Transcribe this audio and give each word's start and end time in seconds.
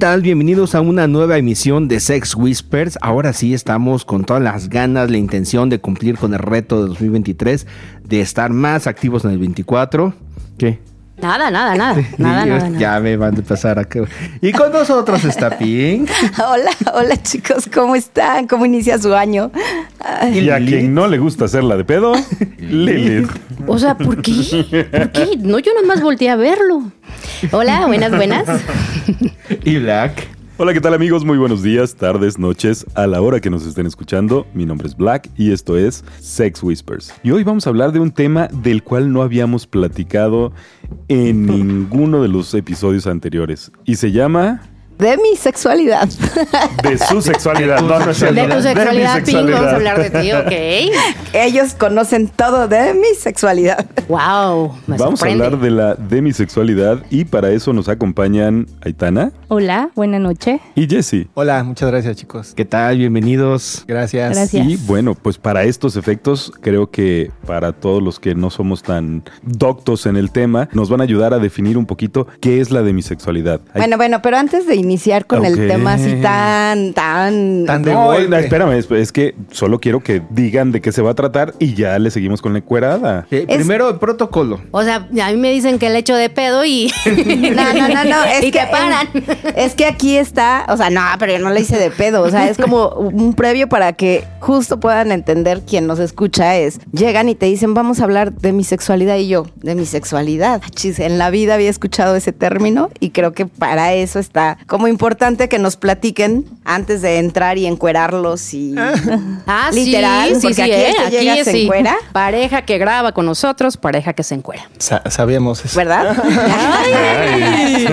Tal? 0.00 0.22
Bienvenidos 0.22 0.74
a 0.74 0.80
una 0.80 1.06
nueva 1.06 1.36
emisión 1.36 1.86
de 1.86 2.00
Sex 2.00 2.34
Whispers. 2.34 2.98
Ahora 3.02 3.34
sí 3.34 3.52
estamos 3.52 4.06
con 4.06 4.24
todas 4.24 4.42
las 4.42 4.70
ganas, 4.70 5.10
la 5.10 5.18
intención 5.18 5.68
de 5.68 5.78
cumplir 5.78 6.16
con 6.16 6.32
el 6.32 6.38
reto 6.38 6.80
de 6.80 6.88
2023, 6.88 7.66
de 8.02 8.20
estar 8.22 8.50
más 8.50 8.86
activos 8.86 9.26
en 9.26 9.32
el 9.32 9.38
24. 9.38 10.14
¿Qué? 10.56 10.78
Nada, 11.22 11.50
nada, 11.50 11.74
nada. 11.74 12.02
Nada, 12.18 12.44
Dios, 12.44 12.56
nada, 12.58 12.70
nada. 12.70 12.78
Ya 12.78 13.00
me 13.00 13.16
van 13.16 13.38
a 13.38 13.42
pasar 13.42 13.78
acá. 13.78 14.00
Y 14.40 14.52
con 14.52 14.72
nosotros 14.72 15.24
está 15.24 15.56
Pink. 15.58 16.08
Hola, 16.38 16.70
hola 16.94 17.16
chicos, 17.22 17.68
¿cómo 17.72 17.94
están? 17.94 18.46
¿Cómo 18.46 18.66
inicia 18.66 18.98
su 18.98 19.14
año? 19.14 19.50
Ay, 19.98 20.38
Y 20.40 20.50
a 20.50 20.58
quien 20.58 20.94
no 20.94 21.06
le 21.08 21.18
gusta 21.18 21.44
hacerla 21.44 21.76
de 21.76 21.84
pedo, 21.84 22.12
Lilith. 22.58 23.30
O 23.66 23.78
sea, 23.78 23.96
¿por 23.96 24.22
qué? 24.22 24.86
¿Por 24.90 25.12
qué? 25.12 25.36
No, 25.38 25.58
yo 25.58 25.72
nomás 25.80 26.00
volteé 26.00 26.30
a 26.30 26.36
verlo. 26.36 26.90
Hola, 27.52 27.86
buenas, 27.86 28.10
buenas. 28.14 28.46
Y 29.64 29.78
Black. 29.78 30.39
Hola, 30.62 30.74
¿qué 30.74 30.80
tal 30.82 30.92
amigos? 30.92 31.24
Muy 31.24 31.38
buenos 31.38 31.62
días, 31.62 31.94
tardes, 31.94 32.38
noches, 32.38 32.84
a 32.94 33.06
la 33.06 33.22
hora 33.22 33.40
que 33.40 33.48
nos 33.48 33.64
estén 33.64 33.86
escuchando. 33.86 34.46
Mi 34.52 34.66
nombre 34.66 34.88
es 34.88 34.94
Black 34.94 35.30
y 35.34 35.52
esto 35.52 35.78
es 35.78 36.04
Sex 36.18 36.62
Whispers. 36.62 37.14
Y 37.22 37.30
hoy 37.30 37.44
vamos 37.44 37.66
a 37.66 37.70
hablar 37.70 37.92
de 37.92 38.00
un 38.00 38.10
tema 38.10 38.46
del 38.48 38.82
cual 38.82 39.10
no 39.10 39.22
habíamos 39.22 39.66
platicado 39.66 40.52
en 41.08 41.46
ninguno 41.46 42.20
de 42.20 42.28
los 42.28 42.52
episodios 42.52 43.06
anteriores. 43.06 43.72
Y 43.86 43.96
se 43.96 44.12
llama 44.12 44.60
De 45.00 45.16
mi 45.16 45.34
sexualidad. 45.36 46.08
De 46.82 46.98
su 46.98 47.22
sexualidad. 47.22 47.80
No, 47.80 47.98
no 47.98 48.10
es 48.10 48.20
De 48.20 48.28
tu 48.28 48.62
sexualidad, 48.62 49.16
mi 49.16 49.22
Pink, 49.24 49.36
vamos 49.36 49.50
sexualidad. 49.50 49.68
a 49.68 49.76
hablar 49.76 50.10
de 50.10 50.10
ti, 50.10 50.32
¿ok? 50.32 50.94
Ellos 51.32 51.74
conocen 51.74 52.28
todo 52.28 52.68
de 52.68 52.92
mi 52.94 53.14
sexualidad. 53.18 53.86
Wow, 54.08 54.74
me 54.86 54.96
Vamos 54.98 55.22
a 55.22 55.26
hablar 55.26 55.58
de 55.58 55.70
la 55.70 55.94
demisexualidad 55.94 56.98
y 57.10 57.24
para 57.24 57.50
eso 57.50 57.72
nos 57.72 57.88
acompañan 57.88 58.66
Aitana 58.82 59.32
Hola, 59.48 59.90
buena 59.94 60.18
noche. 60.18 60.60
y 60.74 60.86
Jessie. 60.86 61.28
Hola, 61.34 61.62
muchas 61.64 61.90
gracias 61.90 62.16
chicos. 62.16 62.52
¿Qué 62.54 62.64
tal? 62.64 62.98
Bienvenidos. 62.98 63.84
Gracias. 63.86 64.36
Gracias. 64.36 64.66
Y 64.66 64.76
bueno, 64.76 65.14
pues 65.14 65.38
para 65.38 65.64
estos 65.64 65.96
efectos, 65.96 66.52
creo 66.60 66.90
que 66.90 67.30
para 67.46 67.72
todos 67.72 68.02
los 68.02 68.20
que 68.20 68.34
no 68.34 68.50
somos 68.50 68.82
tan 68.82 69.24
doctos 69.42 70.04
en 70.06 70.16
el 70.16 70.30
tema, 70.30 70.68
nos 70.72 70.90
van 70.90 71.00
a 71.00 71.04
ayudar 71.04 71.32
a 71.32 71.38
definir 71.38 71.78
un 71.78 71.86
poquito 71.86 72.26
qué 72.40 72.60
es 72.60 72.70
la 72.70 72.82
demisexualidad. 72.82 73.60
Bueno, 73.74 73.96
bueno, 73.96 74.20
pero 74.22 74.36
antes 74.36 74.66
de 74.66 74.76
iniciar 74.90 75.24
con 75.26 75.44
el 75.44 75.68
tema 75.68 75.94
así 75.94 76.16
tan, 76.20 76.92
tan... 76.94 77.64
Tan 77.66 77.82
de 77.82 77.92
no, 77.92 78.06
golpe. 78.06 78.28
no, 78.28 78.36
espérame, 78.38 78.72
es, 78.72 78.90
es 78.90 79.12
que 79.12 79.34
solo 79.52 79.78
quiero 79.78 80.00
que 80.02 80.20
digan 80.30 80.72
de 80.72 80.80
qué 80.80 80.90
se 80.90 81.00
va 81.00 81.12
a 81.12 81.14
tratar 81.14 81.54
y 81.60 81.74
ya 81.74 81.96
le 82.00 82.10
seguimos 82.10 82.42
con 82.42 82.52
la 82.52 82.58
encuerada. 82.58 83.26
Eh, 83.30 83.44
Es- 83.48 83.56
Primero, 83.58 83.88
el 83.88 83.98
protocolo. 83.98 84.60
O 84.72 84.82
sea, 84.82 84.96
a 85.22 85.30
mí 85.30 85.36
me 85.36 85.52
dicen 85.52 85.78
que 85.78 85.90
le 85.90 85.98
echo 85.98 86.16
de 86.16 86.28
pedo 86.28 86.64
y. 86.64 86.90
No, 87.60 87.72
no, 87.74 87.88
no, 87.88 88.04
no. 88.04 88.24
Es 88.24 88.44
y 88.44 88.50
que 88.50 88.60
paran. 88.70 89.08
Es 89.56 89.74
que 89.74 89.86
aquí 89.86 90.16
está, 90.16 90.64
o 90.68 90.76
sea, 90.76 90.90
no, 90.90 91.02
pero 91.18 91.32
yo 91.32 91.38
no 91.38 91.50
le 91.50 91.60
hice 91.60 91.76
de 91.78 91.90
pedo. 91.90 92.22
O 92.22 92.30
sea, 92.30 92.48
es 92.48 92.56
como 92.58 92.88
un 92.88 93.34
previo 93.34 93.68
para 93.68 93.92
que 93.92 94.24
justo 94.40 94.80
puedan 94.80 95.12
entender 95.12 95.62
quien 95.66 95.86
nos 95.86 95.98
escucha 95.98 96.56
es. 96.56 96.80
Llegan 96.92 97.28
y 97.28 97.34
te 97.34 97.46
dicen, 97.46 97.74
vamos 97.74 98.00
a 98.00 98.04
hablar 98.04 98.32
de 98.32 98.52
mi 98.52 98.64
sexualidad. 98.64 99.16
Y 99.16 99.28
yo, 99.28 99.46
de 99.56 99.74
mi 99.74 99.86
sexualidad. 99.86 100.62
Chis, 100.74 100.98
en 101.00 101.18
la 101.18 101.30
vida 101.30 101.54
había 101.54 101.70
escuchado 101.70 102.16
ese 102.16 102.32
término 102.32 102.90
y 103.00 103.10
creo 103.10 103.32
que 103.32 103.46
para 103.46 103.92
eso 103.94 104.18
está 104.18 104.58
como 104.66 104.79
importante 104.88 105.48
que 105.50 105.58
nos 105.58 105.76
platiquen 105.76 106.46
antes 106.64 107.02
de 107.02 107.18
entrar 107.18 107.58
y 107.58 107.66
encuerarlos 107.66 108.54
y. 108.54 108.74
Ah, 108.78 109.70
Literal, 109.74 110.28
sí, 110.30 110.34
sí, 110.36 110.40
porque 110.40 110.54
sí, 110.54 110.62
aquí 110.62 110.70
¿eh? 110.72 110.94
Aquí 111.06 111.16
llega 111.18 111.44
se 111.44 111.52
sí. 111.52 111.62
encuera. 111.64 111.96
Pareja 112.12 112.62
que 112.62 112.78
graba 112.78 113.12
con 113.12 113.26
nosotros, 113.26 113.76
pareja 113.76 114.12
que 114.14 114.22
se 114.22 114.34
encuera. 114.34 114.62
Sa- 114.78 115.02
sabíamos 115.10 115.62
eso. 115.64 115.76
¿Verdad? 115.76 116.16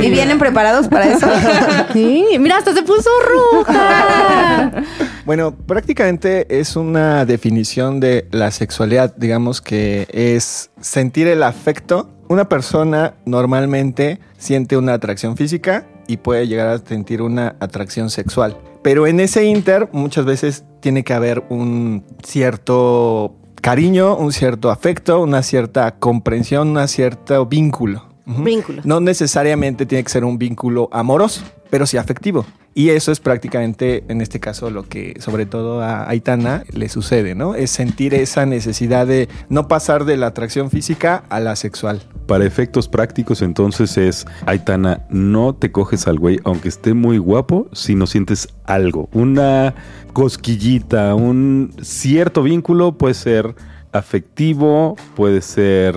¿Y 0.01 0.09
vienen 0.09 0.39
preparados 0.39 0.87
para 0.87 1.05
eso? 1.05 1.27
Sí, 1.93 2.25
mira, 2.39 2.57
hasta 2.57 2.73
se 2.73 2.83
puso 2.83 3.09
roja. 3.27 4.83
Bueno, 5.25 5.55
prácticamente 5.55 6.59
es 6.59 6.75
una 6.75 7.25
definición 7.25 7.99
de 7.99 8.27
la 8.31 8.51
sexualidad, 8.51 9.13
digamos 9.17 9.61
que 9.61 10.07
es 10.11 10.69
sentir 10.79 11.27
el 11.27 11.43
afecto. 11.43 12.09
Una 12.29 12.47
persona 12.49 13.13
normalmente 13.25 14.19
siente 14.37 14.77
una 14.77 14.93
atracción 14.93 15.37
física 15.37 15.85
y 16.07 16.17
puede 16.17 16.47
llegar 16.47 16.67
a 16.67 16.77
sentir 16.79 17.21
una 17.21 17.55
atracción 17.59 18.09
sexual. 18.09 18.57
Pero 18.81 19.07
en 19.07 19.19
ese 19.19 19.45
inter 19.45 19.89
muchas 19.91 20.25
veces 20.25 20.63
tiene 20.79 21.03
que 21.03 21.13
haber 21.13 21.43
un 21.49 22.03
cierto 22.23 23.35
cariño, 23.61 24.15
un 24.15 24.31
cierto 24.31 24.71
afecto, 24.71 25.21
una 25.21 25.43
cierta 25.43 25.99
comprensión, 25.99 26.77
un 26.77 26.87
cierto 26.87 27.45
vínculo. 27.45 28.05
Vínculo. 28.25 28.81
No 28.85 28.99
necesariamente 28.99 29.85
tiene 29.85 30.03
que 30.03 30.09
ser 30.09 30.25
un 30.25 30.37
vínculo 30.37 30.89
amoroso, 30.91 31.43
pero 31.69 31.85
sí 31.85 31.97
afectivo. 31.97 32.45
Y 32.77 32.91
eso 32.91 33.11
es 33.11 33.19
prácticamente, 33.19 34.03
en 34.07 34.21
este 34.21 34.39
caso, 34.39 34.69
lo 34.69 34.87
que 34.87 35.15
sobre 35.19 35.47
todo 35.47 35.81
a 35.81 36.07
Aitana 36.07 36.63
le 36.71 36.89
sucede, 36.89 37.33
¿no? 37.33 37.55
Es 37.55 37.71
sentir 37.71 38.13
esa 38.13 38.45
necesidad 38.45 39.07
de 39.07 39.29
no 39.49 39.67
pasar 39.67 40.05
de 40.05 40.15
la 40.15 40.27
atracción 40.27 40.69
física 40.69 41.23
a 41.29 41.39
la 41.39 41.55
sexual. 41.55 42.03
Para 42.27 42.45
efectos 42.45 42.87
prácticos, 42.87 43.41
entonces 43.41 43.97
es, 43.97 44.27
Aitana, 44.45 45.07
no 45.09 45.55
te 45.55 45.71
coges 45.71 46.07
al 46.07 46.19
güey, 46.19 46.39
aunque 46.43 46.69
esté 46.69 46.93
muy 46.93 47.17
guapo, 47.17 47.67
si 47.73 47.95
no 47.95 48.05
sientes 48.05 48.47
algo. 48.65 49.09
Una 49.11 49.73
cosquillita, 50.13 51.15
un 51.15 51.73
cierto 51.81 52.43
vínculo 52.43 52.95
puede 52.95 53.15
ser 53.15 53.55
afectivo, 53.91 54.97
puede 55.15 55.41
ser 55.41 55.95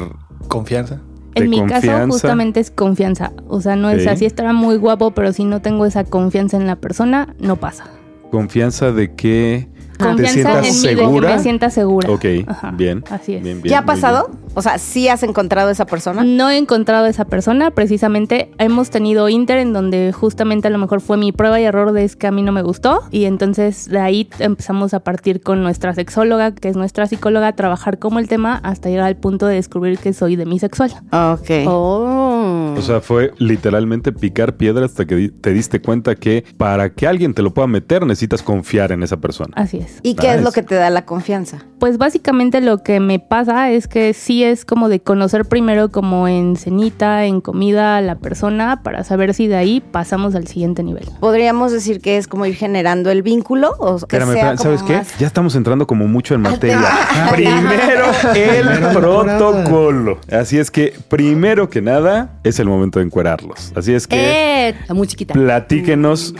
Confianza. 0.48 1.02
En 1.34 1.50
mi 1.50 1.64
caso, 1.66 1.92
justamente 2.06 2.60
es 2.60 2.70
confianza. 2.70 3.32
O 3.48 3.60
sea, 3.60 3.76
no 3.76 3.91
es 3.91 4.06
así 4.06 4.24
estará 4.24 4.52
muy 4.52 4.76
guapo, 4.76 5.12
pero 5.12 5.32
si 5.32 5.44
no 5.44 5.60
tengo 5.62 5.86
esa 5.86 6.04
confianza 6.04 6.56
en 6.56 6.66
la 6.66 6.76
persona, 6.76 7.34
no 7.38 7.56
pasa. 7.56 7.84
confianza 8.30 8.92
de 8.92 9.14
que 9.14 9.68
te 10.05 10.09
Confianza 10.09 10.62
sientas 10.62 10.66
en 10.66 10.83
mí, 10.83 10.88
de 10.88 11.21
que 11.21 11.27
me 11.27 11.38
sienta 11.38 11.71
segura. 11.71 12.11
Ok, 12.11 12.25
Ajá, 12.47 12.71
bien. 12.72 13.05
Así 13.11 13.34
es. 13.34 13.43
bien, 13.43 13.62
bien, 13.62 13.71
¿Ya 13.71 13.81
ha 13.81 13.84
pasado? 13.84 14.28
bien. 14.28 14.41
O 14.55 14.62
sea, 14.62 14.78
¿sí 14.78 15.09
has 15.09 15.22
encontrado 15.22 15.71
esa 15.71 15.87
persona? 15.87 16.25
No 16.25 16.50
he 16.50 16.59
encontrado 16.59 17.05
a 17.05 17.09
esa 17.09 17.25
persona, 17.25 17.71
precisamente 17.71 18.50
hemos 18.59 18.91
tenido 18.91 19.28
inter 19.28 19.59
en 19.59 19.72
donde 19.72 20.12
justamente 20.12 20.66
a 20.69 20.71
lo 20.71 20.78
mejor 20.78 21.00
fue 21.00 21.16
mi 21.16 21.31
prueba 21.31 21.60
y 21.60 21.65
error 21.65 21.93
de 21.93 22.05
es 22.05 22.16
que 22.16 22.27
a 22.27 22.33
mí 22.33 22.43
no 22.43 22.50
me 22.50 22.62
gustó 22.62 23.03
y 23.10 23.25
entonces 23.25 23.89
de 23.89 24.00
ahí 24.00 24.28
empezamos 24.39 24.94
a 24.94 25.00
partir 25.00 25.41
con 25.41 25.62
nuestra 25.62 25.94
sexóloga, 25.94 26.53
que 26.55 26.69
es 26.69 26.77
nuestra 26.77 27.06
psicóloga, 27.06 27.49
a 27.49 27.53
trabajar 27.55 27.99
como 27.99 28.19
el 28.19 28.28
tema 28.28 28.56
hasta 28.62 28.89
llegar 28.89 29.06
al 29.06 29.16
punto 29.16 29.47
de 29.47 29.55
descubrir 29.56 29.99
que 29.99 30.12
soy 30.12 30.37
demisexual. 30.37 30.91
Ok. 31.12 31.50
Oh. 31.66 32.75
O 32.77 32.83
sea, 32.83 33.00
fue 33.00 33.33
literalmente 33.39 34.12
picar 34.12 34.56
piedra 34.56 34.84
hasta 34.84 35.05
que 35.05 35.31
te 35.41 35.53
diste 35.53 35.81
cuenta 35.81 36.15
que 36.15 36.44
para 36.56 36.93
que 36.93 37.06
alguien 37.06 37.34
te 37.34 37.43
lo 37.43 37.53
pueda 37.53 37.69
meter 37.69 38.05
necesitas 38.06 38.43
confiar 38.43 38.93
en 38.93 39.03
esa 39.03 39.19
persona. 39.19 39.53
Así 39.56 39.78
es. 39.78 39.90
¿Y 40.03 40.15
qué 40.15 40.34
es 40.34 40.43
lo 40.43 40.53
que 40.53 40.62
te 40.62 40.75
da 40.75 40.91
la 40.91 41.05
confianza? 41.05 41.59
Pues 41.78 41.97
básicamente 41.97 42.61
lo 42.61 42.83
que 42.83 43.01
me 43.01 43.19
pasa 43.21 43.71
es 43.71 43.89
que 43.89 44.12
sí 44.12 44.45
es 44.45 44.65
como 44.67 44.89
de 44.91 45.01
conocer 45.01 45.47
primero 45.47 45.91
como 45.91 46.28
en 46.28 46.56
cenita, 46.56 47.25
en 47.25 47.41
comida 47.41 47.97
a 47.97 48.01
la 48.03 48.17
persona 48.17 48.83
para 48.83 49.03
saber 49.05 49.33
si 49.33 49.47
de 49.47 49.56
ahí 49.56 49.81
pasamos 49.81 50.34
al 50.34 50.47
siguiente 50.47 50.83
nivel. 50.83 51.06
Podríamos 51.21 51.73
decir 51.73 52.01
que 52.01 52.17
es 52.19 52.28
como 52.28 52.45
ir 52.47 52.55
generando 52.55 53.11
el 53.11 53.23
vínculo 53.23 53.71
o 53.78 53.97
que 53.97 54.17
Espérame, 54.17 54.33
sea 54.33 54.53
espérame, 54.53 54.56
como 54.59 54.65
¿sabes 54.78 54.83
qué? 54.83 54.97
más- 54.99 55.19
Ya 55.19 55.27
estamos 55.27 55.55
entrando 55.55 55.87
como 55.87 56.07
mucho 56.07 56.34
en 56.34 56.43
materia. 56.43 56.81
primero 57.34 58.05
el 58.34 58.95
protocolo. 58.95 60.19
Así 60.31 60.59
es 60.59 60.71
que, 60.71 60.95
primero 61.09 61.71
que 61.71 61.81
nada, 61.81 62.39
es 62.45 62.59
el 62.59 62.66
momento 62.69 62.98
de 62.98 63.07
encuerarlos. 63.07 63.72
Así 63.75 63.95
es 63.95 64.07
que, 64.07 64.69
Eh, 64.69 64.75
la 64.89 64.95
musiquita. 64.95 65.33
platíquenos 65.34 66.34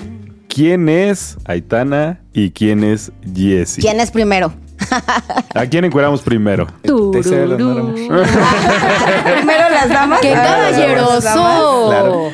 quién 0.53 0.89
es 0.89 1.37
Aitana 1.45 2.21
y 2.33 2.51
quién 2.51 2.85
es 2.85 3.13
Jessie. 3.35 3.83
¿Quién 3.83 4.01
es 4.01 4.11
primero? 4.11 4.53
¿A 5.55 5.67
quién 5.67 5.85
encueramos 5.85 6.23
primero? 6.23 6.67
Éramos- 6.83 7.95
primero 7.95 9.71
las 9.71 9.89
damas. 9.89 10.21
¡Qué 10.21 10.33
caballeroso! 10.33 11.89
Claro. 11.89 12.31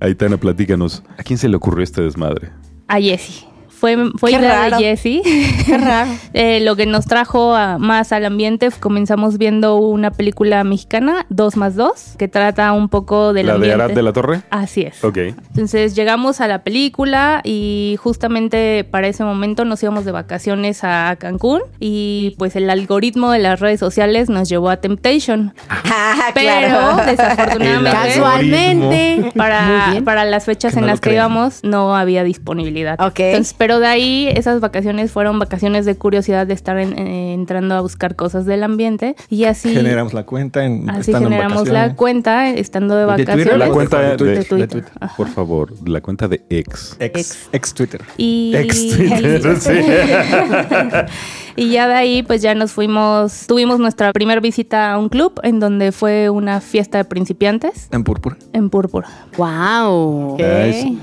Aitana, 0.00 0.36
platícanos. 0.36 1.02
¿A 1.18 1.22
quién 1.22 1.38
se 1.38 1.48
le 1.48 1.56
ocurrió 1.56 1.82
este 1.84 2.02
desmadre? 2.02 2.50
A 2.88 2.98
Jessie. 3.00 3.46
Fue, 3.84 3.98
fue 4.18 4.30
Qué 4.30 4.36
idea 4.38 4.60
raro. 4.62 4.78
de 4.78 4.82
Jessie. 4.84 5.20
Qué 5.66 5.76
raro. 5.76 6.10
Eh, 6.32 6.60
lo 6.60 6.74
que 6.74 6.86
nos 6.86 7.04
trajo 7.04 7.54
a- 7.54 7.76
más 7.78 8.10
al 8.12 8.24
ambiente, 8.24 8.68
comenzamos 8.80 9.36
viendo 9.38 9.76
una 9.76 10.10
película 10.10 10.64
mexicana, 10.64 11.26
2 11.28 11.56
más 11.56 11.76
2, 11.76 12.14
que 12.18 12.26
trata 12.28 12.72
un 12.72 12.88
poco 12.88 13.32
del 13.34 13.46
¿La 13.46 13.52
de 13.52 13.56
ambiente. 13.56 13.82
Arad 13.84 13.94
de 13.94 14.02
la 14.02 14.12
Torre? 14.12 14.40
Así 14.50 14.82
es. 14.82 15.04
Ok. 15.04 15.18
Entonces 15.18 15.94
llegamos 15.94 16.40
a 16.40 16.48
la 16.48 16.62
película 16.64 17.40
y 17.44 17.96
justamente 18.02 18.84
para 18.90 19.06
ese 19.06 19.22
momento 19.22 19.64
nos 19.66 19.82
íbamos 19.82 20.04
de 20.06 20.12
vacaciones 20.12 20.82
a 20.82 21.16
Cancún 21.18 21.60
y 21.78 22.34
pues 22.38 22.56
el 22.56 22.70
algoritmo 22.70 23.30
de 23.30 23.38
las 23.40 23.60
redes 23.60 23.80
sociales 23.80 24.28
nos 24.30 24.48
llevó 24.48 24.70
a 24.70 24.78
Temptation. 24.78 25.52
Ah, 25.96 26.30
Pero 26.34 26.46
claro. 26.48 27.04
desafortunadamente 27.06 27.90
Casualmente. 27.90 29.32
para, 29.36 29.94
para 30.04 30.24
las 30.24 30.44
fechas 30.44 30.72
Que 30.72 30.78
en 30.80 30.86
no 30.86 30.90
las 30.92 31.00
que 31.00 31.12
íbamos 31.14 31.60
no 31.62 31.94
había 31.96 32.24
disponibilidad. 32.24 33.00
Ok. 33.00 33.20
Entonces, 33.20 33.54
pero 33.56 33.73
de 33.80 33.86
ahí 33.86 34.28
esas 34.34 34.60
vacaciones 34.60 35.10
fueron 35.12 35.38
vacaciones 35.38 35.84
de 35.86 35.96
curiosidad 35.96 36.46
de 36.46 36.54
estar 36.54 36.78
en- 36.78 36.98
eh, 36.98 37.32
entrando 37.34 37.74
a 37.74 37.80
buscar 37.80 38.16
cosas 38.16 38.46
del 38.46 38.62
ambiente 38.62 39.16
y 39.28 39.44
así 39.44 39.72
Generamos 39.74 40.14
la 40.14 40.24
cuenta 40.24 40.64
en 40.64 40.88
así 40.90 41.10
en 41.12 41.18
generamos 41.24 41.68
la 41.68 41.94
cuenta 41.94 42.48
estando 42.50 42.96
de 42.96 43.02
¿De 43.06 43.06
Twitter? 43.14 43.26
vacaciones. 43.36 43.58
La 43.58 43.72
cuenta 43.72 43.98
de 44.00 44.08
de, 44.10 44.16
Twitter. 44.16 44.38
de 44.38 44.44
Twitter. 44.44 44.68
de 44.68 44.72
Twitter. 44.82 44.92
Ajá. 45.00 45.16
Por 45.16 45.28
favor, 45.28 45.72
la 45.88 46.00
cuenta 46.00 46.28
de 46.28 46.42
ex. 46.50 46.96
Ex, 47.00 47.48
ex 47.52 47.74
Twitter. 47.74 48.02
Y, 48.16 48.52
Ex 48.56 48.88
Twitter, 48.96 49.56
sí. 49.60 49.70
y 51.56 51.70
ya 51.70 51.88
de 51.88 51.94
ahí, 51.94 52.22
pues 52.22 52.42
ya 52.42 52.54
nos 52.54 52.72
fuimos, 52.72 53.46
tuvimos 53.46 53.78
nuestra 53.78 54.12
primera 54.12 54.40
visita 54.40 54.92
a 54.92 54.98
un 54.98 55.08
club 55.08 55.40
en 55.42 55.60
donde 55.60 55.92
fue 55.92 56.30
una 56.30 56.60
fiesta 56.60 56.98
de 56.98 57.04
principiantes 57.04 57.88
En 57.92 58.04
púrpura. 58.04 58.36
en 58.52 58.70
púrpura. 58.70 59.08
Wow. 59.36 60.36
Nice. 60.38 60.96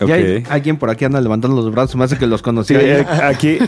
Ok. 0.00 0.08
Ya 0.08 0.14
hay- 0.16 0.42
alguien 0.50 0.76
por 0.76 0.90
aquí 0.90 1.04
anda 1.04 1.20
levantando 1.20 1.56
los 1.56 1.70
brazos, 1.70 1.96
me 1.96 2.04
hace 2.04 2.18
que 2.18 2.26
los 2.26 2.40
Sí, 2.40 2.44
conocía. 2.44 2.80
eh, 2.80 3.06
aquí, 3.22 3.58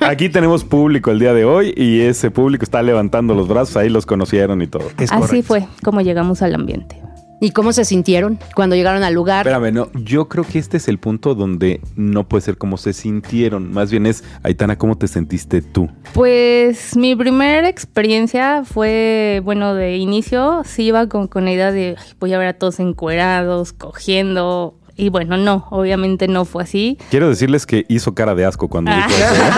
aquí 0.00 0.28
tenemos 0.28 0.64
público 0.64 1.10
el 1.10 1.18
día 1.18 1.32
de 1.32 1.44
hoy 1.44 1.72
y 1.76 2.00
ese 2.00 2.30
público 2.30 2.64
está 2.64 2.82
levantando 2.82 3.34
los 3.34 3.46
brazos, 3.48 3.76
ahí 3.76 3.88
los 3.88 4.04
conocieron 4.06 4.62
y 4.62 4.66
todo. 4.66 4.88
Es 4.98 5.12
Así 5.12 5.20
correcto. 5.20 5.46
fue 5.46 5.66
como 5.84 6.00
llegamos 6.00 6.42
al 6.42 6.54
ambiente. 6.54 7.00
¿Y 7.38 7.50
cómo 7.50 7.74
se 7.74 7.84
sintieron 7.84 8.38
cuando 8.54 8.76
llegaron 8.76 9.02
al 9.02 9.12
lugar? 9.12 9.46
Espérame, 9.46 9.70
no, 9.70 9.88
yo 9.92 10.26
creo 10.26 10.42
que 10.42 10.58
este 10.58 10.78
es 10.78 10.88
el 10.88 10.98
punto 10.98 11.34
donde 11.34 11.82
no 11.94 12.26
puede 12.26 12.40
ser 12.40 12.56
como 12.56 12.78
se 12.78 12.94
sintieron, 12.94 13.70
más 13.72 13.90
bien 13.90 14.06
es, 14.06 14.24
Aitana, 14.42 14.78
¿cómo 14.78 14.96
te 14.96 15.06
sentiste 15.06 15.60
tú? 15.60 15.90
Pues 16.14 16.96
mi 16.96 17.14
primera 17.14 17.68
experiencia 17.68 18.64
fue, 18.64 19.42
bueno, 19.44 19.74
de 19.74 19.98
inicio 19.98 20.62
sí 20.64 20.84
iba 20.84 21.08
con, 21.08 21.28
con 21.28 21.44
la 21.44 21.52
idea 21.52 21.72
de 21.72 21.96
"Ay, 21.98 22.12
voy 22.18 22.32
a 22.32 22.38
ver 22.38 22.48
a 22.48 22.52
todos 22.54 22.80
encuerados, 22.80 23.74
cogiendo. 23.74 24.78
Y 24.96 25.10
bueno, 25.10 25.36
no, 25.36 25.66
obviamente 25.70 26.26
no 26.26 26.44
fue 26.46 26.62
así. 26.62 26.96
Quiero 27.10 27.28
decirles 27.28 27.66
que 27.66 27.84
hizo 27.88 28.14
cara 28.14 28.34
de 28.34 28.46
asco 28.46 28.68
cuando 28.68 28.92
dijo 28.94 29.08
eso. 29.08 29.34
¿eh? 29.34 29.50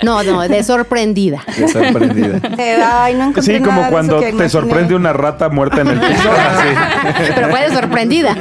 No, 0.03 0.23
no, 0.23 0.41
de 0.47 0.63
sorprendida. 0.63 1.43
De 1.57 1.67
sorprendida. 1.67 2.39
Eh, 2.57 2.81
Ay, 2.83 3.13
no 3.13 3.25
encontré 3.29 3.57
Sí, 3.57 3.59
como 3.59 3.71
nada 3.73 3.85
de 3.85 3.91
cuando 3.91 4.13
eso 4.15 4.19
que 4.21 4.25
te 4.29 4.31
imaginé. 4.31 4.49
sorprende 4.49 4.95
una 4.95 5.13
rata 5.13 5.49
muerta 5.49 5.81
en 5.81 5.89
el 5.89 5.99
piso. 5.99 6.31
así. 6.31 7.31
Pero 7.35 7.49
fue 7.49 7.61
de 7.61 7.75
sorprendida. 7.75 8.35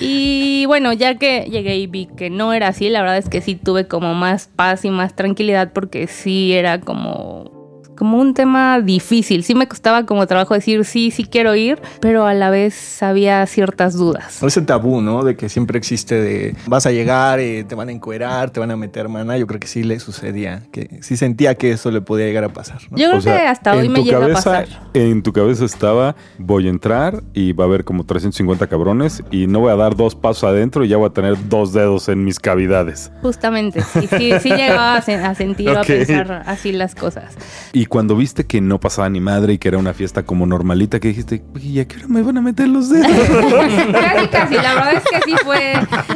Y 0.00 0.64
bueno, 0.66 0.92
ya 0.92 1.16
que 1.16 1.42
llegué 1.50 1.76
y 1.76 1.86
vi 1.86 2.06
que 2.06 2.30
no 2.30 2.52
era 2.52 2.68
así, 2.68 2.88
la 2.88 3.00
verdad 3.02 3.18
es 3.18 3.28
que 3.28 3.40
sí 3.42 3.54
tuve 3.54 3.86
como 3.86 4.14
más 4.14 4.48
paz 4.56 4.84
y 4.84 4.90
más 4.90 5.14
tranquilidad 5.14 5.72
porque 5.72 6.06
sí 6.08 6.52
era 6.52 6.80
como 6.80 7.59
como 8.00 8.16
un 8.18 8.32
tema 8.32 8.80
difícil. 8.80 9.44
Sí 9.44 9.54
me 9.54 9.68
costaba 9.68 10.06
como 10.06 10.26
trabajo 10.26 10.54
decir 10.54 10.86
sí, 10.86 11.10
sí 11.10 11.24
quiero 11.24 11.54
ir, 11.54 11.78
pero 12.00 12.26
a 12.26 12.32
la 12.32 12.48
vez 12.48 13.02
había 13.02 13.44
ciertas 13.46 13.92
dudas. 13.94 14.42
Ese 14.42 14.62
tabú, 14.62 15.02
¿no? 15.02 15.22
De 15.22 15.36
que 15.36 15.50
siempre 15.50 15.76
existe 15.76 16.14
de 16.14 16.56
vas 16.66 16.86
a 16.86 16.92
llegar, 16.92 17.40
eh, 17.40 17.62
te 17.64 17.74
van 17.74 17.90
a 17.90 17.92
encuerar, 17.92 18.48
te 18.50 18.58
van 18.58 18.70
a 18.70 18.76
meter 18.78 19.10
mana. 19.10 19.36
Yo 19.36 19.46
creo 19.46 19.60
que 19.60 19.66
sí 19.66 19.82
le 19.82 20.00
sucedía, 20.00 20.62
que 20.72 20.98
sí 21.02 21.18
sentía 21.18 21.54
que 21.56 21.72
eso 21.72 21.90
le 21.90 22.00
podía 22.00 22.24
llegar 22.24 22.44
a 22.44 22.48
pasar. 22.48 22.80
¿no? 22.90 22.96
Yo 22.96 23.06
creo 23.08 23.18
O 23.18 23.20
sea, 23.20 23.36
que 23.36 23.46
hasta 23.46 23.74
hoy 23.76 23.86
en 23.86 23.92
me 23.92 23.98
tu 23.98 24.04
llega 24.06 24.16
a 24.16 24.20
cabeza- 24.22 24.50
pasar. 24.50 24.68
En 24.94 25.22
tu 25.22 25.32
cabeza 25.34 25.66
estaba, 25.66 26.16
voy 26.38 26.66
a 26.68 26.70
entrar 26.70 27.22
y 27.34 27.52
va 27.52 27.64
a 27.64 27.66
haber 27.66 27.84
como 27.84 28.04
350 28.04 28.66
cabrones 28.66 29.22
y 29.30 29.46
no 29.46 29.60
voy 29.60 29.72
a 29.72 29.76
dar 29.76 29.94
dos 29.94 30.14
pasos 30.14 30.44
adentro 30.44 30.84
y 30.84 30.88
ya 30.88 30.96
voy 30.96 31.08
a 31.08 31.12
tener 31.12 31.36
dos 31.50 31.74
dedos 31.74 32.08
en 32.08 32.24
mis 32.24 32.40
cavidades. 32.40 33.12
Justamente, 33.20 33.82
sí, 33.82 34.06
sí, 34.08 34.32
sí 34.40 34.48
llegaba 34.48 34.96
a, 34.96 35.02
sen- 35.02 35.22
a 35.22 35.34
sentir 35.34 35.68
o 35.68 35.78
a 35.78 35.82
pensar 35.82 36.42
así 36.46 36.72
las 36.72 36.94
cosas. 36.94 37.34
Y 37.72 37.86
cuando 37.90 38.16
viste 38.16 38.46
que 38.46 38.60
no 38.60 38.78
pasaba 38.78 39.10
ni 39.10 39.20
madre 39.20 39.54
y 39.54 39.58
que 39.58 39.66
era 39.68 39.76
una 39.76 39.92
fiesta 39.92 40.22
como 40.22 40.46
normalita, 40.46 41.00
que 41.00 41.08
dijiste, 41.08 41.42
"Oye, 41.54 41.68
¿y 41.68 41.80
a 41.80 41.88
qué 41.88 41.96
hora 41.96 42.06
me 42.08 42.22
van 42.22 42.38
a 42.38 42.40
meter 42.40 42.68
los 42.68 42.88
dedos? 42.88 43.10
Casi, 43.92 44.28
casi. 44.28 44.54
La 44.54 44.74
verdad 44.74 44.94
es 44.94 45.02
que 45.02 45.20
sí 45.24 45.36
fue, 45.44 45.72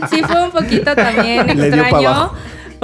sí 0.08 0.22
fue 0.22 0.44
un 0.44 0.52
poquito 0.52 0.94
también 0.94 1.50
extraño. 1.50 2.30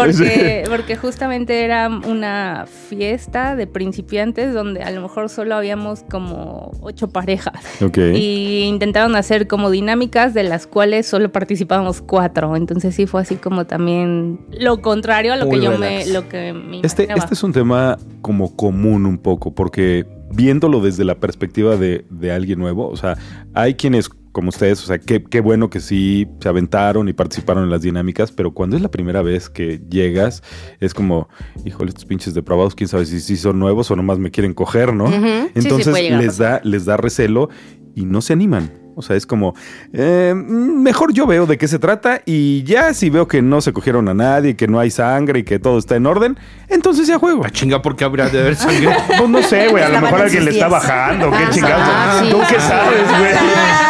Porque, 0.10 0.64
porque 0.68 0.96
justamente 0.96 1.64
era 1.64 1.88
una 1.88 2.66
fiesta 2.66 3.56
de 3.56 3.66
principiantes 3.66 4.52
donde 4.54 4.82
a 4.82 4.90
lo 4.90 5.00
mejor 5.02 5.28
solo 5.28 5.54
habíamos 5.54 6.02
como 6.10 6.72
ocho 6.80 7.08
parejas. 7.08 7.54
ok. 7.82 7.98
Y 8.14 8.62
intentaron 8.64 9.16
hacer 9.16 9.46
como 9.46 9.70
dinámicas 9.70 10.34
de 10.34 10.44
las 10.44 10.66
cuales 10.66 11.06
solo 11.06 11.30
participábamos 11.32 12.00
cuatro. 12.02 12.56
Entonces 12.56 12.94
sí 12.94 13.06
fue 13.06 13.20
así 13.22 13.36
como 13.36 13.66
también 13.66 14.40
lo 14.50 14.80
contrario 14.82 15.32
a 15.32 15.36
lo 15.36 15.46
Muy 15.46 15.58
que 15.58 15.64
yo 15.64 15.78
me, 15.78 16.06
lo 16.06 16.28
que 16.28 16.52
me 16.52 16.80
Este, 16.82 17.04
imaginaba. 17.04 17.18
este 17.18 17.34
es 17.34 17.42
un 17.42 17.52
tema 17.52 17.98
como 18.22 18.56
común 18.56 19.06
un 19.06 19.18
poco, 19.18 19.54
porque 19.54 20.06
viéndolo 20.30 20.80
desde 20.80 21.04
la 21.04 21.16
perspectiva 21.16 21.76
de, 21.76 22.04
de 22.10 22.32
alguien 22.32 22.58
nuevo, 22.58 22.88
o 22.88 22.96
sea, 22.96 23.16
hay 23.54 23.74
quienes 23.74 24.10
como 24.32 24.50
ustedes, 24.50 24.82
o 24.82 24.86
sea, 24.86 24.98
qué, 24.98 25.22
qué 25.24 25.40
bueno 25.40 25.70
que 25.70 25.80
sí 25.80 26.28
se 26.40 26.48
aventaron 26.48 27.08
y 27.08 27.12
participaron 27.12 27.64
en 27.64 27.70
las 27.70 27.82
dinámicas, 27.82 28.30
pero 28.32 28.52
cuando 28.52 28.76
es 28.76 28.82
la 28.82 28.90
primera 28.90 29.22
vez 29.22 29.50
que 29.50 29.80
llegas, 29.90 30.42
es 30.80 30.94
como, 30.94 31.28
híjole, 31.64 31.88
estos 31.88 32.04
pinches 32.04 32.34
depravados, 32.34 32.74
quién 32.74 32.88
sabe 32.88 33.06
si, 33.06 33.20
si 33.20 33.36
son 33.36 33.58
nuevos 33.58 33.90
o 33.90 33.96
nomás 33.96 34.18
me 34.18 34.30
quieren 34.30 34.54
coger, 34.54 34.94
¿no? 34.94 35.08
Sí, 35.08 35.14
Entonces 35.54 35.92
les, 36.10 36.38
da, 36.38 36.60
les 36.64 36.84
da 36.84 36.96
recelo 36.96 37.48
y 37.94 38.04
no 38.04 38.20
se 38.20 38.32
animan. 38.32 38.72
O 38.96 39.02
sea, 39.02 39.16
es 39.16 39.24
como, 39.24 39.54
eh, 39.94 40.34
mejor 40.36 41.12
yo 41.14 41.26
veo 41.26 41.46
de 41.46 41.56
qué 41.56 41.68
se 41.68 41.78
trata 41.78 42.20
y 42.26 42.64
ya 42.64 42.92
si 42.92 43.08
veo 43.08 43.26
que 43.28 43.40
no 43.40 43.60
se 43.62 43.72
cogieron 43.72 44.08
a 44.08 44.14
nadie, 44.14 44.56
que 44.56 44.68
no 44.68 44.78
hay 44.78 44.90
sangre 44.90 45.38
y 45.38 45.42
que 45.44 45.58
todo 45.58 45.78
está 45.78 45.96
en 45.96 46.04
orden, 46.06 46.36
entonces 46.68 47.06
ya 47.06 47.18
juego. 47.18 47.42
Ah, 47.44 47.50
chinga, 47.50 47.80
¿por 47.80 47.96
qué 47.96 48.04
habría 48.04 48.28
de 48.28 48.40
haber 48.40 48.56
sangre? 48.56 48.90
Pues 49.16 49.28
no 49.30 49.42
sé, 49.42 49.68
güey, 49.68 49.82
a 49.84 49.88
lo 49.88 50.00
mejor 50.02 50.18
en 50.18 50.24
alguien 50.26 50.44
le 50.44 50.50
está 50.50 50.68
bajando, 50.68 51.30
qué 51.30 51.36
Ah, 51.36 51.50
chingados. 51.50 51.88
ah, 51.88 52.20
sí, 52.22 52.30
¿Tú 52.30 52.38
qué 52.50 52.60
sabes, 52.60 53.08
güey? 53.18 53.89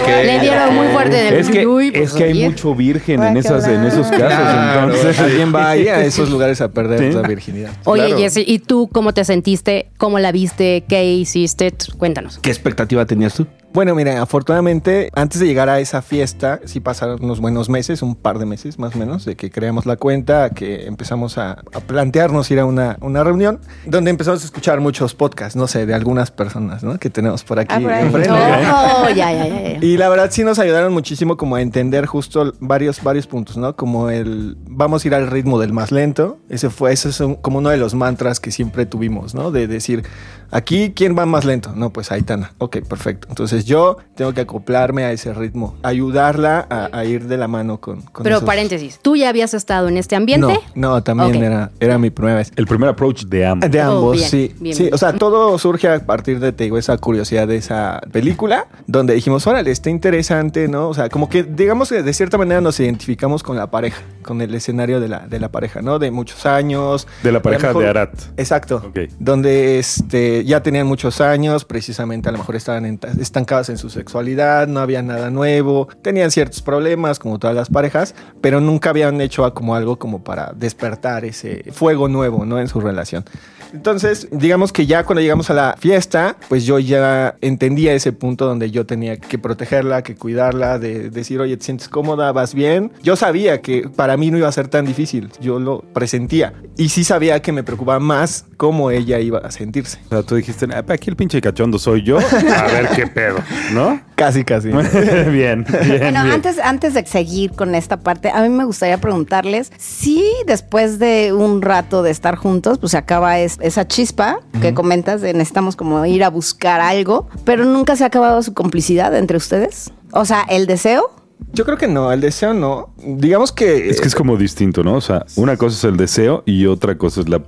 Ok. 0.00 0.06
Le 0.08 0.40
dieron 0.40 0.74
muy 0.74 0.86
fuerte 0.88 1.28
el 1.28 1.34
Es 1.34 1.48
que, 1.50 1.66
uy, 1.66 1.90
pues, 1.90 2.10
es 2.10 2.12
que 2.16 2.24
hay 2.24 2.32
oye. 2.32 2.48
mucho 2.48 2.74
virgen 2.74 3.22
en, 3.22 3.36
esas, 3.36 3.66
en 3.66 3.84
esos 3.84 4.06
casos, 4.08 4.18
Claro. 4.28 4.84
entonces... 4.94 5.18
Alguien 5.20 5.54
va 5.54 5.70
ahí 5.70 5.88
a 5.88 6.04
esos 6.04 6.30
lugares 6.30 6.60
a 6.60 6.68
perder 6.70 7.12
Sí. 7.12 7.18
la 7.18 7.26
virginidad. 7.26 7.70
Oye, 7.84 8.06
Claro. 8.06 8.18
Jessy, 8.20 8.44
¿y 8.46 8.58
tú 8.58 8.88
cómo 8.92 9.12
te 9.14 9.24
sentiste? 9.24 9.90
¿Cómo 9.98 10.18
la 10.18 10.32
viste? 10.32 10.84
¿Qué 10.88 11.04
hiciste? 11.04 11.72
Cuéntanos. 11.98 12.38
¿Qué 12.40 12.50
expectativa 12.50 13.04
tenías 13.06 13.34
tú? 13.34 13.46
Bueno, 13.72 13.94
miren, 13.94 14.18
afortunadamente, 14.18 15.10
antes 15.14 15.38
de 15.40 15.46
llegar 15.46 15.68
a 15.68 15.78
esa 15.78 16.02
fiesta, 16.02 16.58
sí 16.64 16.80
pasaron 16.80 17.22
unos 17.22 17.38
buenos 17.38 17.68
meses, 17.68 18.02
un 18.02 18.16
par 18.16 18.40
de 18.40 18.44
meses 18.46 18.80
más 18.80 18.96
o 18.96 18.98
menos, 18.98 19.24
de 19.24 19.36
que 19.36 19.48
creamos 19.50 19.86
la 19.86 19.94
cuenta, 19.94 20.50
que 20.50 20.86
empezamos 20.86 21.38
a, 21.38 21.52
a 21.72 21.80
plantearnos 21.86 22.50
ir 22.50 22.58
a 22.58 22.64
una, 22.64 22.96
una 23.00 23.22
reunión, 23.22 23.60
donde 23.86 24.10
empezamos 24.10 24.42
a 24.42 24.44
escuchar 24.44 24.80
muchos 24.80 25.14
podcasts, 25.14 25.54
no 25.54 25.68
sé, 25.68 25.86
de 25.86 25.94
algunas 25.94 26.32
personas, 26.32 26.82
¿no? 26.82 26.98
Que 26.98 27.10
tenemos 27.10 27.44
por 27.44 27.60
aquí 27.60 27.72
Ah, 27.76 27.80
por 27.80 27.92
ahí. 27.92 28.04
enfrente. 28.06 28.30
Oh, 28.30 29.08
ya, 29.14 29.30
ya, 29.32 29.46
ya, 29.46 29.62
Y 29.80 29.96
la 29.96 30.08
verdad 30.08 30.28
sí 30.30 30.44
nos 30.44 30.58
ayudaron 30.58 30.92
muchísimo 30.92 31.36
como 31.36 31.56
a 31.56 31.62
entender 31.62 32.06
justo 32.06 32.54
varios, 32.60 33.02
varios 33.02 33.26
puntos, 33.26 33.56
¿no? 33.56 33.76
Como 33.76 34.10
el 34.10 34.56
vamos 34.66 35.04
a 35.04 35.08
ir 35.08 35.14
al 35.14 35.28
ritmo 35.28 35.58
del 35.58 35.72
más 35.72 35.92
lento. 35.92 36.38
Ese 36.48 36.70
fue, 36.70 36.92
ese 36.92 37.10
es 37.10 37.22
como 37.42 37.58
uno 37.58 37.70
de 37.70 37.76
los 37.76 37.94
mantras 37.94 38.40
que 38.40 38.50
siempre 38.50 38.86
tuvimos, 38.86 39.34
¿no? 39.34 39.50
De 39.50 39.66
decir, 39.66 40.04
aquí, 40.50 40.92
¿quién 40.94 41.16
va 41.18 41.26
más 41.26 41.44
lento? 41.44 41.72
No, 41.74 41.90
pues 41.92 42.10
Aitana. 42.12 42.52
Ok, 42.58 42.78
perfecto. 42.88 43.26
Entonces 43.28 43.64
yo 43.64 43.96
tengo 44.14 44.32
que 44.32 44.42
acoplarme 44.42 45.04
a 45.04 45.12
ese 45.12 45.32
ritmo, 45.34 45.76
ayudarla 45.82 46.66
a, 46.70 46.88
a 46.96 47.04
ir 47.04 47.26
de 47.26 47.36
la 47.36 47.48
mano 47.48 47.80
con... 47.80 48.02
con 48.02 48.22
Pero 48.24 48.36
esos- 48.36 48.46
paréntesis, 48.46 48.98
¿tú 49.02 49.16
ya 49.16 49.28
habías 49.28 49.54
estado 49.54 49.88
en 49.88 49.96
este 49.96 50.16
ambiente? 50.16 50.58
No, 50.74 50.90
no, 50.94 51.02
también 51.02 51.42
era, 51.42 51.70
era 51.80 51.98
mi 51.98 52.10
primera 52.10 52.36
vez. 52.36 52.52
El 52.56 52.66
primer 52.66 52.88
approach 52.90 53.24
de 53.24 53.46
ambos. 53.46 53.70
De 53.70 53.80
Oh, 53.80 53.92
ambos, 53.98 54.16
bien, 54.16 54.28
sí. 54.30 54.54
bien, 54.60 54.76
sí, 54.76 54.82
bien. 54.84 54.94
o 54.94 54.98
sea, 54.98 55.12
todo 55.14 55.58
surge 55.58 55.88
a 55.88 55.98
partir 56.04 56.38
de, 56.40 56.52
te 56.52 56.64
digo, 56.64 56.76
esa 56.78 56.96
curiosidad 56.98 57.48
de 57.48 57.56
esa 57.56 58.00
película, 58.12 58.66
donde 58.86 59.14
dijimos, 59.14 59.46
órale, 59.46 59.70
está 59.70 59.90
interesante, 59.90 60.68
¿no? 60.68 60.88
O 60.88 60.94
sea, 60.94 61.08
como 61.08 61.28
que, 61.28 61.42
digamos 61.42 61.88
que 61.88 62.02
de 62.02 62.12
cierta 62.12 62.36
manera 62.38 62.60
nos 62.60 62.78
identificamos 62.80 63.42
con 63.42 63.56
la 63.56 63.70
pareja, 63.70 64.02
con 64.22 64.40
el 64.42 64.54
escenario 64.54 65.00
de 65.00 65.08
la, 65.08 65.20
de 65.26 65.40
la 65.40 65.48
pareja, 65.50 65.80
¿no? 65.82 65.98
De 65.98 66.10
muchos 66.10 66.44
años. 66.46 67.06
De 67.22 67.32
la 67.32 67.40
pareja 67.42 67.68
mejor- 67.68 67.82
de 67.84 67.88
Arat. 67.88 68.10
Exacto. 68.36 68.82
Ok. 68.88 68.98
Donde 69.18 69.78
este, 69.78 70.39
ya 70.44 70.62
tenían 70.62 70.86
muchos 70.86 71.20
años, 71.20 71.64
precisamente 71.64 72.28
a 72.28 72.32
lo 72.32 72.38
mejor 72.38 72.56
estaban 72.56 72.98
estancados 73.18 73.68
en 73.68 73.78
su 73.78 73.90
sexualidad, 73.90 74.68
no 74.68 74.80
había 74.80 75.02
nada 75.02 75.30
nuevo, 75.30 75.88
tenían 76.02 76.30
ciertos 76.30 76.62
problemas 76.62 77.18
como 77.18 77.38
todas 77.38 77.56
las 77.56 77.68
parejas, 77.68 78.14
pero 78.40 78.60
nunca 78.60 78.90
habían 78.90 79.20
hecho 79.20 79.52
como 79.54 79.74
algo 79.74 79.98
como 79.98 80.22
para 80.22 80.52
despertar 80.54 81.24
ese 81.24 81.64
fuego 81.72 82.08
nuevo, 82.08 82.44
¿no? 82.44 82.58
En 82.58 82.68
su 82.68 82.80
relación. 82.80 83.24
Entonces, 83.72 84.28
digamos 84.32 84.72
que 84.72 84.86
ya 84.86 85.04
cuando 85.04 85.20
llegamos 85.20 85.50
a 85.50 85.54
la 85.54 85.76
fiesta, 85.78 86.36
pues 86.48 86.64
yo 86.64 86.78
ya 86.78 87.36
entendía 87.40 87.92
ese 87.92 88.12
punto 88.12 88.46
donde 88.46 88.70
yo 88.70 88.86
tenía 88.86 89.16
que 89.16 89.38
protegerla, 89.38 90.02
que 90.02 90.16
cuidarla, 90.16 90.78
de 90.78 91.10
decir, 91.10 91.40
oye, 91.40 91.56
¿te 91.56 91.64
sientes 91.64 91.88
cómoda? 91.88 92.32
¿Vas 92.32 92.54
bien? 92.54 92.92
Yo 93.02 93.16
sabía 93.16 93.60
que 93.60 93.88
para 93.88 94.16
mí 94.16 94.30
no 94.30 94.38
iba 94.38 94.48
a 94.48 94.52
ser 94.52 94.68
tan 94.68 94.84
difícil, 94.84 95.30
yo 95.40 95.58
lo 95.60 95.82
presentía. 95.92 96.52
Y 96.76 96.88
sí 96.88 97.04
sabía 97.04 97.40
que 97.42 97.52
me 97.52 97.62
preocupaba 97.62 98.00
más 98.00 98.44
cómo 98.56 98.90
ella 98.90 99.20
iba 99.20 99.38
a 99.38 99.50
sentirse. 99.50 99.98
Tú 100.30 100.36
dijiste, 100.36 100.66
"Ah, 100.72 100.84
aquí 100.88 101.10
el 101.10 101.16
pinche 101.16 101.40
cachondo 101.40 101.76
soy 101.78 102.02
yo. 102.04 102.18
A 102.18 102.64
ver 102.68 102.88
qué 102.94 103.06
pedo, 103.08 103.38
¿no? 103.72 104.00
Casi, 104.14 104.44
casi. 104.44 104.68
bien, 105.32 105.32
bien. 105.32 105.64
Bueno, 105.66 106.22
bien. 106.22 106.30
antes, 106.32 106.58
antes 106.60 106.94
de 106.94 107.04
seguir 107.04 107.50
con 107.52 107.74
esta 107.74 107.96
parte, 107.98 108.30
a 108.30 108.42
mí 108.42 108.48
me 108.48 108.64
gustaría 108.64 108.98
preguntarles 108.98 109.72
si 109.76 110.24
después 110.46 110.98
de 111.00 111.32
un 111.32 111.62
rato 111.62 112.02
de 112.04 112.10
estar 112.12 112.36
juntos, 112.36 112.78
pues 112.78 112.92
se 112.92 112.98
acaba 112.98 113.38
es- 113.40 113.58
esa 113.60 113.88
chispa 113.88 114.38
que 114.62 114.72
comentas 114.72 115.20
de 115.20 115.32
necesitamos 115.32 115.74
como 115.74 116.06
ir 116.06 116.22
a 116.22 116.30
buscar 116.30 116.80
algo, 116.80 117.28
pero 117.44 117.64
nunca 117.64 117.96
se 117.96 118.04
ha 118.04 118.06
acabado 118.06 118.40
su 118.42 118.54
complicidad 118.54 119.14
entre 119.16 119.36
ustedes. 119.36 119.90
O 120.12 120.24
sea, 120.24 120.42
el 120.48 120.66
deseo. 120.66 121.10
Yo 121.52 121.64
creo 121.64 121.78
que 121.78 121.88
no, 121.88 122.12
el 122.12 122.20
deseo 122.20 122.52
no. 122.54 122.90
Digamos 122.98 123.50
que... 123.50 123.88
Es 123.88 124.00
que 124.00 124.06
es 124.06 124.14
como 124.14 124.36
distinto, 124.36 124.84
¿no? 124.84 124.94
O 124.94 125.00
sea, 125.00 125.24
una 125.36 125.56
cosa 125.56 125.76
es 125.76 125.84
el 125.84 125.96
deseo 125.96 126.42
y 126.46 126.66
otra 126.66 126.96
cosa 126.98 127.22
es 127.22 127.28
la, 127.28 127.40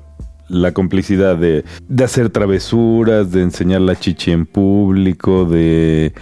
la 0.53 0.73
complicidad 0.73 1.37
de, 1.37 1.65
de 1.89 2.05
hacer 2.05 2.31
travesuras, 2.31 3.33
de 3.33 3.43
enseñar 3.43 3.81
la 3.81 3.99
chichi 3.99 4.31
en 4.31 4.47
público, 4.47 5.45
de... 5.45 6.13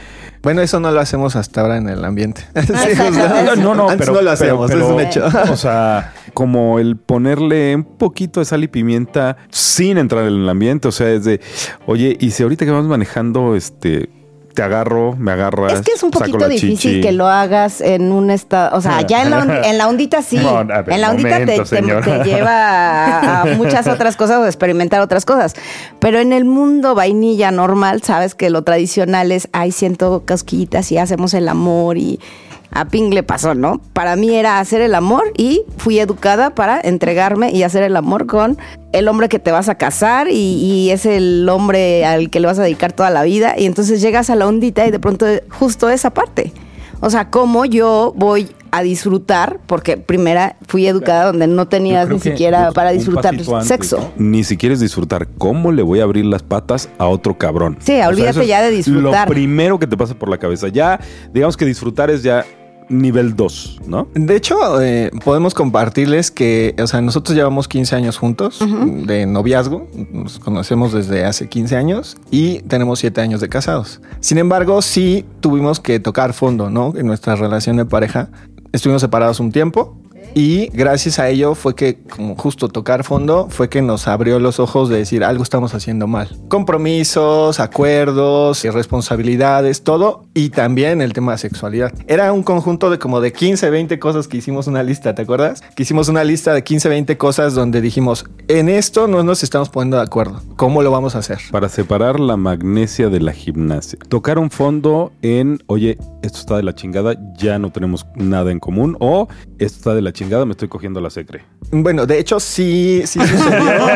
Bueno, 0.43 0.63
eso 0.63 0.81
no 0.81 0.91
lo 0.91 1.01
hacemos 1.01 1.37
hasta 1.37 1.61
ahora 1.61 1.77
en 1.77 1.89
el 1.91 2.03
ambiente. 2.05 2.43
Sí, 2.55 2.73
exacto. 2.73 3.11
o 3.11 3.13
sea, 3.15 3.43
No, 3.45 3.57
no, 3.57 3.75
no, 3.75 3.91
antes 3.91 4.07
pero, 4.07 4.15
no 4.19 4.23
lo 4.23 4.31
hacemos, 4.31 4.71
pero- 4.71 4.87
es 4.87 4.93
un 4.93 5.01
hecho. 5.01 5.27
O 5.53 5.57
sea, 5.57 6.15
como 6.33 6.79
el 6.79 6.97
ponerle 6.97 7.75
un 7.77 7.85
poquito 7.85 8.41
de 8.41 8.47
sal 8.47 8.65
y 8.65 8.69
pimienta 8.69 9.37
sin 9.51 9.99
entrar 9.99 10.25
en 10.27 10.35
el 10.35 10.49
ambiente. 10.49 10.89
O 10.89 10.93
sea, 10.93 11.11
es 11.11 11.25
de, 11.25 11.41
oye, 11.87 12.17
y 12.19 12.31
si 12.31 12.43
ahorita 12.43 12.65
que 12.65 12.71
vamos 12.71 12.87
manejando, 12.87 13.55
este, 13.55 14.09
te 14.55 14.63
agarro, 14.63 15.15
me 15.17 15.33
agarras. 15.33 15.73
Es 15.73 15.81
que 15.83 15.93
es 15.93 16.03
un 16.03 16.11
poquito 16.11 16.49
difícil 16.49 16.79
chichi. 16.79 17.01
que 17.01 17.13
lo 17.13 17.29
hagas 17.29 17.81
en 17.81 18.13
un 18.13 18.31
estado, 18.31 18.77
o 18.77 18.81
sea, 18.81 19.03
ya 19.03 19.23
en 19.23 19.31
la, 19.31 19.63
en 19.65 19.79
la 19.79 19.89
ondita 19.89 20.23
sí, 20.23 20.39
No, 20.39 20.59
a 20.59 20.65
ver, 20.65 20.93
en 20.93 21.01
la 21.01 21.11
ondita 21.11 21.45
te- 21.45 21.81
momento, 21.81 22.11
te, 22.11 22.25
lleva 22.25 23.43
a, 23.43 23.45
muchas 23.57 23.87
otras 23.87 24.17
cosas 24.17 24.39
o 24.39 24.43
a 24.43 24.47
experimentar 24.47 25.01
otras 25.01 25.25
cosas, 25.25 25.55
pero 25.99 26.19
en 26.19 26.33
el 26.33 26.45
mundo 26.45 26.95
vainilla 26.95 27.51
normal, 27.51 28.03
sabes 28.03 28.35
que 28.35 28.51
lo 28.51 28.63
tradicional 28.63 29.33
es, 29.33 29.49
ay, 29.53 29.73
siento 29.73 30.25
cosquillitas 30.27 30.91
y 30.93 30.99
hacemos 30.99 31.35
el 31.35 31.49
amor 31.49 31.97
y 31.97 32.21
a 32.71 32.87
Ping 32.87 33.11
le 33.11 33.23
pasó, 33.23 33.55
¿no? 33.55 33.81
Para 33.93 34.17
mí 34.17 34.35
era 34.35 34.59
hacer 34.61 34.81
el 34.81 34.95
amor 34.95 35.33
y 35.37 35.63
fui 35.77 35.99
educada 35.99 36.55
para 36.55 36.81
entregarme 36.81 37.51
y 37.51 37.63
hacer 37.63 37.83
el 37.83 37.97
amor 37.97 38.27
con 38.27 38.59
el 38.93 39.09
hombre 39.09 39.29
que 39.29 39.39
te 39.39 39.51
vas 39.51 39.69
a 39.69 39.77
casar 39.77 40.29
y, 40.29 40.35
y 40.35 40.91
es 40.91 41.07
el 41.07 41.49
hombre 41.49 42.05
al 42.05 42.31
que 42.31 42.41
le 42.41 42.47
vas 42.47 42.59
a 42.59 42.63
dedicar 42.63 42.93
toda 42.93 43.11
la 43.11 43.23
vida 43.23 43.55
y 43.59 43.67
entonces 43.67 44.01
llegas 44.01 44.31
a 44.31 44.37
la 44.37 44.47
ondita 44.47 44.87
y 44.87 44.91
de 44.91 44.99
pronto 44.99 45.27
justo 45.51 45.89
esa 45.89 46.11
parte. 46.11 46.53
O 47.01 47.09
sea, 47.09 47.31
cómo 47.31 47.65
yo 47.65 48.13
voy 48.15 48.51
a 48.73 48.83
disfrutar, 48.83 49.59
porque 49.67 49.97
primera 49.97 50.57
fui 50.67 50.87
educada 50.87 51.27
donde 51.27 51.47
no 51.47 51.67
tenías 51.67 52.09
ni 52.09 52.21
siquiera 52.21 52.73
para 52.73 52.91
disfrutar 52.91 53.35
antes, 53.35 53.49
sexo. 53.67 53.99
¿no? 53.99 54.13
Ni 54.17 54.45
si 54.45 54.57
quieres 54.57 54.81
disfrutar, 54.81 55.29
¿cómo 55.39 55.73
le 55.73 55.83
voy 55.83 56.01
a 56.01 56.05
abrir 56.05 56.25
las 56.27 56.43
patas 56.43 56.89
a 56.99 57.09
otro 57.09 57.37
cabrón? 57.37 57.79
Sí, 57.81 58.01
olvídate 58.01 58.43
es 58.43 58.47
ya 58.47 58.63
de 58.63 58.71
disfrutar. 58.71 59.29
Lo 59.29 59.35
primero 59.35 59.79
que 59.79 59.87
te 59.87 59.97
pasa 59.97 60.15
por 60.15 60.29
la 60.29 60.39
cabeza. 60.39 60.69
Ya, 60.69 61.01
digamos 61.33 61.57
que 61.57 61.65
disfrutar 61.65 62.11
es 62.11 62.23
ya 62.23 62.45
nivel 62.91 63.37
2, 63.37 63.81
¿no? 63.87 64.09
De 64.15 64.37
hecho, 64.37 64.81
eh, 64.83 65.11
podemos 65.25 65.55
compartirles 65.55 66.31
que, 66.31 66.75
o 66.83 66.87
sea, 66.87 67.01
nosotros 67.01 67.37
llevamos 67.37 67.69
15 67.69 67.97
años 67.97 68.19
juntos 68.19 68.59
de 69.07 69.27
noviazgo, 69.27 69.89
nos 70.13 70.39
conocemos 70.39 70.93
desde 70.93 71.25
hace 71.25 71.49
15 71.49 71.77
años 71.77 72.17
y 72.31 72.61
tenemos 72.63 72.99
7 72.99 73.21
años 73.21 73.41
de 73.41 73.49
casados. 73.49 74.01
Sin 74.21 74.39
embargo, 74.39 74.83
sí 74.83 75.25
tuvimos 75.41 75.81
que 75.81 76.01
tocar 76.01 76.33
fondo, 76.33 76.71
¿no? 76.71 76.93
En 76.97 77.07
nuestra 77.07 77.37
relación 77.37 77.77
de 77.77 77.85
pareja. 77.85 78.31
Estuvimos 78.73 79.01
separados 79.01 79.41
un 79.41 79.51
tiempo 79.51 80.00
y 80.35 80.69
gracias 80.73 81.19
a 81.19 81.29
ello 81.29 81.55
fue 81.55 81.75
que, 81.75 81.99
como 82.05 82.37
justo 82.37 82.69
tocar 82.69 83.05
fondo, 83.05 83.49
fue 83.51 83.69
que 83.69 83.83
nos 83.83 84.09
abrió 84.09 84.39
los 84.39 84.61
ojos 84.61 84.89
de 84.89 84.99
decir 84.99 85.25
algo 85.25 85.43
estamos 85.43 85.75
haciendo 85.75 86.07
mal. 86.07 86.29
Compromisos, 86.49 87.61
acuerdos, 87.61 88.63
responsabilidades, 88.65 89.83
todo. 89.83 90.25
Y 90.35 90.51
también 90.51 91.01
el 91.03 91.13
tema 91.13 91.33
de 91.33 91.39
sexualidad. 91.39 91.93
Era 92.07 92.33
un 92.33 92.43
conjunto 92.43 92.91
de 92.91 92.99
como 92.99 93.21
de 93.21 93.33
15, 93.33 93.71
20 93.71 93.99
cosas 93.99 94.29
que 94.29 94.37
hicimos 94.37 94.67
una 94.67 94.83
lista, 94.83 95.15
¿te 95.15 95.23
acuerdas? 95.23 95.63
Que 95.75 95.83
hicimos 95.83 96.09
una 96.09 96.25
lista 96.25 96.53
de 96.55 96.63
15, 96.63 96.89
20 96.89 97.17
cosas 97.17 97.55
donde 97.55 97.81
dijimos, 97.81 98.25
en 98.49 98.69
esto 98.69 99.07
no 99.07 99.23
nos 99.23 99.43
estamos 99.43 99.69
poniendo 99.69 99.97
de 99.97 100.03
acuerdo. 100.03 100.41
¿Cómo 100.57 100.83
lo 100.83 100.91
vamos 100.91 101.15
a 101.17 101.19
hacer? 101.19 101.39
Para 101.51 101.69
separar 101.69 102.21
la 102.21 102.37
magnesia 102.37 103.09
de 103.09 103.21
la 103.21 103.33
gimnasia. 103.33 103.99
Tocar 104.09 104.39
un 104.39 104.51
fondo 104.51 105.13
en, 105.23 105.63
oye, 105.67 105.99
esto 106.23 106.39
está 106.39 106.57
de 106.57 106.63
la 106.63 106.75
chingada, 106.75 107.15
ya 107.37 107.59
no 107.59 107.71
tenemos 107.71 108.07
nada 108.15 108.51
en 108.51 108.61
común. 108.61 108.97
O 109.01 109.29
esto 109.65 109.79
está 109.79 109.95
de 109.95 110.03
la 110.03 110.13
chingada, 110.13 110.45
me 110.47 110.53
estoy 110.53 110.69
cogiendo 110.69 111.01
la 111.01 111.11
secre. 111.11 111.43
Bueno, 111.71 112.07
de 112.07 112.19
hecho, 112.19 112.41
sí, 112.41 113.03
sí 113.05 113.21
sucedió. 113.21 113.87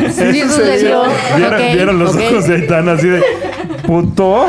Sí, 0.10 0.40
sucedió. 0.42 1.02
Ok, 1.02 1.10
ok. 2.08 2.46
de 2.46 2.54
Aitana 2.54 2.92
así 2.92 3.08
de 3.08 3.22
puto? 3.90 4.46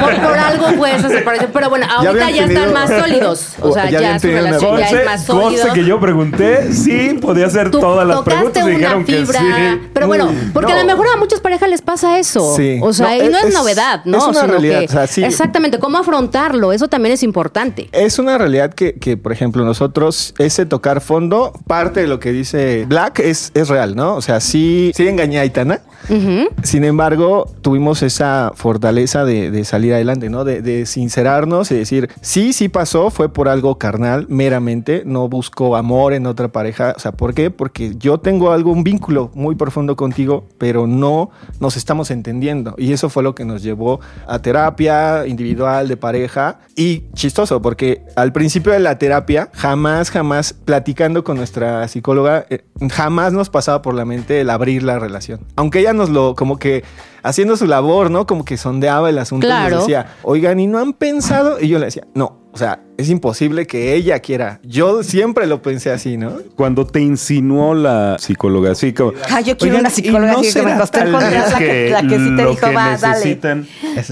Por, 0.00 0.14
por 0.22 0.38
algo 0.38 0.66
fue 0.76 0.94
esa 0.94 1.08
separación. 1.08 1.50
Pero 1.52 1.70
bueno, 1.70 1.86
ahorita 1.90 2.30
ya 2.30 2.44
están 2.44 2.72
más 2.72 2.88
sólidos. 2.90 3.48
O 3.60 3.72
sea, 3.72 3.90
ya 3.90 4.00
ya, 4.00 4.18
su 4.18 4.28
una- 4.28 4.36
relación 4.40 4.78
ya 4.78 4.88
es 4.90 5.04
más 5.04 5.24
sólida. 5.24 5.72
que 5.72 5.84
yo 5.84 5.98
pregunté, 6.00 6.72
sí, 6.72 7.18
podía 7.20 7.46
hacer 7.46 7.70
Tú 7.70 7.80
todas 7.80 8.06
las 8.06 8.18
tocaste 8.18 8.34
preguntas 8.36 8.62
una 8.64 8.72
dijeron 8.74 9.04
que 9.04 9.16
fibra. 9.16 9.40
sí. 9.40 9.80
Pero 9.92 10.06
bueno, 10.06 10.32
porque 10.52 10.72
a 10.72 10.78
lo 10.78 10.84
mejor 10.84 11.06
a 11.12 11.16
muchas 11.16 11.40
parejas 11.40 11.68
les 11.68 11.82
pasa 11.82 12.18
eso. 12.18 12.54
Sí. 12.56 12.78
O 12.82 12.92
sea, 12.92 13.08
No, 13.08 13.14
y 13.24 13.28
no 13.28 13.38
es, 13.38 13.44
es- 13.46 13.54
novedad, 13.54 14.02
¿no? 14.04 14.18
es 14.18 14.24
una 14.24 14.40
Sino 14.40 14.52
realidad, 14.52 14.80
que- 14.80 14.86
o 14.86 14.88
sea, 14.88 15.06
sí. 15.06 15.24
Exactamente, 15.24 15.78
cómo 15.78 15.98
afrontarlo, 15.98 16.72
eso 16.72 16.88
también 16.88 17.14
es 17.14 17.22
importante. 17.22 17.88
Es 17.92 18.18
una 18.18 18.38
realidad 18.38 18.72
que, 18.74 18.94
que, 18.94 19.16
por 19.16 19.32
ejemplo, 19.32 19.64
nosotros, 19.64 20.34
ese 20.38 20.66
tocar 20.66 21.00
fondo, 21.00 21.52
parte 21.66 22.00
de 22.00 22.06
lo 22.06 22.20
que 22.20 22.32
dice 22.32 22.84
Black 22.86 23.18
es, 23.20 23.50
es 23.54 23.68
real, 23.68 23.96
¿no? 23.96 24.14
O 24.14 24.22
sea, 24.22 24.40
sí, 24.40 24.92
sí 24.94 25.08
engañé 25.08 25.38
a 25.40 25.44
Aitana. 26.08 26.44
Ujú. 26.44 26.54
Sin 26.62 26.84
embargo, 26.84 27.50
tuvimos 27.62 28.02
esa 28.02 28.52
fortaleza 28.54 29.24
de, 29.24 29.50
de 29.50 29.64
salir 29.64 29.94
adelante, 29.94 30.30
¿no? 30.30 30.44
De, 30.44 30.62
de 30.62 30.86
sincerarnos 30.86 31.70
y 31.70 31.76
decir, 31.76 32.10
sí, 32.20 32.52
sí 32.52 32.68
pasó, 32.68 33.10
fue 33.10 33.32
por 33.32 33.48
algo 33.48 33.78
carnal, 33.78 34.26
meramente, 34.28 35.02
no 35.06 35.28
busco 35.28 35.76
amor 35.76 36.12
en 36.12 36.26
otra 36.26 36.48
pareja. 36.48 36.94
O 36.96 37.00
sea, 37.00 37.12
¿por 37.12 37.34
qué? 37.34 37.50
Porque 37.50 37.94
yo 37.96 38.18
tengo 38.18 38.52
algo, 38.52 38.70
un 38.70 38.84
vínculo 38.84 39.30
muy 39.34 39.54
profundo 39.54 39.96
contigo, 39.96 40.46
pero 40.58 40.86
no 40.86 41.30
nos 41.60 41.76
estamos 41.76 42.10
entendiendo. 42.10 42.74
Y 42.76 42.92
eso 42.92 43.08
fue 43.08 43.22
lo 43.22 43.34
que 43.34 43.44
nos 43.44 43.62
llevó 43.62 44.00
a 44.26 44.38
terapia 44.40 45.26
individual, 45.26 45.88
de 45.88 45.96
pareja. 45.96 46.60
Y 46.76 47.04
chistoso, 47.14 47.62
porque 47.62 48.02
al 48.16 48.32
principio 48.32 48.72
de 48.72 48.80
la 48.80 48.98
terapia, 48.98 49.48
jamás, 49.54 50.10
jamás, 50.10 50.52
platicando 50.52 51.24
con 51.24 51.36
nuestra 51.36 51.86
psicóloga, 51.88 52.46
eh, 52.50 52.64
jamás 52.92 53.32
nos 53.32 53.48
pasaba 53.48 53.80
por 53.80 53.94
la 53.94 54.04
mente 54.04 54.40
el 54.40 54.50
abrir 54.50 54.82
la 54.82 54.98
relación. 54.98 55.40
Aunque 55.56 55.80
ella 55.80 55.93
como 56.34 56.58
que 56.58 56.84
haciendo 57.22 57.56
su 57.56 57.66
labor, 57.66 58.10
¿no? 58.10 58.26
Como 58.26 58.44
que 58.44 58.56
sondeaba 58.56 59.10
el 59.10 59.18
asunto 59.18 59.46
y 59.46 59.50
nos 59.50 59.80
decía, 59.80 60.14
oigan, 60.22 60.60
¿y 60.60 60.66
no 60.66 60.78
han 60.78 60.92
pensado? 60.92 61.60
Y 61.60 61.68
yo 61.68 61.78
le 61.78 61.86
decía, 61.86 62.06
no, 62.14 62.38
o 62.52 62.56
sea, 62.56 62.80
es 62.96 63.10
imposible 63.10 63.66
que 63.66 63.94
ella 63.94 64.18
quiera. 64.20 64.60
Yo 64.62 65.02
siempre 65.02 65.46
lo 65.46 65.62
pensé 65.62 65.90
así, 65.90 66.16
¿no? 66.16 66.32
Cuando 66.56 66.86
te 66.86 67.00
insinuó 67.00 67.74
la 67.74 68.16
psicóloga, 68.18 68.72
así 68.72 68.92
como. 68.92 69.12
Ah, 69.30 69.40
yo 69.40 69.56
quiero 69.56 69.76
"Oigan, 69.76 69.80
una 69.80 69.90
psicóloga 69.90 70.32
¿y 70.32 70.34
no 70.34 70.40
así 70.40 70.52
que 70.54 70.62
me 70.62 70.76
costó 70.78 70.98
encontrar 71.00 71.32
la 71.52 71.58
que- 71.58 71.90
la 71.90 72.02
que 72.02 72.18
sí 72.18 72.36
te 72.36 72.46
dijo, 72.46 72.66
"Va, 72.74 72.96
dale"? 72.96 73.38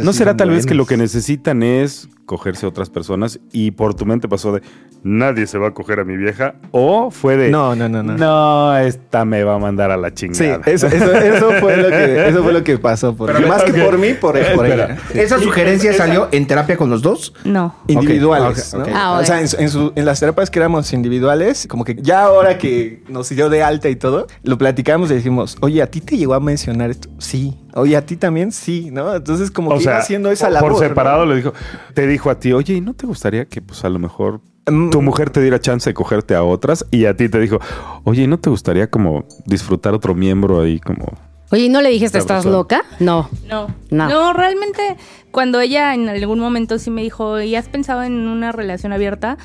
¿No 0.02 0.12
sí 0.12 0.18
será 0.18 0.36
tal 0.36 0.50
vez 0.50 0.66
que 0.66 0.74
lo 0.74 0.86
que 0.86 0.96
necesitan 0.96 1.62
es 1.62 2.08
cogerse 2.26 2.64
a 2.64 2.68
otras 2.68 2.88
personas 2.88 3.40
y 3.52 3.72
por 3.72 3.94
tu 3.94 4.06
mente 4.06 4.26
pasó 4.28 4.52
de 4.52 4.62
nadie 5.02 5.46
se 5.46 5.58
va 5.58 5.68
a 5.68 5.70
coger 5.74 6.00
a 6.00 6.04
mi 6.04 6.16
vieja? 6.16 6.54
¿O 6.70 7.10
fue 7.10 7.36
de 7.36 7.50
No, 7.50 7.74
no, 7.74 7.88
no, 7.88 8.02
no. 8.02 8.16
No, 8.16 8.76
esta 8.78 9.24
me 9.24 9.42
va 9.44 9.56
a 9.56 9.58
mandar 9.58 9.90
a 9.90 9.96
la 9.96 10.08
Sí, 10.08 10.14
chingada? 10.14 10.62
eso, 10.66 10.86
eso- 10.86 11.12
eso 11.12 11.50
fue 11.60 11.76
lo 11.76 11.88
que, 11.88 12.28
eso 12.28 12.42
fue 12.42 12.52
lo 12.52 12.64
que 12.64 12.78
pasó. 12.78 13.14
Por, 13.14 13.32
Pero 13.32 13.46
más 13.48 13.62
que 13.64 13.72
por 13.74 13.98
mí, 13.98 14.14
por, 14.14 14.38
por 14.54 14.66
ella. 14.66 14.96
¿Esa 15.14 15.38
sugerencia 15.38 15.92
salió 15.92 16.28
en 16.32 16.46
terapia 16.46 16.76
con 16.76 16.88
los 16.90 17.02
dos? 17.02 17.34
No. 17.44 17.74
individuales. 17.88 18.71
Ah, 18.94 19.18
O 19.20 19.24
sea, 19.24 19.40
en, 19.40 19.48
su- 19.48 19.56
en 19.58 19.68
su- 19.70 19.92
en 19.94 20.04
las 20.04 20.20
terapias 20.20 20.50
que 20.50 20.58
éramos 20.58 20.92
individuales, 20.92 21.66
como 21.68 21.84
que 21.84 21.96
ya 22.00 22.24
ahora 22.24 22.58
que 22.58 23.02
nos 23.08 23.28
dio 23.28 23.48
de 23.50 23.62
alta 23.62 23.88
y 23.88 23.96
todo, 23.96 24.26
lo 24.42 24.58
platicamos 24.58 25.10
y 25.10 25.14
dijimos, 25.14 25.56
oye, 25.60 25.82
¿a 25.82 25.86
ti 25.90 26.00
te 26.00 26.16
llegó 26.16 26.34
a 26.34 26.40
mencionar 26.40 26.90
esto? 26.90 27.08
Sí. 27.18 27.58
Oye, 27.74 27.96
¿a 27.96 28.04
ti 28.04 28.16
también? 28.16 28.52
Sí, 28.52 28.90
¿no? 28.92 29.14
Entonces 29.14 29.50
como 29.50 29.70
O 29.70 29.74
que 29.78 29.84
sea, 29.84 29.92
iba 29.92 30.00
haciendo 30.00 30.30
esa 30.30 30.46
por- 30.46 30.52
labor. 30.54 30.72
por 30.72 30.82
¿no? 30.82 30.88
separado 30.88 31.26
le 31.26 31.36
dijo, 31.36 31.52
te 31.94 32.06
dijo 32.06 32.30
a 32.30 32.38
ti, 32.38 32.52
oye, 32.52 32.74
¿y 32.74 32.80
no 32.80 32.94
te 32.94 33.06
gustaría 33.06 33.44
que 33.46 33.60
pues 33.62 33.84
a 33.84 33.88
lo 33.88 33.98
mejor 33.98 34.40
Mm. 34.70 34.90
tu 34.90 35.02
mujer 35.02 35.28
te 35.30 35.40
diera 35.40 35.60
chance 35.60 35.90
de 35.90 35.94
cogerte 35.94 36.34
a 36.36 36.42
otras? 36.44 36.86
Y 36.92 37.06
a 37.06 37.16
ti 37.16 37.28
te 37.28 37.40
dijo, 37.40 37.58
oye, 38.04 38.22
¿y 38.22 38.26
no 38.28 38.38
te 38.38 38.48
gustaría 38.50 38.88
como 38.88 39.24
disfrutar 39.46 39.92
otro 39.94 40.14
miembro 40.14 40.60
ahí 40.60 40.78
como 40.78 41.06
Oye, 41.52 41.64
¿y 41.64 41.68
no 41.68 41.82
le 41.82 41.90
dijiste, 41.90 42.16
Está 42.16 42.38
estás 42.38 42.50
loca? 42.50 42.82
No. 42.98 43.28
No. 43.46 43.68
No. 43.90 44.08
no. 44.08 44.32
realmente 44.32 44.96
cuando 45.30 45.60
ella 45.60 45.92
en 45.92 46.08
algún 46.08 46.40
momento 46.40 46.78
sí 46.78 46.90
me 46.90 47.02
dijo, 47.02 47.42
¿y 47.42 47.54
has 47.56 47.68
pensado 47.68 48.02
en 48.02 48.26
una 48.26 48.52
relación 48.52 48.94
abierta? 48.94 49.36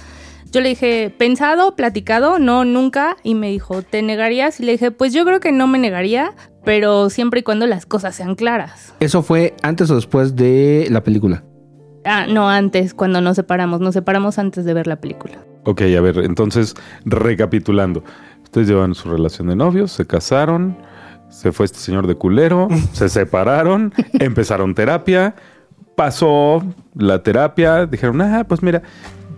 Yo 0.54 0.62
le 0.62 0.70
dije, 0.70 1.14
¿pensado, 1.18 1.76
platicado? 1.76 2.40
No, 2.40 2.64
nunca. 2.64 3.18
Y 3.24 3.36
me 3.36 3.50
dijo, 3.50 3.82
¿te 3.82 4.02
negarías? 4.02 4.62
Y 4.62 4.64
le 4.64 4.72
dije, 4.72 4.92
pues 4.92 5.12
yo 5.12 5.26
creo 5.26 5.42
que 5.42 5.52
no 5.52 5.68
me 5.68 5.80
negaría, 5.80 6.32
pero 6.64 7.10
siempre 7.10 7.42
y 7.42 7.44
cuando 7.44 7.68
las 7.68 7.86
cosas 7.86 8.16
sean 8.16 8.36
claras. 8.36 8.94
¿Eso 9.02 9.22
fue 9.22 9.54
antes 9.62 9.92
o 9.92 9.96
después 9.96 10.38
de 10.38 10.88
la 10.90 11.04
película? 11.04 11.44
Ah, 12.06 12.26
no, 12.26 12.50
antes, 12.50 12.94
cuando 12.94 13.20
nos 13.20 13.36
separamos. 13.36 13.82
Nos 13.82 13.94
separamos 13.94 14.40
antes 14.40 14.64
de 14.64 14.74
ver 14.74 14.88
la 14.88 15.02
película. 15.02 15.44
Ok, 15.66 15.82
a 15.82 16.00
ver, 16.00 16.20
entonces, 16.20 16.74
recapitulando. 17.04 18.02
Ustedes 18.44 18.70
llevan 18.70 18.96
su 18.96 19.10
relación 19.10 19.50
de 19.50 19.58
novios, 19.58 19.92
se 19.92 20.08
casaron, 20.08 20.78
se 21.30 21.52
fue 21.52 21.66
este 21.66 21.80
señor 21.80 22.08
de 22.08 22.16
culero, 22.16 22.68
se 22.94 23.10
separaron, 23.10 23.94
empezaron 24.14 24.74
terapia, 24.76 25.36
pasó 25.96 26.64
la 26.96 27.24
terapia, 27.24 27.86
dijeron, 27.86 28.22
ah, 28.22 28.46
pues 28.48 28.62
mira, 28.62 28.82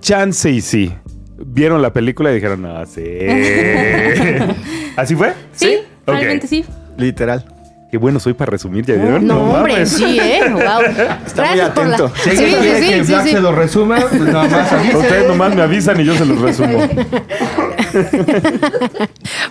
chance 0.01 0.49
y 0.49 0.61
sí. 0.61 0.93
Vieron 1.41 1.81
la 1.81 1.93
película 1.93 2.31
y 2.31 2.35
dijeron, 2.35 2.65
ah, 2.65 2.85
sí. 2.85 3.01
¿Así 4.97 5.15
fue? 5.15 5.33
Sí, 5.53 5.77
realmente 6.05 6.47
sí. 6.47 6.65
Literal. 6.97 7.45
Qué 7.91 7.97
bueno 7.97 8.19
soy 8.19 8.33
para 8.33 8.51
resumir, 8.51 8.85
¿ya 8.85 8.93
vieron? 8.93 9.25
No, 9.25 9.51
hombre, 9.51 9.73
mames. 9.73 9.89
sí, 9.89 10.19
¿eh? 10.19 10.41
Wow. 10.51 10.81
Está 11.25 11.45
muy 11.45 11.59
atento. 11.59 12.11
Sí, 12.23 12.29
sí, 12.37 12.55
sí, 12.79 13.03
sí, 13.03 13.15
sí. 13.23 13.33
lo 13.33 13.51
resuma, 13.51 13.97
pues 13.99 14.21
nada 14.21 14.47
más. 14.47 14.71
Ustedes 14.95 15.27
nomás 15.27 15.55
me 15.55 15.63
avisan 15.63 15.99
y 15.99 16.05
yo 16.05 16.15
se 16.15 16.25
los 16.25 16.39
resumo. 16.39 16.79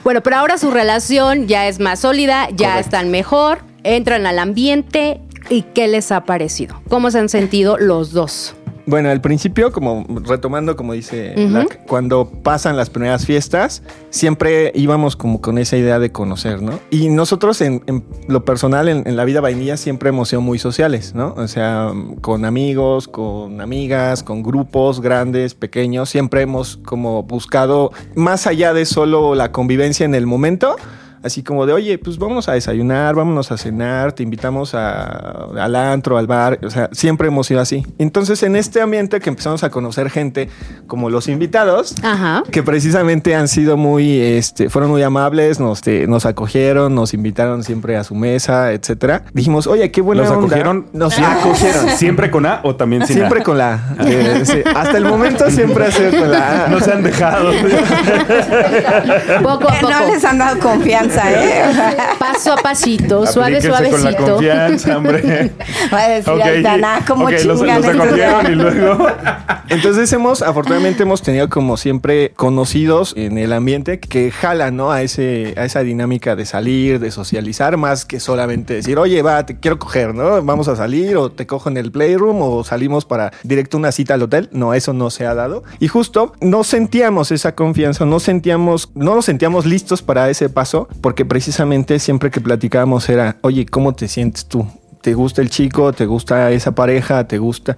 Bueno, 0.04 0.22
pero 0.22 0.36
ahora 0.36 0.58
su 0.58 0.70
relación 0.70 1.48
ya 1.48 1.66
es 1.66 1.80
más 1.80 2.00
sólida, 2.00 2.48
ya 2.54 2.78
están 2.78 3.10
mejor, 3.10 3.58
entran 3.82 4.26
al 4.26 4.38
ambiente. 4.38 5.20
¿Y 5.50 5.62
qué 5.62 5.88
les 5.88 6.12
ha 6.12 6.24
parecido? 6.24 6.80
¿Cómo 6.88 7.10
se 7.10 7.18
han 7.18 7.28
sentido 7.28 7.78
los 7.78 8.12
dos? 8.12 8.54
Bueno, 8.88 9.10
al 9.10 9.20
principio, 9.20 9.70
como 9.70 10.06
retomando, 10.24 10.74
como 10.74 10.94
dice 10.94 11.34
Ujú. 11.36 11.48
Black, 11.48 11.80
cuando 11.86 12.30
pasan 12.42 12.74
las 12.74 12.88
primeras 12.88 13.26
fiestas, 13.26 13.82
siempre 14.08 14.72
íbamos 14.74 15.14
como 15.14 15.42
con 15.42 15.58
esa 15.58 15.76
idea 15.76 15.98
de 15.98 16.10
conocer, 16.10 16.62
¿no? 16.62 16.80
Y 16.90 17.10
nosotros 17.10 17.60
en, 17.60 17.82
en 17.86 18.02
lo 18.28 18.46
personal, 18.46 18.88
en, 18.88 19.06
en 19.06 19.14
la 19.14 19.26
vida 19.26 19.42
vainilla, 19.42 19.76
siempre 19.76 20.08
hemos 20.08 20.30
sido 20.30 20.40
muy 20.40 20.58
sociales, 20.58 21.14
¿no? 21.14 21.34
O 21.36 21.46
sea, 21.48 21.92
con 22.22 22.46
amigos, 22.46 23.08
con 23.08 23.60
amigas, 23.60 24.22
con 24.22 24.42
grupos 24.42 25.02
grandes, 25.02 25.54
pequeños, 25.54 26.08
siempre 26.08 26.40
hemos 26.40 26.78
como 26.78 27.24
buscado 27.24 27.92
más 28.14 28.46
allá 28.46 28.72
de 28.72 28.86
solo 28.86 29.34
la 29.34 29.52
convivencia 29.52 30.06
en 30.06 30.14
el 30.14 30.26
momento. 30.26 30.76
Así 31.22 31.42
como 31.42 31.66
de, 31.66 31.72
oye, 31.72 31.98
pues 31.98 32.18
vamos 32.18 32.48
a 32.48 32.52
desayunar, 32.52 33.14
vámonos 33.14 33.50
a 33.50 33.58
cenar, 33.58 34.12
te 34.12 34.22
invitamos 34.22 34.74
a- 34.74 35.48
al 35.58 35.74
antro, 35.76 36.16
al 36.18 36.26
bar, 36.26 36.58
o 36.64 36.70
sea, 36.70 36.88
siempre 36.92 37.28
hemos 37.28 37.50
ido 37.50 37.60
así. 37.60 37.84
Entonces, 37.98 38.42
en 38.42 38.54
este 38.56 38.80
ambiente 38.80 39.18
que 39.20 39.28
empezamos 39.28 39.64
a 39.64 39.70
conocer 39.70 40.10
gente 40.10 40.48
como 40.86 41.10
los 41.10 41.28
invitados, 41.28 41.94
Ajá. 42.02 42.42
que 42.50 42.62
precisamente 42.62 43.34
han 43.34 43.48
sido 43.48 43.76
muy, 43.76 44.20
este, 44.20 44.70
fueron 44.70 44.90
muy 44.90 45.02
amables, 45.02 45.58
nos, 45.60 45.78
este, 45.78 46.06
nos 46.06 46.24
acogieron, 46.26 46.94
nos 46.94 47.14
invitaron 47.14 47.64
siempre 47.64 47.96
a 47.96 48.04
su 48.04 48.14
mesa, 48.14 48.72
etcétera. 48.72 49.22
Dijimos, 49.32 49.66
oye, 49.66 49.90
qué 49.90 50.00
buena 50.00 50.22
¿Los 50.22 50.30
onda". 50.30 50.46
acogieron? 50.46 50.86
Nos 50.92 51.18
acogieron. 51.18 51.88
¿Siempre 51.96 52.30
con 52.30 52.46
A 52.46 52.60
o 52.62 52.76
también 52.76 53.06
sin 53.06 53.16
Siempre 53.16 53.40
A? 53.40 53.42
con 53.42 53.58
la 53.58 53.74
A. 53.74 53.96
Eh, 54.08 54.42
sí, 54.44 54.60
Hasta 54.74 54.96
el 54.96 55.04
momento 55.04 55.50
siempre 55.50 55.86
ha 55.86 55.90
sido 55.90 56.10
con 56.10 56.30
la 56.30 56.66
A. 56.66 56.68
No 56.68 56.80
se 56.80 56.92
han 56.92 57.02
dejado. 57.02 57.50
Poco 59.42 59.68
a 59.68 59.74
poco. 59.80 59.90
No 59.90 60.06
les 60.06 60.24
han 60.24 60.38
dado 60.38 60.58
confianza, 60.60 61.07
¿eh? 61.16 61.62
Paso 62.18 62.52
a 62.52 62.56
pasito, 62.56 63.26
suave, 63.26 63.56
Aplíquense 63.58 63.68
con 63.68 63.84
la 63.84 63.90
suavecito. 64.00 64.32
confianza, 64.34 64.96
hombre. 64.96 65.52
Va 65.92 66.04
a 66.04 66.08
decir 66.08 66.32
Ok, 66.32 66.40
Aitana, 66.42 67.04
¿cómo 67.06 67.24
ok, 67.24 67.32
los, 67.44 67.60
chingan 67.60 67.82
los 67.82 67.90
estos? 67.90 68.06
acogieron 68.06 68.52
y 68.52 68.54
luego... 68.54 69.06
Entonces 69.70 70.10
hemos, 70.14 70.40
afortunadamente 70.40 71.02
hemos 71.02 71.20
tenido 71.20 71.50
como 71.50 71.76
siempre 71.76 72.32
conocidos 72.36 73.12
en 73.16 73.36
el 73.36 73.52
ambiente 73.52 74.00
que 74.00 74.30
jalan, 74.30 74.76
¿no? 74.76 74.90
A 74.90 75.02
ese, 75.02 75.52
a 75.58 75.64
esa 75.66 75.80
dinámica 75.80 76.36
de 76.36 76.46
salir, 76.46 76.98
de 77.00 77.10
socializar, 77.10 77.76
más 77.76 78.06
que 78.06 78.18
solamente 78.18 78.74
decir, 78.74 78.98
oye, 78.98 79.20
va, 79.20 79.44
te 79.44 79.58
quiero 79.58 79.78
coger, 79.78 80.14
¿no? 80.14 80.42
Vamos 80.42 80.68
a 80.68 80.76
salir, 80.76 81.16
o 81.18 81.30
te 81.30 81.46
cojo 81.46 81.68
en 81.68 81.76
el 81.76 81.92
playroom, 81.92 82.40
o 82.40 82.64
salimos 82.64 83.04
para 83.04 83.30
directo 83.42 83.76
una 83.76 83.92
cita 83.92 84.14
al 84.14 84.22
hotel. 84.22 84.48
No, 84.52 84.72
eso 84.72 84.94
no 84.94 85.10
se 85.10 85.26
ha 85.26 85.34
dado. 85.34 85.64
Y 85.80 85.88
justo 85.88 86.32
no 86.40 86.64
sentíamos 86.64 87.30
esa 87.30 87.54
confianza, 87.54 88.06
no 88.06 88.20
sentíamos, 88.20 88.90
no 88.94 89.14
nos 89.16 89.26
sentíamos 89.26 89.66
listos 89.66 90.00
para 90.00 90.30
ese 90.30 90.48
paso, 90.48 90.88
porque 91.00 91.24
precisamente 91.24 91.98
siempre 91.98 92.30
que 92.30 92.40
platicábamos 92.40 93.08
era, 93.08 93.36
oye, 93.42 93.66
¿cómo 93.66 93.94
te 93.94 94.08
sientes 94.08 94.46
tú? 94.46 94.66
¿Te 95.02 95.14
gusta 95.14 95.42
el 95.42 95.50
chico? 95.50 95.92
¿Te 95.92 96.06
gusta 96.06 96.50
esa 96.50 96.74
pareja? 96.74 97.26
¿Te 97.26 97.38
gusta? 97.38 97.76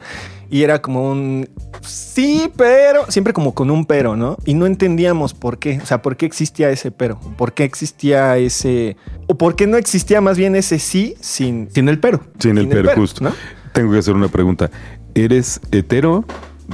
Y 0.50 0.62
era 0.62 0.82
como 0.82 1.10
un 1.10 1.48
sí, 1.82 2.50
pero 2.56 3.08
siempre 3.08 3.32
como 3.32 3.54
con 3.54 3.70
un 3.70 3.84
pero, 3.84 4.16
¿no? 4.16 4.36
Y 4.44 4.54
no 4.54 4.66
entendíamos 4.66 5.32
por 5.32 5.58
qué, 5.58 5.78
o 5.82 5.86
sea, 5.86 6.02
por 6.02 6.16
qué 6.16 6.26
existía 6.26 6.70
ese 6.70 6.90
pero, 6.90 7.20
por 7.36 7.52
qué 7.52 7.64
existía 7.64 8.36
ese 8.36 8.96
o 9.28 9.36
por 9.36 9.54
qué 9.54 9.66
no 9.66 9.76
existía 9.76 10.20
más 10.20 10.36
bien 10.36 10.56
ese 10.56 10.78
sí 10.78 11.14
sin 11.20 11.70
Sin 11.70 11.88
el 11.88 12.00
pero. 12.00 12.20
Sin 12.38 12.58
el 12.58 12.64
Sin 12.64 12.72
el 12.72 12.76
pero, 12.78 12.88
pero, 12.88 13.00
justo. 13.00 13.22
¿no? 13.22 13.32
Tengo 13.72 13.92
que 13.92 13.98
hacer 13.98 14.14
una 14.14 14.28
pregunta. 14.28 14.70
¿Eres 15.14 15.60
hetero, 15.70 16.24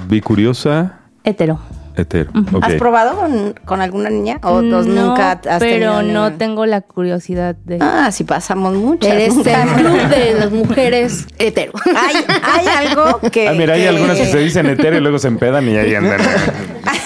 bicuriosa, 0.08 1.00
Hetero. 1.26 1.58
Hetero? 1.96 2.30
¿Has 2.62 2.74
probado 2.74 3.16
con, 3.16 3.54
con 3.64 3.80
alguna 3.80 4.10
niña? 4.10 4.38
¿O 4.42 4.62
dos 4.62 4.86
No, 4.86 5.08
nunca 5.08 5.32
has 5.48 5.58
pero 5.58 6.02
no 6.02 6.32
tengo 6.34 6.66
la 6.66 6.80
curiosidad 6.82 7.56
de... 7.64 7.78
Ah, 7.80 8.10
sí 8.12 8.24
pasamos 8.24 8.74
mucho. 8.74 9.08
Eres 9.08 9.34
el 9.36 9.42
club 9.44 10.08
de 10.08 10.34
las 10.38 10.50
mujeres 10.52 11.26
hetero. 11.38 11.72
Hay, 11.86 12.16
hay 12.42 12.66
algo 12.88 13.18
que... 13.30 13.48
Ah, 13.48 13.52
mira, 13.52 13.74
hay 13.74 13.82
que- 13.82 13.88
algunas 13.88 14.16
que 14.16 14.26
se 14.26 14.38
dicen 14.38 14.66
hetero 14.66 14.96
y 14.96 15.00
luego 15.00 15.18
se 15.18 15.28
empedan 15.28 15.68
y 15.68 15.76
ahí 15.76 15.94
andan. 15.94 16.20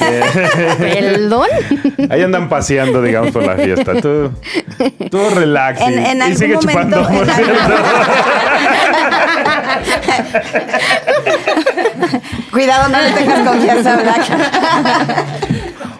¿Perdón? 0.79 1.47
ahí 2.11 2.23
andan 2.23 2.49
paseando, 2.49 3.03
digamos, 3.03 3.31
por 3.33 3.45
la 3.47 3.55
fiesta. 3.57 4.01
Tú, 4.01 4.31
tú 5.11 5.19
relax 5.35 5.81
y, 5.81 5.85
En, 5.85 5.99
en 5.99 6.19
y 6.19 6.21
algún 6.23 6.37
sigue 6.37 6.55
momento... 6.57 7.03
chupando. 7.03 7.09
por 7.09 7.29
en 7.29 7.35
cierto. 7.35 7.75
Cuidado, 12.53 12.89
no 12.89 13.01
le 13.01 13.11
tengas 13.13 13.49
confianza, 13.49 13.97
Black. 13.97 14.27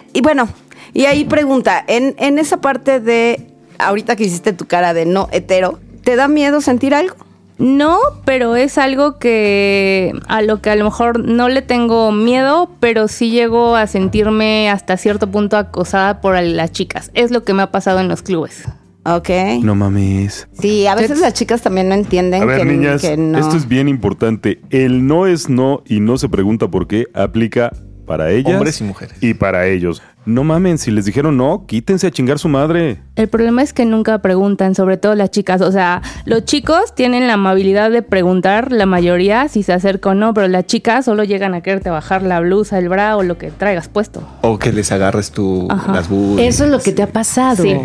y 0.13 0.21
bueno, 0.21 0.47
y 0.93 1.05
ahí 1.05 1.25
pregunta, 1.25 1.83
en, 1.87 2.15
en 2.17 2.39
esa 2.39 2.57
parte 2.57 2.99
de, 2.99 3.47
ahorita 3.79 4.15
que 4.15 4.25
hiciste 4.25 4.53
tu 4.53 4.65
cara 4.65 4.93
de 4.93 5.05
no 5.05 5.27
hetero, 5.31 5.79
¿te 6.03 6.15
da 6.15 6.27
miedo 6.27 6.61
sentir 6.61 6.93
algo? 6.93 7.15
No, 7.61 7.99
pero 8.25 8.55
es 8.55 8.79
algo 8.79 9.19
que 9.19 10.19
a 10.27 10.41
lo 10.41 10.61
que 10.61 10.71
a 10.71 10.75
lo 10.75 10.85
mejor 10.85 11.19
no 11.19 11.47
le 11.47 11.61
tengo 11.61 12.11
miedo, 12.11 12.71
pero 12.79 13.07
sí 13.07 13.29
llego 13.29 13.75
a 13.75 13.85
sentirme 13.85 14.67
hasta 14.71 14.97
cierto 14.97 15.27
punto 15.27 15.57
acosada 15.57 16.21
por 16.21 16.41
las 16.41 16.71
chicas. 16.71 17.11
Es 17.13 17.29
lo 17.29 17.43
que 17.43 17.53
me 17.53 17.61
ha 17.61 17.71
pasado 17.71 17.99
en 17.99 18.07
los 18.07 18.23
clubes. 18.23 18.63
Ok. 19.03 19.29
No 19.63 19.73
mames. 19.75 20.47
Sí, 20.59 20.85
a 20.87 20.95
veces 20.95 21.19
las 21.19 21.33
chicas 21.33 21.61
también 21.61 21.89
no 21.89 21.95
entienden 21.95 22.43
A 22.43 22.45
ver, 22.45 22.59
que, 22.59 22.65
niñas, 22.65 23.01
que 23.01 23.17
no. 23.17 23.37
esto 23.39 23.57
es 23.57 23.67
bien 23.67 23.87
importante. 23.87 24.61
El 24.69 25.07
no 25.07 25.25
es 25.27 25.49
no 25.49 25.81
y 25.87 25.99
no 25.99 26.17
se 26.17 26.29
pregunta 26.29 26.67
por 26.67 26.87
qué 26.87 27.07
aplica 27.13 27.71
para 28.05 28.29
ellas 28.31 28.53
Hombres 28.53 28.81
y 28.81 28.83
mujeres. 28.83 29.17
y 29.21 29.33
para 29.33 29.67
ellos. 29.67 30.01
No 30.25 30.43
mamen, 30.43 30.77
si 30.77 30.91
les 30.91 31.05
dijeron 31.05 31.35
no, 31.37 31.65
quítense 31.65 32.05
a 32.05 32.11
chingar 32.11 32.37
su 32.37 32.47
madre. 32.47 32.99
El 33.15 33.27
problema 33.27 33.63
es 33.63 33.73
que 33.73 33.85
nunca 33.85 34.19
preguntan, 34.21 34.75
sobre 34.75 34.97
todo 34.97 35.15
las 35.15 35.31
chicas. 35.31 35.61
O 35.61 35.71
sea, 35.71 36.03
los 36.25 36.45
chicos 36.45 36.93
tienen 36.93 37.25
la 37.25 37.33
amabilidad 37.33 37.89
de 37.89 38.03
preguntar, 38.03 38.71
la 38.71 38.85
mayoría, 38.85 39.47
si 39.47 39.63
se 39.63 39.73
acerca 39.73 40.09
o 40.11 40.13
no, 40.13 40.33
pero 40.35 40.47
las 40.47 40.65
chicas 40.67 41.05
solo 41.05 41.23
llegan 41.23 41.55
a 41.55 41.61
quererte 41.61 41.89
bajar 41.89 42.21
la 42.21 42.39
blusa, 42.39 42.77
el 42.77 42.87
bra 42.89 43.17
o 43.17 43.23
lo 43.23 43.39
que 43.39 43.49
traigas 43.49 43.87
puesto. 43.87 44.21
O 44.41 44.59
que 44.59 44.71
les 44.71 44.91
agarres 44.91 45.31
tú 45.31 45.65
Ajá. 45.71 45.91
las 45.91 46.07
boobies. 46.07 46.53
Eso 46.53 46.65
es 46.65 46.69
lo 46.71 46.79
que 46.79 46.91
te 46.91 47.01
ha 47.01 47.07
pasado. 47.07 47.63
Sí. 47.63 47.75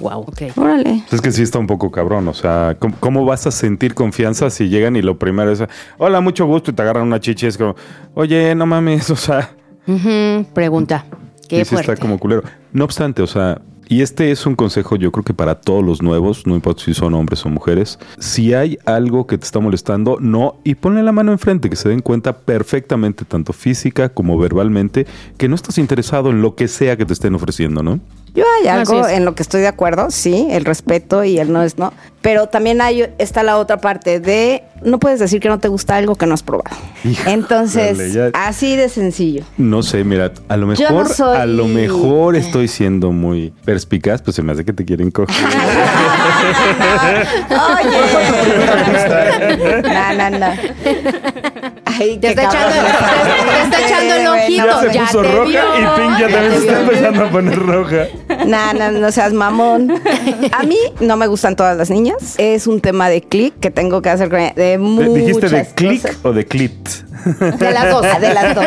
Wow, 0.00 0.20
ok. 0.20 0.42
Órale. 0.56 1.02
Es 1.10 1.20
que 1.20 1.32
sí 1.32 1.42
está 1.42 1.58
un 1.58 1.66
poco 1.66 1.90
cabrón, 1.90 2.28
o 2.28 2.34
sea, 2.34 2.76
¿cómo, 2.78 2.94
cómo 3.00 3.24
vas 3.24 3.46
a 3.46 3.50
sentir 3.50 3.94
confianza 3.94 4.50
si 4.50 4.68
llegan 4.68 4.96
y 4.96 5.02
lo 5.02 5.18
primero 5.18 5.50
es, 5.50 5.62
hola, 5.98 6.20
mucho 6.20 6.46
gusto, 6.46 6.70
y 6.70 6.74
te 6.74 6.82
agarran 6.82 7.04
una 7.04 7.20
chichi, 7.20 7.46
es 7.46 7.58
como, 7.58 7.74
oye, 8.14 8.54
no 8.54 8.66
mames, 8.66 9.10
o 9.10 9.16
sea, 9.16 9.50
Ujú, 9.86 10.44
Pregunta. 10.52 11.06
Qué 11.48 11.60
y 11.60 11.64
sí 11.64 11.70
fuerte. 11.70 11.92
está 11.92 12.02
como 12.02 12.18
culero. 12.18 12.42
No 12.72 12.84
obstante, 12.84 13.22
o 13.22 13.26
sea, 13.26 13.62
y 13.88 14.02
este 14.02 14.30
es 14.30 14.44
un 14.44 14.54
consejo 14.54 14.96
yo 14.96 15.10
creo 15.10 15.24
que 15.24 15.32
para 15.32 15.54
todos 15.54 15.82
los 15.82 16.02
nuevos, 16.02 16.46
no 16.46 16.54
importa 16.54 16.84
si 16.84 16.92
son 16.92 17.14
hombres 17.14 17.46
o 17.46 17.48
mujeres, 17.48 17.98
si 18.18 18.52
hay 18.52 18.78
algo 18.84 19.26
que 19.26 19.38
te 19.38 19.46
está 19.46 19.60
molestando, 19.60 20.18
no, 20.20 20.56
y 20.62 20.74
ponle 20.74 21.02
la 21.02 21.12
mano 21.12 21.32
enfrente, 21.32 21.70
que 21.70 21.76
se 21.76 21.88
den 21.88 22.00
cuenta 22.00 22.36
perfectamente, 22.36 23.24
tanto 23.24 23.54
física 23.54 24.10
como 24.10 24.36
verbalmente, 24.38 25.06
que 25.38 25.48
no 25.48 25.54
estás 25.54 25.78
interesado 25.78 26.28
en 26.28 26.42
lo 26.42 26.54
que 26.54 26.68
sea 26.68 26.98
que 26.98 27.06
te 27.06 27.14
estén 27.14 27.34
ofreciendo, 27.34 27.82
¿no? 27.82 27.98
Yo 28.34 28.44
hay 28.60 28.68
algo 28.68 29.08
en 29.08 29.24
lo 29.24 29.34
que 29.34 29.42
estoy 29.42 29.60
de 29.62 29.68
acuerdo, 29.68 30.10
sí, 30.10 30.46
el 30.50 30.64
respeto 30.64 31.24
y 31.24 31.38
el 31.38 31.52
no 31.52 31.62
es 31.62 31.78
no. 31.78 31.92
Pero 32.20 32.48
también 32.48 32.80
hay, 32.80 33.08
está 33.18 33.42
la 33.42 33.58
otra 33.58 33.78
parte 33.78 34.18
de 34.20 34.62
no 34.82 34.98
puedes 34.98 35.18
decir 35.20 35.40
que 35.40 35.48
no 35.48 35.58
te 35.60 35.68
gusta 35.68 35.96
algo 35.96 36.14
que 36.16 36.26
no 36.26 36.34
has 36.34 36.42
probado. 36.42 36.76
Híjole, 37.04 37.30
Entonces, 37.32 38.12
ya- 38.12 38.30
así 38.34 38.76
de 38.76 38.88
sencillo. 38.88 39.44
No 39.56 39.82
sé, 39.82 40.02
mira, 40.04 40.32
a 40.48 40.56
lo 40.56 40.66
no 40.66 40.72
mejor, 40.72 41.08
soy- 41.08 41.36
a 41.36 41.46
lo 41.46 41.66
mejor 41.66 42.34
estoy 42.36 42.66
siendo 42.68 43.12
muy 43.12 43.52
perspicaz, 43.64 44.20
pues 44.20 44.34
se 44.36 44.42
me 44.42 44.52
hace 44.52 44.64
que 44.64 44.72
te 44.72 44.84
quieren 44.84 45.10
coger. 45.10 45.34
Oye. 47.50 47.98
no, 49.82 50.30
no, 50.30 50.38
no. 50.38 50.46
Ay, 51.98 52.18
Te 52.18 52.28
está 52.28 52.42
echando, 52.44 52.68
te, 52.76 53.52
te 53.52 53.62
está 53.62 53.86
echando 53.86 54.14
el 54.14 54.26
ojito. 54.26 54.66
ya 54.66 54.80
se 54.80 54.92
ya 54.94 55.00
puso 55.06 55.22
te 55.22 55.28
roja 55.28 55.44
vio. 55.48 55.60
y 55.60 56.00
Pink 56.00 56.18
ya 56.20 56.28
también 56.28 56.52
se 56.52 56.58
está 56.58 56.80
empezando 56.80 57.24
a 57.24 57.30
poner 57.30 57.56
roja. 57.58 58.04
No, 58.46 58.72
no, 58.74 58.92
no 58.92 59.12
seas 59.12 59.32
mamón. 59.32 59.92
A 60.52 60.62
mí 60.62 60.78
no 61.00 61.16
me 61.16 61.26
gustan 61.26 61.56
todas 61.56 61.76
las 61.76 61.90
niñas. 61.90 62.34
Es 62.38 62.66
un 62.66 62.80
tema 62.80 63.08
de 63.08 63.20
clic 63.22 63.54
que 63.60 63.70
tengo 63.70 64.00
que 64.02 64.10
hacer 64.10 64.28
con 64.30 64.40
ella. 64.40 64.52
De 64.54 64.78
muchas 64.78 65.14
¿Dijiste 65.14 65.48
de 65.48 65.66
click 65.74 66.02
cosas. 66.02 66.16
o 66.22 66.32
de 66.32 66.46
clit? 66.46 66.88
De 67.58 67.70
las 67.72 67.90
dos, 67.90 68.02
de 68.20 68.32
las 68.34 68.54
dos. 68.54 68.64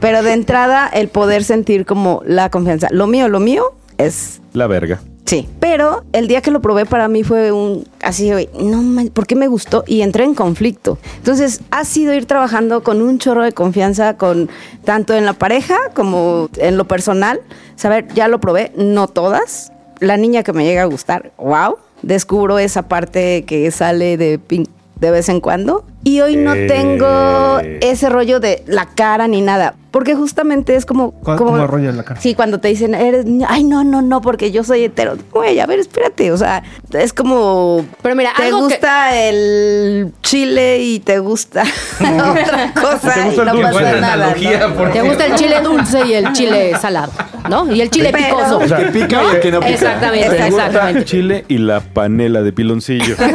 Pero 0.00 0.22
de 0.22 0.32
entrada, 0.32 0.88
el 0.92 1.08
poder 1.08 1.44
sentir 1.44 1.84
como 1.84 2.22
la 2.24 2.48
confianza. 2.50 2.88
Lo 2.90 3.06
mío, 3.06 3.28
lo 3.28 3.38
mío 3.40 3.74
es 3.98 4.40
La 4.54 4.66
verga. 4.66 5.00
Sí, 5.30 5.48
pero 5.60 6.02
el 6.12 6.26
día 6.26 6.40
que 6.40 6.50
lo 6.50 6.60
probé 6.60 6.86
para 6.86 7.06
mí 7.06 7.22
fue 7.22 7.52
un 7.52 7.86
así, 8.02 8.32
güey, 8.32 8.48
no, 8.60 8.82
¿por 9.12 9.28
qué 9.28 9.36
me 9.36 9.46
gustó? 9.46 9.84
Y 9.86 10.02
entré 10.02 10.24
en 10.24 10.34
conflicto. 10.34 10.98
Entonces, 11.18 11.60
ha 11.70 11.84
sido 11.84 12.12
ir 12.14 12.26
trabajando 12.26 12.82
con 12.82 13.00
un 13.00 13.20
chorro 13.20 13.44
de 13.44 13.52
confianza, 13.52 14.16
con 14.16 14.50
tanto 14.82 15.14
en 15.14 15.24
la 15.24 15.34
pareja 15.34 15.76
como 15.94 16.48
en 16.56 16.76
lo 16.76 16.88
personal. 16.88 17.40
Saber, 17.76 18.08
ya 18.12 18.26
lo 18.26 18.40
probé, 18.40 18.72
no 18.76 19.06
todas. 19.06 19.70
La 20.00 20.16
niña 20.16 20.42
que 20.42 20.52
me 20.52 20.64
llega 20.64 20.82
a 20.82 20.86
gustar, 20.86 21.30
wow, 21.38 21.76
descubro 22.02 22.58
esa 22.58 22.88
parte 22.88 23.44
que 23.44 23.70
sale 23.70 24.16
de 24.16 24.40
de 25.00 25.10
vez 25.10 25.28
en 25.28 25.40
cuando. 25.40 25.84
Y 26.02 26.20
hoy 26.20 26.36
no 26.36 26.54
Eh. 26.54 26.66
tengo 26.66 27.58
ese 27.82 28.08
rollo 28.08 28.40
de 28.40 28.62
la 28.66 28.86
cara 28.86 29.28
ni 29.28 29.42
nada. 29.42 29.74
Porque 29.90 30.14
justamente 30.14 30.76
es 30.76 30.86
como. 30.86 31.10
¿Cómo- 31.10 31.36
como 31.36 31.50
cómo 31.50 31.66
rollo 31.66 31.90
en 31.90 31.96
la 31.96 32.04
cara? 32.04 32.20
Sí, 32.20 32.34
cuando 32.36 32.60
te 32.60 32.68
dicen, 32.68 32.94
eres. 32.94 33.26
Ay, 33.48 33.64
no, 33.64 33.82
no, 33.82 34.00
no, 34.02 34.20
porque 34.20 34.52
yo 34.52 34.62
soy 34.62 34.84
hetero. 34.84 35.16
Güey, 35.32 35.58
a 35.58 35.66
ver, 35.66 35.80
espérate. 35.80 36.30
O 36.30 36.36
sea, 36.36 36.62
es 36.92 37.12
como. 37.12 37.84
Pero 38.00 38.14
mira, 38.14 38.30
te 38.36 38.44
algo 38.44 38.68
que- 38.68 38.74
gusta 38.76 39.16
el 39.16 40.12
chile 40.22 40.78
y 40.78 41.00
te 41.00 41.18
gusta 41.18 41.64
otra 42.00 42.72
cosa. 42.72 43.14
Te 43.14 43.22
gusta 43.24 43.34
y 43.34 43.40
el 43.40 43.46
no 43.46 43.52
chile. 43.52 43.62
pasa 43.64 44.00
nada, 44.00 44.12
analogía, 44.12 44.58
¿no? 44.68 44.74
por- 44.76 44.92
Te 44.92 45.02
gusta 45.02 45.26
el 45.26 45.34
chile 45.34 45.60
dulce 45.60 46.06
y 46.06 46.12
el 46.14 46.32
chile 46.34 46.72
salado, 46.80 47.12
¿no? 47.48 47.70
Y 47.74 47.80
el 47.80 47.90
chile 47.90 48.10
Pero- 48.12 48.36
picoso. 48.38 48.60
El 48.60 48.76
que 48.76 48.92
pica 49.00 49.22
y 49.24 49.34
el 49.34 49.40
que 49.40 49.50
no 49.50 49.58
pica. 49.58 49.72
Exactamente, 49.72 50.26
Exacto. 50.28 50.56
exactamente. 50.56 51.04
Chile 51.04 51.44
y 51.48 51.58
la 51.58 51.80
panela 51.80 52.42
de 52.42 52.52
piloncillo. 52.52 53.16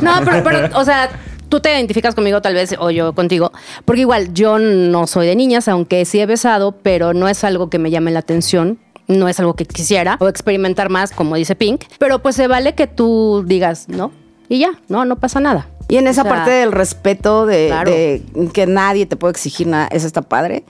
No, 0.00 0.12
pero, 0.24 0.42
pero, 0.44 0.78
o 0.78 0.84
sea, 0.84 1.08
tú 1.48 1.60
te 1.60 1.70
identificas 1.70 2.14
conmigo 2.14 2.40
tal 2.42 2.54
vez, 2.54 2.74
o 2.78 2.90
yo 2.90 3.12
contigo, 3.14 3.52
porque 3.84 4.02
igual 4.02 4.32
yo 4.34 4.58
no 4.58 5.06
soy 5.06 5.26
de 5.26 5.36
niñas, 5.36 5.68
aunque 5.68 6.04
sí 6.04 6.20
he 6.20 6.26
besado, 6.26 6.72
pero 6.72 7.14
no 7.14 7.28
es 7.28 7.44
algo 7.44 7.70
que 7.70 7.78
me 7.78 7.90
llame 7.90 8.10
la 8.10 8.20
atención. 8.20 8.78
No 9.06 9.26
es 9.26 9.40
algo 9.40 9.54
que 9.54 9.64
quisiera 9.64 10.18
o 10.20 10.28
experimentar 10.28 10.90
más, 10.90 11.12
como 11.12 11.34
dice 11.36 11.54
Pink. 11.56 11.84
Pero 11.98 12.18
pues 12.18 12.36
se 12.36 12.46
vale 12.46 12.74
que 12.74 12.86
tú 12.86 13.42
digas, 13.46 13.88
¿no? 13.88 14.12
Y 14.50 14.58
ya, 14.58 14.72
no, 14.88 15.06
no 15.06 15.16
pasa 15.16 15.40
nada. 15.40 15.66
Y 15.88 15.96
en 15.96 16.06
esa 16.06 16.20
O 16.20 16.24
sea, 16.24 16.34
parte 16.34 16.50
del 16.50 16.72
respeto 16.72 17.46
de, 17.46 17.68
Claro. 17.68 17.90
de 17.90 18.22
que 18.52 18.66
nadie 18.66 19.06
te 19.06 19.16
puede 19.16 19.30
exigir 19.32 19.66
nada, 19.66 19.88
eso 19.90 20.06
está 20.06 20.20
padre. 20.20 20.64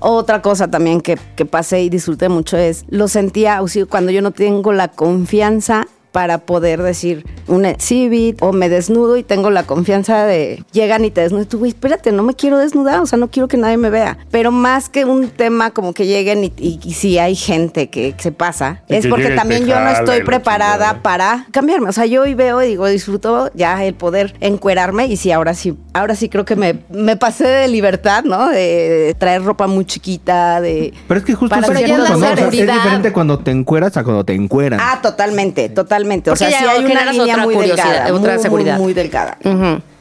Otra 0.00 0.42
cosa 0.42 0.70
también 0.70 1.00
que, 1.00 1.18
que 1.34 1.46
pasé 1.46 1.80
y 1.80 1.88
disfruté 1.88 2.28
mucho 2.28 2.58
es, 2.58 2.84
lo 2.90 3.08
sentía 3.08 3.62
o 3.62 3.68
sea, 3.68 3.86
cuando 3.86 4.12
yo 4.12 4.20
no 4.20 4.32
tengo 4.32 4.74
la 4.74 4.88
confianza 4.88 5.86
para 6.18 6.38
poder 6.38 6.82
decir 6.82 7.24
un 7.46 7.64
exhibit 7.64 8.42
o 8.42 8.52
me 8.52 8.68
desnudo 8.68 9.16
y 9.18 9.22
tengo 9.22 9.50
la 9.50 9.62
confianza 9.62 10.26
de 10.26 10.64
llegan 10.72 11.04
y 11.04 11.12
te 11.12 11.20
desnudan. 11.20 11.46
Tú, 11.46 11.58
güey, 11.60 11.68
espérate, 11.70 12.10
no 12.10 12.24
me 12.24 12.34
quiero 12.34 12.58
desnudar, 12.58 12.98
o 12.98 13.06
sea, 13.06 13.20
no 13.20 13.28
quiero 13.28 13.46
que 13.46 13.56
nadie 13.56 13.76
me 13.76 13.88
vea. 13.88 14.18
Pero 14.32 14.50
más 14.50 14.88
que 14.88 15.04
un 15.04 15.28
tema 15.28 15.70
como 15.70 15.92
que 15.92 16.06
lleguen 16.06 16.42
y, 16.42 16.52
y- 16.58 16.80
y 16.82 16.94
si 16.94 17.20
hay 17.20 17.36
gente 17.36 17.88
que 17.88 18.16
se 18.18 18.32
pasa, 18.32 18.82
Y 18.88 18.96
es 18.96 19.04
que 19.04 19.10
porque 19.10 19.30
también 19.30 19.64
yo 19.64 19.78
no 19.78 19.90
estoy 19.90 20.24
preparada 20.24 20.86
chingada. 20.86 21.02
para 21.04 21.46
cambiarme. 21.52 21.88
O 21.88 21.92
sea, 21.92 22.04
yo 22.04 22.22
hoy 22.22 22.34
veo 22.34 22.60
y 22.64 22.66
digo, 22.66 22.88
disfruto 22.88 23.52
ya 23.54 23.84
el 23.84 23.94
poder 23.94 24.34
encuerarme 24.40 25.06
y 25.06 25.16
sí, 25.16 25.30
ahora 25.30 25.54
sí, 25.54 25.76
ahora 25.92 26.16
sí 26.16 26.28
creo 26.28 26.44
que 26.44 26.56
me, 26.56 26.80
me 26.90 27.16
pasé 27.16 27.46
de 27.46 27.68
libertad, 27.68 28.24
¿no? 28.24 28.48
De, 28.48 29.14
traer 29.20 29.44
ropa 29.44 29.68
muy 29.68 29.84
chiquita, 29.84 30.60
de... 30.60 30.92
Pero 31.06 31.20
es 31.20 31.24
que 31.24 31.34
justo 31.34 31.54
Para 31.54 31.68
es, 31.68 32.50
diferente 32.50 33.12
cuando 33.12 33.38
te 33.38 33.52
encueras 33.52 33.96
a 33.96 34.02
cuando 34.02 34.24
te 34.24 34.34
encueran. 34.34 34.80
Ah, 34.82 34.98
totalmente, 35.00 35.68
totalmente. 35.68 36.07
O 36.30 36.34
Porque 36.34 36.38
sea, 36.38 36.50
ya 36.50 36.58
sí 36.58 36.64
hay 36.66 36.84
una 36.84 37.12
línea 37.12 37.34
otra 37.34 37.44
muy 37.44 37.56
delgada, 37.56 38.14
otra 38.14 38.34
muy, 38.34 38.42
seguridad. 38.42 38.76
Muy, 38.76 38.84
muy 38.84 38.94
delgada. 38.94 39.38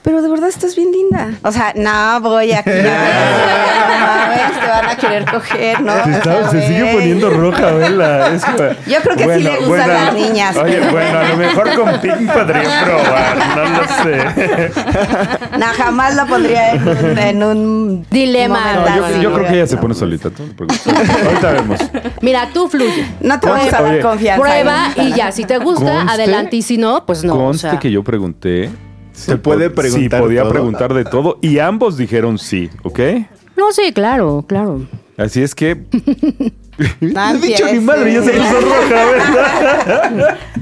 Pero 0.08 0.22
de 0.22 0.30
verdad 0.30 0.48
estás 0.48 0.74
bien 0.74 0.89
linda. 0.93 1.32
O 1.43 1.52
sea, 1.52 1.74
no 1.76 2.22
voy 2.22 2.54
aquí. 2.54 2.70
No, 3.98 4.60
te 4.62 4.67
van 4.67 4.89
a 4.89 4.96
querer 4.96 5.26
coger, 5.26 5.82
¿no? 5.82 6.04
Se, 6.04 6.12
está- 6.12 6.36
O 6.38 6.39
sea, 6.41 6.50
se 6.62 6.67
sigue 6.67 6.93
poniendo 6.93 7.30
roja, 7.30 7.72
vela. 7.72 8.30
Es 8.34 8.46
como- 8.46 8.58
Yo 8.88 9.02
creo 9.02 9.15
que 9.17 9.36
sí 9.36 9.43
le 9.43 9.58
gustan 9.58 9.88
las 9.89 10.13
niñas. 10.13 10.56
Oye, 10.58 10.80
bueno, 10.91 11.17
a 11.20 11.24
lo 11.24 11.38
mejor 11.38 11.74
con 11.76 12.00
Pink 12.02 12.32
podría 12.32 12.84
probar, 12.86 13.38
no 13.56 13.63
lo 13.82 13.88
sé. 14.04 15.28
No, 15.58 15.65
jamás 15.76 16.15
la 16.15 16.26
pondría 16.26 16.72
en 16.74 16.88
un, 16.88 17.17
en 17.17 17.43
un 17.43 18.06
Dilema. 18.12 18.60
No, 18.74 19.22
yo, 19.22 19.34
creo 19.34 19.48
que 19.48 19.54
ella 19.56 19.67
se 19.67 19.78
pone 19.78 19.93
solita. 19.96 20.30
tú 20.30 20.43
preocupes. 20.56 20.88
Ahorita 21.26 21.52
vemos. 21.52 21.80
Mira, 22.22 22.50
tú 22.54 22.70
fluye. 22.70 23.06
No 23.22 23.39
te 23.39 23.50
vamos 23.50 23.74
a 23.74 23.82
dar 23.82 24.00
confianza. 24.02 24.41
Prueba 24.41 24.88
¿eh? 24.96 25.04
y 25.04 25.13
ya, 25.13 25.32
si 25.32 25.46
te 25.46 25.58
gusta, 25.58 25.86
Conste- 26.04 26.12
adelante. 26.13 26.56
Y 26.58 26.62
si 26.62 26.78
no, 26.78 27.06
pues 27.06 27.24
no. 27.24 27.34
o 27.34 27.38
Conste 27.38 27.70
sea. 27.72 27.80
que 27.80 27.89
yo 27.91 28.04
pregunté. 28.04 28.70
Se 29.17 29.38
puede 29.38 29.69
preguntar 29.69 30.19
Si 30.19 30.23
podía 30.23 30.41
todo. 30.43 30.51
preguntar 30.51 30.93
de 30.93 31.03
todo 31.06 31.39
y 31.41 31.60
ambos 31.60 31.97
dijeron 31.97 32.38
sí, 32.38 32.69
¿ok? 32.84 32.99
No, 33.56 33.71
sí, 33.71 33.91
claro, 33.93 34.45
claro. 34.47 34.82
Así 35.17 35.41
es 35.41 35.56
que. 35.56 35.75
No 37.01 37.30
he 37.32 37.38
dicho 37.39 37.67
empieces. 37.67 37.82
madre, 37.82 38.13
ya 38.13 38.21
se 38.23 38.32
puso 38.32 38.62
roja, 38.62 39.06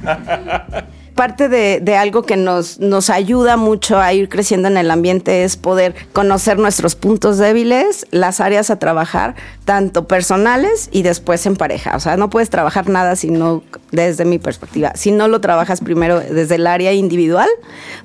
¿verdad? 0.03 0.85
Parte 1.15 1.49
de, 1.49 1.80
de 1.82 1.95
algo 1.95 2.23
que 2.23 2.36
nos, 2.36 2.80
nos 2.80 3.10
ayuda 3.10 3.58
mucho 3.58 3.99
a 3.99 4.13
ir 4.13 4.30
creciendo 4.30 4.67
en 4.67 4.78
el 4.78 4.91
ambiente 4.91 5.43
es 5.43 5.56
poder 5.56 5.95
conocer 6.13 6.60
nuestros 6.60 6.95
puntos 6.95 7.38
débiles, 7.38 8.06
las 8.12 8.41
áreas 8.41 8.69
a 8.69 8.80
trabajar, 8.80 9.36
tanto 9.63 10.08
personales 10.08 10.89
y 10.91 11.04
después 11.04 11.45
en 11.45 11.56
pareja. 11.56 11.95
O 11.95 11.99
sea, 11.99 12.17
no 12.17 12.30
puedes 12.30 12.49
trabajar 12.49 12.89
nada 12.89 13.15
si 13.15 13.32
no, 13.32 13.63
desde 13.91 14.25
mi 14.25 14.39
perspectiva, 14.39 14.91
si 14.95 15.12
no 15.12 15.28
lo 15.28 15.41
trabajas 15.41 15.82
primero 15.82 16.19
desde 16.19 16.56
el 16.56 16.67
área 16.67 16.93
individual 16.93 17.49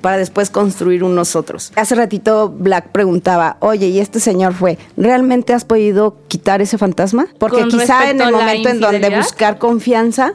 para 0.01 0.17
después 0.17 0.49
construir 0.49 1.03
unos 1.03 1.35
otros. 1.35 1.71
Hace 1.75 1.95
ratito 1.95 2.49
Black 2.49 2.89
preguntaba, 2.89 3.57
oye, 3.59 3.87
¿y 3.87 3.99
este 3.99 4.19
señor 4.19 4.53
fue? 4.53 4.77
¿Realmente 4.97 5.53
has 5.53 5.65
podido 5.65 6.15
quitar 6.27 6.61
ese 6.61 6.77
fantasma? 6.77 7.27
Porque 7.37 7.67
quizá 7.67 8.09
en 8.09 8.21
el 8.21 8.31
momento 8.31 8.69
en 8.69 8.79
donde 8.79 9.15
buscar 9.15 9.57
confianza 9.57 10.33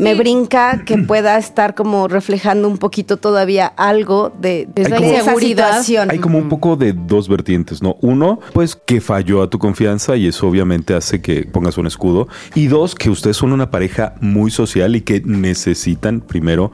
me 0.00 0.14
brinca 0.14 0.82
que 0.84 0.98
pueda 1.06 1.38
estar 1.38 1.74
como 1.74 2.08
reflejando 2.08 2.66
un 2.66 2.78
poquito 2.78 3.18
todavía 3.18 3.66
algo 3.66 4.32
de, 4.40 4.66
de 4.74 4.82
Esa 4.82 5.36
situación. 5.36 6.10
Hay 6.10 6.18
como 6.18 6.38
un 6.38 6.48
poco 6.48 6.76
de 6.76 6.92
dos 6.92 7.28
vertientes, 7.28 7.82
¿no? 7.82 7.96
Uno, 8.00 8.40
pues 8.52 8.74
que 8.74 9.00
falló 9.00 9.42
a 9.42 9.50
tu 9.50 9.58
confianza 9.58 10.16
y 10.16 10.26
eso 10.26 10.48
obviamente 10.48 10.94
hace 10.94 11.20
que 11.20 11.44
pongas 11.44 11.78
un 11.78 11.86
escudo. 11.86 12.28
Y 12.54 12.66
dos, 12.66 12.94
que 12.94 13.10
ustedes 13.10 13.36
son 13.36 13.52
una 13.52 13.70
pareja 13.70 14.14
muy 14.20 14.50
social 14.50 14.96
y 14.96 15.02
que 15.02 15.22
necesitan 15.24 16.20
primero 16.20 16.72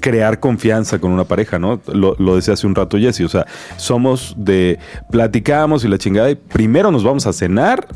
crear 0.00 0.38
confianza 0.38 0.98
con 0.98 1.12
una 1.12 1.24
pareja, 1.24 1.58
¿no? 1.58 1.80
Lo, 1.86 2.14
lo 2.18 2.36
decía 2.36 2.54
hace 2.54 2.66
un 2.66 2.74
rato 2.74 2.98
Jesse, 2.98 3.22
o 3.22 3.28
sea, 3.28 3.46
somos 3.78 4.34
de 4.36 4.78
platicamos 5.10 5.82
y 5.84 5.88
la 5.88 5.96
chingada 5.96 6.30
y 6.30 6.34
primero 6.34 6.90
nos 6.90 7.04
vamos 7.04 7.26
a 7.26 7.32
cenar. 7.32 7.86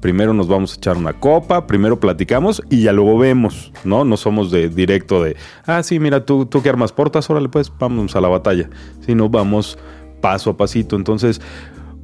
Primero 0.00 0.34
nos 0.34 0.46
vamos 0.46 0.72
a 0.72 0.76
echar 0.76 0.96
una 0.96 1.14
copa, 1.14 1.66
primero 1.66 1.98
platicamos 1.98 2.62
y 2.70 2.82
ya 2.82 2.92
luego 2.92 3.18
vemos, 3.18 3.72
¿no? 3.84 4.04
No 4.04 4.16
somos 4.16 4.50
de 4.50 4.68
directo 4.68 5.22
de, 5.22 5.36
ah, 5.64 5.82
sí, 5.82 5.98
mira, 5.98 6.24
tú, 6.24 6.46
tú 6.46 6.62
que 6.62 6.68
armas 6.68 6.92
portas, 6.92 7.28
órale, 7.30 7.48
pues 7.48 7.72
vamos 7.78 8.14
a 8.14 8.20
la 8.20 8.28
batalla. 8.28 8.68
Sino 9.00 9.28
vamos 9.28 9.78
paso 10.20 10.50
a 10.50 10.56
pasito. 10.56 10.96
Entonces, 10.96 11.40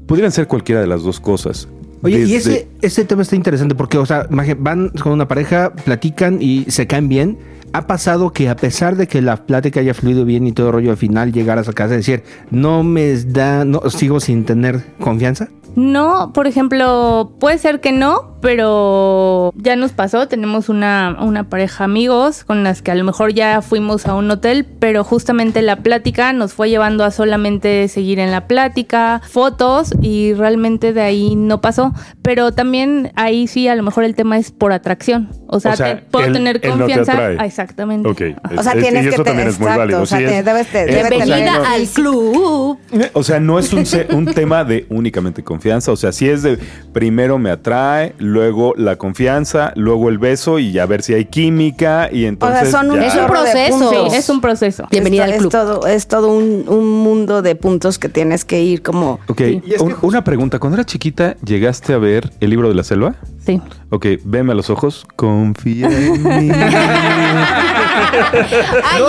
pudieran 0.07 0.33
ser 0.33 0.47
cualquiera 0.47 0.81
de 0.81 0.87
las 0.87 1.03
dos 1.03 1.21
cosas. 1.21 1.69
Oye, 2.03 2.25
y 2.25 2.35
ese, 2.35 2.69
ese 2.81 3.05
tema 3.05 3.23
está 3.23 3.37
interesante 3.37 3.75
porque, 3.75 3.97
o 3.97 4.07
sea, 4.07 4.27
van 4.59 4.89
con 4.91 5.13
una 5.13 5.29
pareja, 5.29 5.73
platican 5.73 6.39
y 6.41 6.65
se 6.69 6.87
caen 6.87 7.09
bien. 7.09 7.39
¿Ha 7.75 7.87
pasado 7.87 8.33
que 8.33 8.49
a 8.49 8.57
pesar 8.57 8.97
de 8.97 9.07
que 9.07 9.23
la 9.23 9.47
plática 9.47 9.81
haya 9.81 9.95
fluido 9.95 10.25
bien 10.25 10.47
y 10.47 10.53
todo 10.53 10.67
el 10.67 10.73
rollo 10.75 10.91
al 10.91 10.97
final 10.97 11.33
llegaras 11.33 11.69
a 11.69 11.73
casa 11.73 11.95
y 11.95 11.99
decir, 11.99 12.23
no 12.51 12.83
me 12.83 13.17
da, 13.17 13.65
no, 13.65 13.81
sigo 13.89 14.21
sin 14.21 14.45
tener 14.45 14.85
confianza? 15.01 15.49
No, 15.75 16.33
por 16.33 16.47
ejemplo, 16.47 17.33
puede 17.41 17.59
ser 17.59 17.81
que 17.81 17.93
no, 17.93 18.37
pero 18.43 19.53
ya 19.57 19.77
nos 19.77 19.93
pasó. 19.93 20.29
Tenemos 20.29 20.69
una, 20.69 21.17
una 21.21 21.45
pareja 21.49 21.85
amigos 21.85 22.45
con 22.45 22.63
las 22.65 22.83
que 22.83 22.91
a 22.91 22.95
lo 22.95 23.05
mejor 23.05 23.33
ya 23.33 23.63
fuimos 23.63 24.07
a 24.07 24.15
un 24.15 24.31
hotel, 24.31 24.67
pero 24.79 25.05
justamente 25.05 25.63
la 25.63 25.77
plática 25.77 26.33
nos 26.33 26.53
fue 26.53 26.69
llevando 26.69 27.05
a 27.05 27.11
solamente 27.11 27.89
seguir 27.89 28.19
en 28.19 28.31
la 28.31 28.47
plática, 28.47 29.23
fotos 29.29 29.95
y 30.03 30.35
realmente 30.35 30.93
de 30.93 31.01
ahí 31.03 31.37
no 31.37 31.61
pasó. 31.61 31.93
Pero 32.23 32.53
también 32.53 33.13
ahí 33.17 33.47
sí, 33.47 33.69
a 33.69 33.75
lo 33.75 33.83
mejor 33.83 34.05
el 34.05 34.15
tema 34.15 34.37
es 34.39 34.51
por 34.51 34.73
atracción. 34.73 35.31
O 35.47 35.61
sea, 35.61 35.73
O 35.73 35.77
sea, 35.77 35.97
te- 35.97 36.03
puedo 36.03 36.27
él- 36.27 36.33
tener 36.33 36.61
él 36.63 36.71
no 36.79 36.87
te 36.87 36.95
confianza. 36.97 37.45
exactamente. 37.45 38.09
O 38.09 38.15
sea, 38.63 38.73
Es- 38.73 38.81
tienes 38.83 39.03
y 39.05 39.09
que 39.09 39.15
eso 39.15 39.23
te- 39.23 39.31
también 39.31 39.49
es 39.49 39.59
muy 39.59 39.67
exacto, 39.69 39.81
válido. 39.81 40.03
o 40.03 40.07
sea, 40.07 40.19
sí, 40.19 40.25
te- 40.25 40.39
es- 40.39 40.45
debes 40.45 40.73
Bienvenida 40.73 41.37
tener- 41.37 41.67
al 41.67 41.87
club. 41.89 42.79
O 43.15 43.23
sea, 43.23 43.41
no 43.41 43.59
es 43.59 43.73
un, 43.73 43.87
se- 43.87 44.09
un 44.13 44.27
tema 44.27 44.65
de 44.65 44.87
únicamente 44.91 45.43
confianza. 45.43 45.62
O 45.73 45.97
sea, 45.97 46.13
si 46.13 46.29
es 46.29 46.43
de 46.43 46.59
primero 46.93 47.39
me 47.39 47.51
atrae, 47.51 48.15
luego 48.19 48.75
la 48.77 48.97
confianza, 48.97 49.73
luego 49.77 50.09
el 50.09 50.19
beso 50.19 50.59
y 50.59 50.79
a 50.79 50.87
ver 50.87 51.03
si 51.03 51.15
hay 51.15 51.25
química 51.27 52.09
y 52.11 52.25
entonces. 52.27 52.71
son 52.71 52.91
un 52.91 53.01
ya- 53.01 53.07
Es 53.07 53.15
un 53.15 53.27
proceso. 53.27 53.91
Sí, 53.91 53.97
es 54.17 54.29
un 54.29 54.41
proceso. 54.41 54.87
Bienvenida 54.91 55.27
es, 55.27 55.33
al 55.33 55.39
club. 55.39 55.47
Es 55.47 55.53
todo, 55.53 55.87
es 55.87 56.07
todo 56.09 56.29
un, 56.29 56.65
un 56.69 56.91
mundo 57.03 57.43
de 57.43 57.55
puntos 57.55 57.99
que 57.99 58.09
tienes 58.09 58.45
que 58.45 58.61
ir 58.61 58.83
como... 58.83 59.21
Ok, 59.29 59.41
Y 59.41 59.45
es 59.45 59.63
que 59.77 59.83
un- 59.83 59.91
justo- 59.93 60.07
una 60.07 60.25
pregunta. 60.25 60.59
Cuando 60.59 60.77
era 60.77 60.85
chiquita, 60.85 61.37
¿llegaste 61.45 61.93
a 61.93 61.99
ver 61.99 62.31
el 62.41 62.51
libro 62.51 62.69
de 62.69 62.75
la 62.75 62.83
selva? 62.85 63.15
Sí. 63.47 63.61
Ok, 63.91 64.07
veme 64.25 64.53
a 64.53 64.55
los 64.55 64.71
ojos. 64.71 65.07
Confía 65.17 65.87
en 65.89 66.23
mí. 66.23 66.51
Ay, 66.53 66.71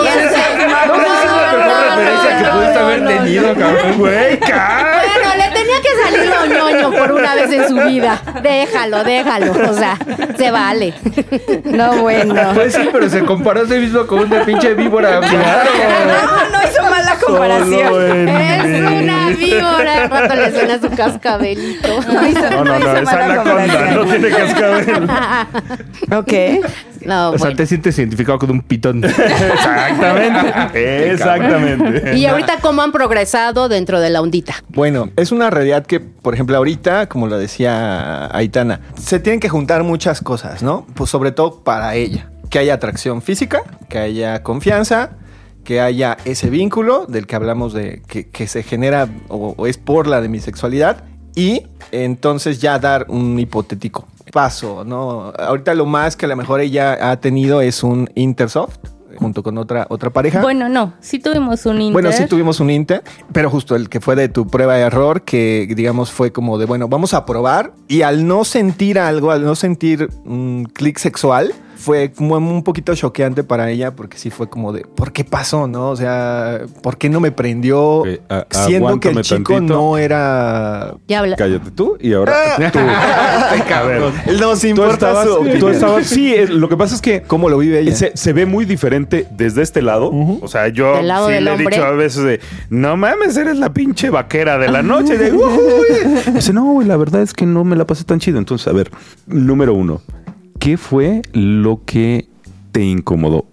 ese- 0.06 0.66
No, 0.68 0.86
no, 0.86 0.94
es 0.94 1.24
la 1.24 1.56
mejor 1.56 1.76
referencia 1.88 2.30
que 2.38 2.44
pudiste 2.56 2.78
haber 2.78 3.00
tenido, 3.06 3.54
cabrón. 3.54 3.98
Güey, 3.98 4.38
ca- 4.40 5.02
Bueno, 5.14 5.28
le 5.36 5.48
tenía 5.54 5.80
que 5.82 5.93
salir 6.04 6.28
lo 6.28 6.46
ñoño 6.46 6.90
por 6.92 7.12
una 7.12 7.34
vez 7.34 7.52
en 7.52 7.68
su 7.68 7.74
vida. 7.76 8.20
Déjalo, 8.42 9.04
déjalo. 9.04 9.52
O 9.70 9.74
sea, 9.74 9.98
se 10.36 10.50
vale. 10.50 10.94
No, 11.64 11.96
bueno. 12.02 12.34
Pues 12.54 12.74
sí, 12.74 12.88
pero 12.92 13.08
se 13.08 13.24
comparó 13.24 13.62
a 13.62 13.66
sí 13.66 13.74
mismo 13.74 14.06
con 14.06 14.20
una 14.20 14.44
pinche 14.44 14.74
víbora. 14.74 15.20
Claro. 15.20 15.70
No, 16.04 16.58
no 16.58 16.68
hizo 16.68 16.82
mala 16.82 16.93
Solo 16.93 16.93
comparación. 17.26 18.10
en 18.10 18.28
Es 18.28 18.64
mí. 18.64 19.02
una 19.02 19.28
víbora. 19.30 20.02
Al 20.04 20.10
rato 20.10 20.34
le 20.34 20.50
suena 20.52 20.80
su 20.80 20.90
cascabelito. 20.90 21.88
No 22.14 22.22
No, 22.50 22.64
no, 22.64 22.78
no, 22.78 22.96
es 22.98 23.08
anaconda, 23.08 24.04
tiene 24.10 24.28
cascabel. 24.30 25.08
Ok. 26.16 26.32
No, 27.06 27.28
O 27.30 27.32
sea, 27.32 27.38
bueno. 27.38 27.56
te 27.56 27.66
sientes 27.66 27.98
identificado 27.98 28.38
con 28.38 28.50
un 28.50 28.62
pitón. 28.62 29.04
Exactamente. 29.04 31.10
Exactamente. 31.12 32.16
Y 32.16 32.26
ahorita, 32.26 32.58
¿cómo 32.60 32.82
han 32.82 32.92
progresado 32.92 33.68
dentro 33.68 34.00
de 34.00 34.10
la 34.10 34.20
ondita? 34.22 34.54
Bueno, 34.68 35.10
es 35.16 35.32
una 35.32 35.50
realidad 35.50 35.84
que, 35.86 36.00
por 36.00 36.34
ejemplo, 36.34 36.56
ahorita, 36.56 37.08
como 37.08 37.26
lo 37.26 37.38
decía 37.38 38.26
Aitana, 38.34 38.80
se 38.96 39.20
tienen 39.20 39.40
que 39.40 39.48
juntar 39.48 39.82
muchas 39.84 40.20
cosas, 40.20 40.62
¿no? 40.62 40.86
Pues 40.94 41.10
sobre 41.10 41.32
todo 41.32 41.62
para 41.62 41.94
ella. 41.94 42.30
Que 42.50 42.58
haya 42.60 42.74
atracción 42.74 43.20
física, 43.22 43.62
que 43.88 43.98
haya 43.98 44.42
confianza, 44.42 45.10
que 45.64 45.80
haya 45.80 46.16
ese 46.24 46.50
vínculo 46.50 47.06
del 47.06 47.26
que 47.26 47.36
hablamos 47.36 47.72
de 47.72 48.02
que, 48.06 48.28
que 48.28 48.46
se 48.46 48.62
genera 48.62 49.08
o, 49.28 49.54
o 49.56 49.66
es 49.66 49.78
por 49.78 50.06
la 50.06 50.20
de 50.20 50.28
mi 50.28 50.40
sexualidad 50.40 51.04
y 51.34 51.66
entonces 51.90 52.60
ya 52.60 52.78
dar 52.78 53.06
un 53.08 53.38
hipotético 53.38 54.06
paso, 54.32 54.84
¿no? 54.84 55.32
Ahorita 55.38 55.74
lo 55.74 55.86
más 55.86 56.16
que 56.16 56.26
a 56.26 56.28
lo 56.28 56.36
mejor 56.36 56.60
ella 56.60 57.10
ha 57.10 57.20
tenido 57.20 57.60
es 57.60 57.82
un 57.82 58.10
intersoft 58.14 58.78
junto 59.16 59.42
con 59.42 59.58
otra, 59.58 59.86
otra 59.90 60.10
pareja. 60.10 60.42
Bueno, 60.42 60.68
no. 60.68 60.94
Sí 61.00 61.18
tuvimos 61.18 61.64
un 61.66 61.80
inter. 61.80 61.92
Bueno, 61.92 62.12
sí 62.12 62.26
tuvimos 62.26 62.60
un 62.60 62.70
Inter, 62.70 63.02
pero 63.32 63.48
justo 63.48 63.76
el 63.76 63.88
que 63.88 64.00
fue 64.00 64.16
de 64.16 64.28
tu 64.28 64.46
prueba 64.48 64.74
de 64.74 64.82
error, 64.82 65.22
que 65.22 65.72
digamos 65.76 66.10
fue 66.10 66.32
como 66.32 66.58
de, 66.58 66.66
bueno, 66.66 66.88
vamos 66.88 67.14
a 67.14 67.24
probar. 67.24 67.72
Y 67.88 68.02
al 68.02 68.26
no 68.26 68.44
sentir 68.44 68.98
algo, 68.98 69.30
al 69.30 69.44
no 69.44 69.54
sentir 69.54 70.08
un 70.24 70.64
clic 70.72 70.98
sexual, 70.98 71.52
fue 71.84 72.12
como 72.12 72.36
un 72.36 72.62
poquito 72.62 72.94
choqueante 72.94 73.44
para 73.44 73.70
ella, 73.70 73.94
porque 73.94 74.16
sí 74.16 74.30
fue 74.30 74.48
como 74.48 74.72
de, 74.72 74.82
¿por 74.86 75.12
qué 75.12 75.22
pasó, 75.24 75.68
no? 75.68 75.90
O 75.90 75.96
sea, 75.96 76.62
¿por 76.82 76.96
qué 76.96 77.10
no 77.10 77.20
me 77.20 77.30
prendió? 77.30 78.04
A- 78.30 78.46
siendo 78.50 78.98
que 79.00 79.10
el 79.10 79.20
chico 79.20 79.52
tantito. 79.54 79.74
no 79.74 79.98
era... 79.98 80.94
Ya 81.06 81.18
habla. 81.20 81.36
Cállate 81.36 81.70
tú 81.72 81.96
y 82.00 82.14
ahora 82.14 82.32
tú. 82.72 82.78
A 83.74 83.82
ver, 83.82 84.00
Nos 84.40 84.60
tú 84.60 84.66
importa 84.68 84.92
estabas, 84.94 85.26
su 85.26 85.58
tú 85.58 85.68
estabas- 85.68 86.06
sí, 86.06 86.34
eh, 86.34 86.46
lo 86.48 86.68
que 86.68 86.76
pasa 86.76 86.94
es 86.94 87.02
que 87.02 87.22
¿Cómo 87.22 87.48
lo 87.48 87.58
vive 87.58 87.80
ella? 87.80 87.94
se, 87.94 88.12
se 88.16 88.32
ve 88.32 88.46
muy 88.46 88.64
diferente 88.64 89.26
desde 89.36 89.62
este 89.62 89.82
lado. 89.82 90.10
O 90.40 90.48
sea, 90.48 90.68
yo 90.68 90.96
Del 90.96 91.08
lado 91.08 91.26
sí 91.28 91.34
del 91.34 91.44
le 91.44 91.54
he 91.54 91.58
dicho 91.58 91.84
a 91.84 91.90
veces 91.90 92.22
de, 92.24 92.40
no 92.70 92.96
mames, 92.96 93.36
eres 93.36 93.58
la 93.58 93.72
pinche 93.72 94.10
vaquera 94.10 94.58
de 94.58 94.68
la 94.68 94.82
noche. 94.82 95.18
De, 95.18 95.32
"Uy". 95.32 95.42
Dice, 96.34 96.52
no, 96.52 96.64
güey, 96.72 96.86
la 96.88 96.96
verdad 96.96 97.20
es 97.22 97.32
que 97.34 97.44
no 97.46 97.64
me 97.64 97.76
la 97.76 97.84
pasé 97.86 98.04
tan 98.04 98.20
chido. 98.20 98.38
Entonces, 98.38 98.66
a 98.68 98.72
ver, 98.72 98.90
número 99.26 99.74
uno, 99.74 100.00
¿qué 100.64 100.78
fue 100.78 101.20
lo 101.34 101.82
que 101.84 102.26
te 102.72 102.82
incomodó? 102.82 103.44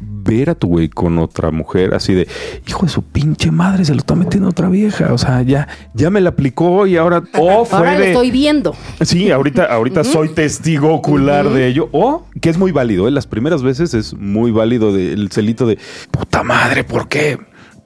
Ver 0.00 0.50
a 0.50 0.54
tu 0.54 0.66
güey 0.68 0.90
con 0.90 1.18
otra 1.18 1.50
mujer 1.50 1.94
así 1.94 2.12
de, 2.12 2.28
hijo 2.66 2.84
de 2.84 2.92
su 2.92 3.02
pinche 3.02 3.50
madre, 3.50 3.86
se 3.86 3.92
lo 3.94 3.98
está 4.00 4.14
metiendo 4.14 4.50
otra 4.50 4.68
vieja. 4.68 5.14
O 5.14 5.16
sea, 5.16 5.40
ya, 5.40 5.66
ya 5.94 6.10
me 6.10 6.20
la 6.20 6.28
aplicó 6.28 6.86
y 6.86 6.98
ahora, 6.98 7.22
o 7.38 7.64
fue 7.64 7.78
Ahora 7.78 7.94
lo 7.94 8.00
de, 8.00 8.08
estoy 8.08 8.30
viendo. 8.30 8.74
Sí, 9.00 9.30
ahorita, 9.30 9.64
ahorita 9.64 10.04
soy 10.04 10.28
testigo 10.28 10.92
ocular 10.92 11.48
de 11.48 11.68
ello. 11.68 11.88
O 11.92 12.26
que 12.42 12.50
es 12.50 12.58
muy 12.58 12.70
válido, 12.70 13.08
¿eh? 13.08 13.10
las 13.12 13.26
primeras 13.26 13.62
veces 13.62 13.94
es 13.94 14.12
muy 14.12 14.50
válido 14.50 14.92
de- 14.92 15.14
el 15.14 15.30
celito 15.32 15.66
de 15.66 15.78
puta 16.10 16.42
madre, 16.42 16.84
¿por 16.84 17.08
qué? 17.08 17.38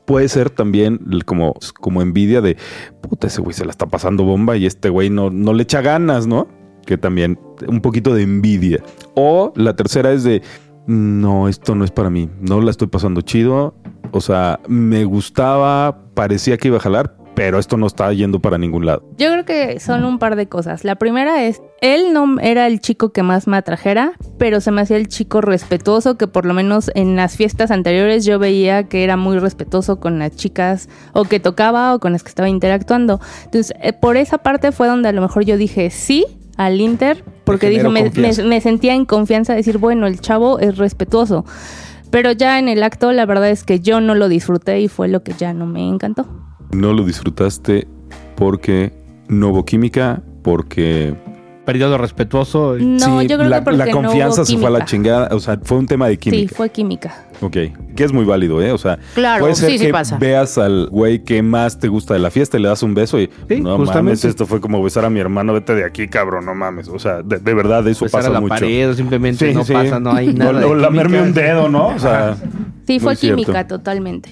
Puede 0.05 0.29
ser 0.29 0.51
también 0.51 0.99
como, 1.25 1.55
como 1.79 2.03
envidia 2.03 2.41
de 2.41 2.57
puta, 3.01 3.29
ese 3.29 3.41
güey 3.41 3.55
se 3.55 3.65
la 3.65 3.71
está 3.71 3.87
pasando 3.87 4.25
bomba 4.25 4.57
y 4.57 4.67
este 4.67 4.89
güey 4.89 5.09
no, 5.09 5.31
no 5.31 5.53
le 5.53 5.63
echa 5.63 5.81
ganas, 5.81 6.27
¿no? 6.27 6.49
Que 6.87 6.99
también 6.99 7.39
un 7.67 7.81
poquito 7.81 8.15
de 8.15 8.23
envidia. 8.23 8.83
O 9.15 9.53
la 9.57 9.75
tercera 9.77 10.13
es 10.13 10.25
de 10.25 10.43
no, 10.87 11.49
esto 11.49 11.75
no 11.75 11.85
es 11.85 11.91
para 11.91 12.11
mí, 12.11 12.29
no 12.41 12.61
la 12.61 12.71
estoy 12.71 12.89
pasando 12.89 13.21
chido. 13.21 13.75
O 14.11 14.21
sea, 14.21 14.61
me 14.69 15.05
gustaba, 15.05 15.99
parecía 16.15 16.59
que 16.59 16.69
iba 16.69 16.77
a 16.77 16.81
jalar, 16.81 17.17
pero 17.35 17.59
esto 17.59 17.77
no 17.77 17.87
está 17.87 18.13
yendo 18.13 18.41
para 18.41 18.59
ningún 18.59 18.85
lado. 18.85 19.03
Yo 19.17 19.31
creo 19.31 19.45
que 19.45 19.81
son 19.81 20.05
un 20.05 20.19
par 20.19 20.37
de 20.37 20.49
cosas. 20.49 20.85
La 20.85 20.97
primera 20.97 21.45
es, 21.45 21.63
él 21.81 22.13
no 22.13 22.39
era 22.41 22.67
el 22.67 22.81
chico 22.81 23.13
que 23.13 23.23
más 23.23 23.47
me 23.47 23.57
atrajera, 23.57 24.13
pero 24.39 24.61
se 24.61 24.71
me 24.71 24.83
hacía 24.83 24.97
el 24.97 25.09
chico 25.09 25.41
respetuoso, 25.41 26.19
que 26.19 26.27
por 26.27 26.45
lo 26.45 26.53
menos 26.53 26.91
en 26.95 27.17
las 27.17 27.37
fiestas 27.37 27.71
anteriores 27.71 28.25
yo 28.25 28.39
veía 28.39 28.85
que 28.85 29.05
era 29.05 29.17
muy 29.17 29.39
respetuoso 29.39 29.99
con 29.99 30.19
las 30.19 30.37
chicas 30.37 30.89
o 31.15 31.25
que 31.25 31.41
tocaba 31.41 31.95
o 31.95 32.01
con 32.01 32.13
las 32.13 32.23
que 32.23 32.29
estaba 32.29 32.49
interactuando. 32.49 33.21
Entonces, 33.45 33.75
eh, 33.81 33.93
por 33.93 34.17
esa 34.17 34.39
parte 34.39 34.73
fue 34.73 34.89
donde 34.89 35.09
a 35.09 35.13
lo 35.13 35.23
mejor 35.23 35.45
yo 35.45 35.57
dije 35.57 35.91
sí 35.91 36.27
al 36.57 36.81
Inter, 36.81 37.25
porque 37.45 37.71
generó 37.71 37.91
me, 37.91 38.03
confianza. 38.05 38.43
me- 38.43 38.49
me 38.49 38.61
sentía 38.61 38.95
en 38.95 39.05
confianza 39.05 39.53
de 39.53 39.59
decir, 39.59 39.79
bueno, 39.79 40.07
el 40.07 40.21
chavo 40.21 40.59
es 40.59 40.77
respetuoso. 40.79 41.45
Pero 42.11 42.33
ya 42.33 42.59
en 42.59 42.69
el 42.69 42.83
acto, 42.83 43.13
la 43.13 43.25
verdad 43.25 43.49
es 43.51 43.65
que 43.65 43.81
yo 43.81 44.01
no 44.03 44.15
lo 44.15 44.29
disfruté 44.29 44.81
y 44.81 44.89
fue 44.89 45.09
lo 45.09 45.23
que 45.23 45.33
ya 45.33 45.55
no 45.55 45.67
me 45.67 45.89
encantó. 45.89 46.27
no 46.73 46.93
lo 46.93 47.05
disfrutaste 47.05 47.87
porque 48.37 48.93
no 49.29 49.49
hubo 49.51 49.65
química, 49.65 50.23
porque 50.43 51.15
Periodo 51.65 51.97
respetuoso. 51.97 52.77
No, 52.81 53.21
sí, 53.21 53.29
yo 53.29 53.39
creo 53.39 53.49
la, 53.49 53.59
que 53.61 53.65
porque 53.65 53.79
la 53.79 53.87
no 53.87 53.93
confianza 53.93 54.41
hubo 54.43 54.47
se 54.47 54.59
fue 54.59 54.67
a 54.67 54.71
la 54.71 54.79
química. 54.81 54.91
chingada. 54.91 55.29
O 55.33 55.39
sea, 55.39 55.59
fue 55.63 55.79
un 55.79 55.87
tema 55.87 56.07
de 56.09 56.15
Sí, 56.15 56.19
química. 56.19 56.55
fue 56.57 56.71
química. 56.71 57.15
Ok, 57.41 57.53
que 57.97 58.05
es 58.05 58.13
muy 58.13 58.25
válido, 58.25 58.61
¿eh? 58.63 58.73
O 58.73 58.79
sea, 58.79 58.99
Claro, 59.15 59.43
puede 59.43 59.55
ser 59.55 59.71
sí, 59.71 59.79
sí 59.79 59.87
que 59.87 59.93
pasa. 59.93 60.17
veas 60.19 60.59
al 60.59 60.89
güey 60.91 61.23
que 61.25 61.43
más 61.43 61.79
te 61.79 61.87
gusta 61.89 62.15
de 62.15 62.21
la 62.21 62.31
fiesta 62.31 62.59
y 62.59 62.63
le 62.63 62.69
das 62.69 62.83
un 62.83 62.95
beso 62.95 63.21
y 63.21 63.31
Sí, 63.49 63.61
no 63.61 63.77
justamente. 63.77 63.95
mames, 63.95 64.25
esto 64.25 64.47
fue 64.47 64.61
como 64.61 64.83
besar 64.83 65.05
a 65.05 65.11
mi 65.11 65.21
hermano, 65.21 65.53
vete 65.53 65.75
de 65.75 65.85
aquí, 65.85 66.09
cabrón, 66.09 66.45
no 66.47 66.55
mames. 66.55 66.89
O 66.89 66.99
sea, 66.99 67.23
de, 67.23 67.39
de 67.39 67.55
verdad 67.55 67.87
eso 67.87 68.05
Besar 68.07 68.21
pasa 68.21 68.31
a 68.31 68.33
la 68.35 68.41
mucho. 68.41 68.55
pared 68.55 68.91
o 68.91 68.95
simplemente 68.95 69.49
Sí, 69.49 69.55
no 69.55 69.65
sí. 69.65 69.73
pasa, 69.73 70.01
no 70.01 70.13
hay 70.13 70.33
nada. 70.35 70.51
O, 70.51 70.55
de 70.55 70.65
o 70.65 70.75
lamerme 70.75 71.19
química. 71.19 71.29
un 71.29 71.35
dedo, 71.35 71.69
¿no? 71.69 71.89
O 71.89 71.99
sea, 71.99 72.37
Sí, 72.87 72.99
fue 72.99 73.13
muy 73.13 73.17
cierto. 73.17 73.43
química 73.43 73.67
totalmente. 73.69 74.31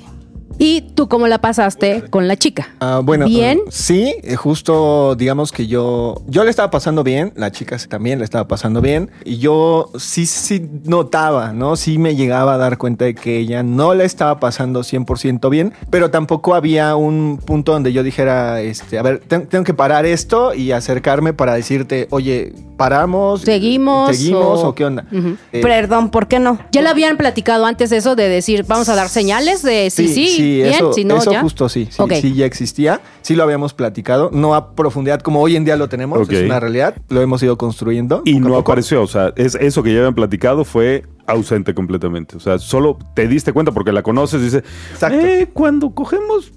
¿Y 0.62 0.82
tú 0.94 1.08
cómo 1.08 1.26
la 1.26 1.38
pasaste 1.40 2.04
con 2.10 2.28
la 2.28 2.36
chica? 2.36 2.68
Ah, 2.80 3.00
bueno, 3.02 3.24
¿Bien? 3.24 3.60
eh, 3.60 3.70
sí, 3.70 4.14
eh, 4.22 4.36
justo 4.36 5.14
digamos 5.16 5.52
que 5.52 5.66
yo, 5.66 6.20
yo 6.26 6.44
le 6.44 6.50
estaba 6.50 6.70
pasando 6.70 7.02
bien, 7.02 7.32
la 7.34 7.50
chica 7.50 7.78
también 7.88 8.18
le 8.18 8.26
estaba 8.26 8.46
pasando 8.46 8.82
bien, 8.82 9.10
y 9.24 9.38
yo 9.38 9.90
sí, 9.98 10.26
sí 10.26 10.68
notaba, 10.84 11.54
¿no? 11.54 11.76
Sí 11.76 11.96
me 11.96 12.14
llegaba 12.14 12.54
a 12.54 12.58
dar 12.58 12.76
cuenta 12.76 13.06
de 13.06 13.14
que 13.14 13.38
ella 13.38 13.62
no 13.62 13.94
le 13.94 14.04
estaba 14.04 14.38
pasando 14.38 14.82
100% 14.82 15.48
bien, 15.48 15.72
pero 15.88 16.10
tampoco 16.10 16.54
había 16.54 16.94
un 16.94 17.40
punto 17.42 17.72
donde 17.72 17.94
yo 17.94 18.02
dijera, 18.02 18.60
este, 18.60 18.98
a 18.98 19.02
ver, 19.02 19.20
ten- 19.26 19.46
tengo 19.46 19.64
que 19.64 19.72
parar 19.72 20.04
esto 20.04 20.52
y 20.52 20.72
acercarme 20.72 21.32
para 21.32 21.54
decirte, 21.54 22.06
oye, 22.10 22.52
paramos, 22.76 23.42
¿Seguimos 23.42 24.14
seguimos 24.16 24.60
o- 24.60 24.68
o, 24.68 24.74
qué 24.74 24.84
onda. 24.86 25.04
Eh, 25.52 25.60
Perdón, 25.62 26.10
¿por 26.10 26.28
qué 26.28 26.38
no? 26.38 26.58
¿Ya 26.72 26.80
le 26.82 26.88
habían 26.88 27.16
platicado 27.18 27.66
antes 27.66 27.92
eso 27.92 28.14
de 28.16 28.28
decir, 28.28 28.64
vamos 28.66 28.88
a 28.88 28.94
dar 28.94 29.08
señales 29.08 29.62
de 29.62 29.90
sí, 29.90 30.08
sí, 30.08 30.28
bien, 30.56 30.68
eso, 30.68 30.92
si 30.92 31.04
no, 31.04 31.16
eso 31.16 31.32
ya? 31.32 31.42
justo 31.42 31.68
sí, 31.68 31.88
sí, 31.90 32.34
ya 32.34 32.46
existía, 32.46 33.00
sí 33.22 33.34
lo 33.34 33.42
habíamos 33.42 33.74
platicado, 33.74 34.30
no 34.32 34.54
a 34.54 34.74
profundidad 34.74 35.20
como 35.20 35.40
hoy 35.40 35.56
en 35.56 35.64
día 35.64 35.76
lo 35.76 35.88
tenemos, 35.88 36.28
es 36.28 36.44
una 36.44 36.60
realidad, 36.60 36.96
lo 37.08 37.20
hemos 37.20 37.42
ido 37.42 37.56
construyendo. 37.58 38.22
y 38.24 38.40
no 38.40 38.56
apareció. 38.56 39.02
O 39.02 39.06
sea, 39.06 39.32
es, 39.36 39.54
eso 39.54 39.82
que 39.82 39.92
ya 39.92 39.98
habían 40.00 40.14
platicado 40.14 40.64
fue 40.64 41.04
ausente 41.26 41.74
completamente. 41.74 42.36
O 42.36 42.40
sea, 42.40 42.58
solo 42.58 42.98
te 43.14 43.28
diste 43.28 43.52
cuenta 43.52 43.72
porque 43.72 43.92
la 43.92 44.02
conoces 44.02 44.40
y 44.40 44.44
dices, 44.44 44.64
Exacto. 44.92 45.18
eh, 45.18 45.48
cuando 45.52 45.94
cogemos 45.94 46.52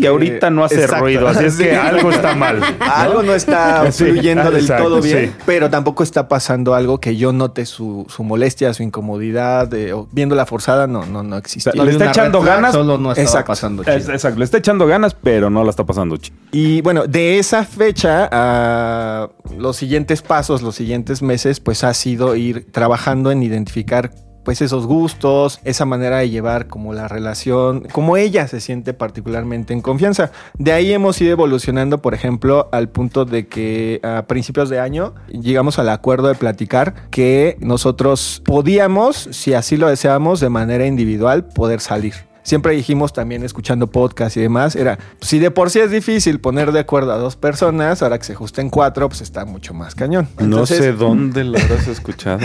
y 0.00 0.06
ahorita 0.06 0.50
no 0.50 0.64
hace 0.64 0.76
Exacto. 0.82 1.04
ruido. 1.04 1.28
Así 1.28 1.44
es 1.44 1.56
que 1.56 1.64
Sí. 1.70 1.76
algo 1.76 2.10
está 2.10 2.34
mal. 2.34 2.60
Algo 2.80 3.22
no 3.22 3.34
está 3.34 3.90
Sí, 3.92 4.04
fluyendo 4.04 4.50
del 4.50 4.62
exacto, 4.62 4.84
todo 4.84 5.00
bien, 5.00 5.26
sí. 5.26 5.42
pero 5.46 5.70
tampoco 5.70 6.02
está 6.02 6.28
pasando 6.28 6.74
algo 6.74 6.98
que 6.98 7.16
yo 7.16 7.32
note 7.32 7.66
su, 7.66 8.06
su 8.08 8.24
molestia, 8.24 8.72
su 8.74 8.82
incomodidad, 8.82 9.72
eh, 9.74 9.92
o 9.92 10.08
viéndola 10.12 10.46
forzada, 10.46 10.86
no, 10.86 11.04
no, 11.06 11.22
no 11.22 11.36
existe. 11.36 11.70
Le 11.74 11.90
está 11.92 12.08
echando 12.10 12.40
ganas. 12.42 12.72
Solo 12.72 12.98
no 12.98 13.12
Exacto. 13.12 13.48
pasando 13.48 13.82
Es- 13.82 14.02
chido. 14.04 14.12
exacto, 14.14 14.38
le 14.38 14.44
está 14.44 14.58
echando 14.58 14.86
ganas, 14.86 15.14
pero 15.14 15.50
no 15.50 15.64
la 15.64 15.70
está 15.70 15.84
pasando 15.84 16.16
chido. 16.16 16.36
Y 16.52 16.80
bueno, 16.82 17.06
de 17.06 17.38
esa 17.38 17.64
fecha 17.64 18.28
a 18.30 19.28
los 19.56 19.76
siguientes 19.76 20.22
pasos, 20.22 20.62
los 20.62 20.74
siguientes 20.74 21.22
meses, 21.22 21.60
pues 21.60 21.84
ha 21.84 21.94
sido 21.94 22.34
ir 22.36 22.70
trabajando 22.72 23.30
en 23.30 23.42
identificar 23.42 24.10
pues 24.44 24.62
esos 24.62 24.86
gustos, 24.86 25.60
esa 25.64 25.84
manera 25.84 26.18
de 26.18 26.30
llevar 26.30 26.66
como 26.66 26.92
la 26.92 27.08
relación, 27.08 27.86
como 27.92 28.16
ella 28.16 28.48
se 28.48 28.60
siente 28.60 28.94
particularmente 28.94 29.72
en 29.72 29.80
confianza. 29.80 30.32
De 30.58 30.72
ahí 30.72 30.92
hemos 30.92 31.20
ido 31.20 31.32
evolucionando, 31.32 32.02
por 32.02 32.14
ejemplo, 32.14 32.68
al 32.72 32.88
punto 32.88 33.24
de 33.24 33.46
que 33.46 34.00
a 34.02 34.24
principios 34.26 34.70
de 34.70 34.80
año 34.80 35.14
llegamos 35.28 35.78
al 35.78 35.88
acuerdo 35.88 36.28
de 36.28 36.34
platicar 36.34 37.08
que 37.10 37.56
nosotros 37.60 38.42
podíamos, 38.44 39.28
si 39.32 39.54
así 39.54 39.76
lo 39.76 39.88
deseamos, 39.88 40.40
de 40.40 40.48
manera 40.48 40.86
individual, 40.86 41.44
poder 41.44 41.80
salir. 41.80 42.29
Siempre 42.50 42.74
dijimos 42.74 43.12
también 43.12 43.44
escuchando 43.44 43.86
podcast 43.86 44.36
y 44.36 44.40
demás, 44.40 44.74
era, 44.74 44.98
si 45.20 45.38
de 45.38 45.52
por 45.52 45.70
sí 45.70 45.78
es 45.78 45.92
difícil 45.92 46.40
poner 46.40 46.72
de 46.72 46.80
acuerdo 46.80 47.12
a 47.12 47.16
dos 47.16 47.36
personas, 47.36 48.02
ahora 48.02 48.18
que 48.18 48.24
se 48.24 48.32
ajusten 48.32 48.70
cuatro, 48.70 49.08
pues 49.08 49.20
está 49.20 49.44
mucho 49.44 49.72
más 49.72 49.94
cañón. 49.94 50.26
no 50.40 50.66
sé 50.66 50.90
dónde 50.90 51.44
lo 51.44 51.56
habrás 51.56 51.86
escuchado. 51.86 52.40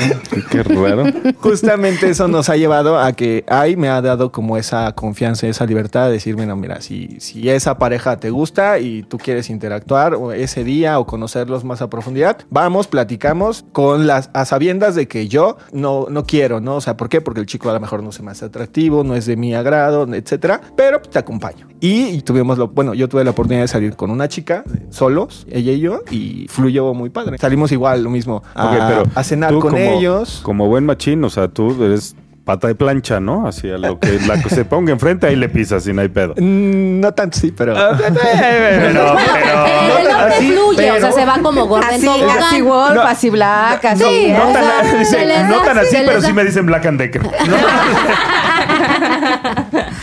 Qué 0.52 0.62
raro. 0.62 1.06
Justamente 1.40 2.08
eso 2.08 2.28
nos 2.28 2.50
ha 2.50 2.56
llevado 2.56 3.00
a 3.00 3.14
que 3.14 3.46
Ay 3.48 3.78
me 3.78 3.90
ha 3.90 4.00
dado 4.00 4.32
como 4.32 4.58
esa 4.58 4.92
confianza, 4.92 5.48
esa 5.48 5.66
libertad 5.66 6.06
de 6.06 6.12
decirme, 6.12 6.46
no, 6.46 6.56
mira, 6.56 6.82
si, 6.82 7.20
si 7.20 7.50
esa 7.50 7.80
pareja 7.80 8.20
te 8.20 8.30
gusta 8.30 8.78
y 8.78 9.02
tú 9.02 9.18
quieres 9.18 9.50
interactuar 9.50 10.14
o 10.14 10.34
ese 10.34 10.64
día 10.64 11.00
o 11.00 11.08
conocerlos 11.08 11.64
más 11.64 11.82
a 11.82 11.90
profundidad, 11.90 12.38
vamos, 12.52 12.86
platicamos 12.86 13.66
con 13.72 14.06
las 14.06 14.30
a 14.34 14.46
sabiendas 14.46 14.94
de 14.94 15.08
que 15.08 15.28
yo 15.28 15.58
no, 15.72 16.06
no 16.12 16.26
quiero, 16.26 16.62
¿no? 16.62 16.76
O 16.76 16.82
sea, 16.82 16.96
¿por 16.96 17.10
qué? 17.10 17.22
Porque 17.22 17.40
el 17.40 17.48
chico 17.48 17.72
a 17.72 17.74
lo 17.74 17.80
mejor 17.80 18.04
no 18.04 18.12
se 18.12 18.22
me 18.22 18.30
hace 18.30 18.46
atractivo, 18.46 19.04
no 19.04 19.16
es 19.16 19.26
de 19.26 19.36
mi 19.36 19.56
agrado, 19.56 19.95
etcétera, 20.04 20.62
pero 20.76 21.00
te 21.02 21.18
acompaño. 21.20 21.68
Y 21.80 22.22
tuvimos 22.22 22.58
lo, 22.58 22.68
bueno, 22.70 22.94
yo 22.94 23.08
tuve 23.10 23.24
la 23.24 23.32
oportunidad 23.32 23.64
de 23.64 23.68
salir 23.68 23.96
con 23.96 24.10
una 24.12 24.28
chica, 24.28 24.64
solos, 24.90 25.46
ella 25.50 25.72
y 25.74 25.80
yo, 25.80 26.02
y 26.10 26.48
fluyó 26.50 26.94
muy 26.94 27.10
padre. 27.10 27.38
Salimos 27.38 27.72
igual, 27.72 28.04
lo 28.04 28.10
mismo, 28.10 28.42
a, 28.56 28.66
Ok, 28.68 28.74
pero 28.88 29.04
a 29.14 29.24
cenar 29.24 29.52
con 29.54 29.62
como- 29.62 29.78
ellos. 29.78 30.40
Como 30.44 30.68
buen 30.68 30.86
machín, 30.86 31.24
o 31.24 31.30
sea, 31.30 31.48
tú 31.48 31.84
eres 31.84 32.16
pata 32.46 32.68
de 32.68 32.76
plancha, 32.76 33.20
¿no? 33.20 33.48
Así 33.48 33.70
a 33.70 33.78
lo 33.78 34.00
que 34.00 34.20
la 34.28 34.42
que 34.42 34.50
se 34.50 34.64
ponga 34.66 34.92
enfrente, 34.94 35.28
ahí 35.28 35.36
le 35.36 35.50
pisas 35.50 35.86
y 35.88 35.94
no 35.94 36.02
hay 36.02 36.08
pedo. 36.10 36.34
Mm, 36.38 37.00
No 37.02 37.12
tanto, 37.14 37.38
sí, 37.40 37.52
pero. 37.52 37.76
Ah, 37.78 37.98
pero, 37.98 38.16
pero, 38.16 38.90
El 38.92 38.98
hombre 38.98 40.12
así, 40.14 40.52
fluye, 40.52 40.92
o 40.92 41.00
sea, 41.00 41.10
pero- 41.10 41.12
se 41.14 41.26
va 41.26 41.40
como 41.42 41.66
gorda 41.66 41.90
en 41.90 41.96
Así, 41.96 42.06
tobogán. 42.06 42.38
así 42.44 42.62
Wolf, 42.62 42.96
No. 42.96 43.02
así 43.02 43.30
Black, 43.32 43.86
así. 43.86 44.04
Sí, 44.04 44.32
No 44.32 44.50
o 44.50 44.54
tan, 44.54 45.00
dice, 45.00 45.26
no 45.50 45.62
tan 45.64 45.78
así, 45.80 45.98
pero 46.06 46.22
sí 46.22 46.34
me 46.34 46.46
dicen 46.46 46.66
Black 46.68 46.86
and 46.86 47.00
Decker. 47.00 47.24
¿no? 47.24 47.32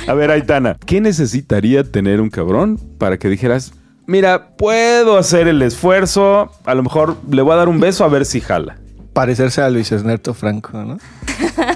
A 0.08 0.14
ver, 0.14 0.30
Aitana, 0.30 0.76
¿qué 0.84 1.00
necesitaría 1.00 1.84
tener 1.84 2.20
un 2.20 2.28
cabrón 2.30 2.78
para 2.98 3.18
que 3.18 3.28
dijeras, 3.28 3.72
mira, 4.06 4.48
puedo 4.56 5.16
hacer 5.16 5.48
el 5.48 5.62
esfuerzo, 5.62 6.50
a 6.64 6.74
lo 6.74 6.82
mejor 6.82 7.16
le 7.30 7.42
voy 7.42 7.52
a 7.52 7.56
dar 7.56 7.68
un 7.68 7.80
beso 7.80 8.04
a 8.04 8.08
ver 8.08 8.24
si 8.26 8.40
jala? 8.40 8.76
Parecerse 9.12 9.62
a 9.62 9.70
Luis 9.70 9.92
Ernesto 9.92 10.34
Franco, 10.34 10.72
¿no? 10.82 10.98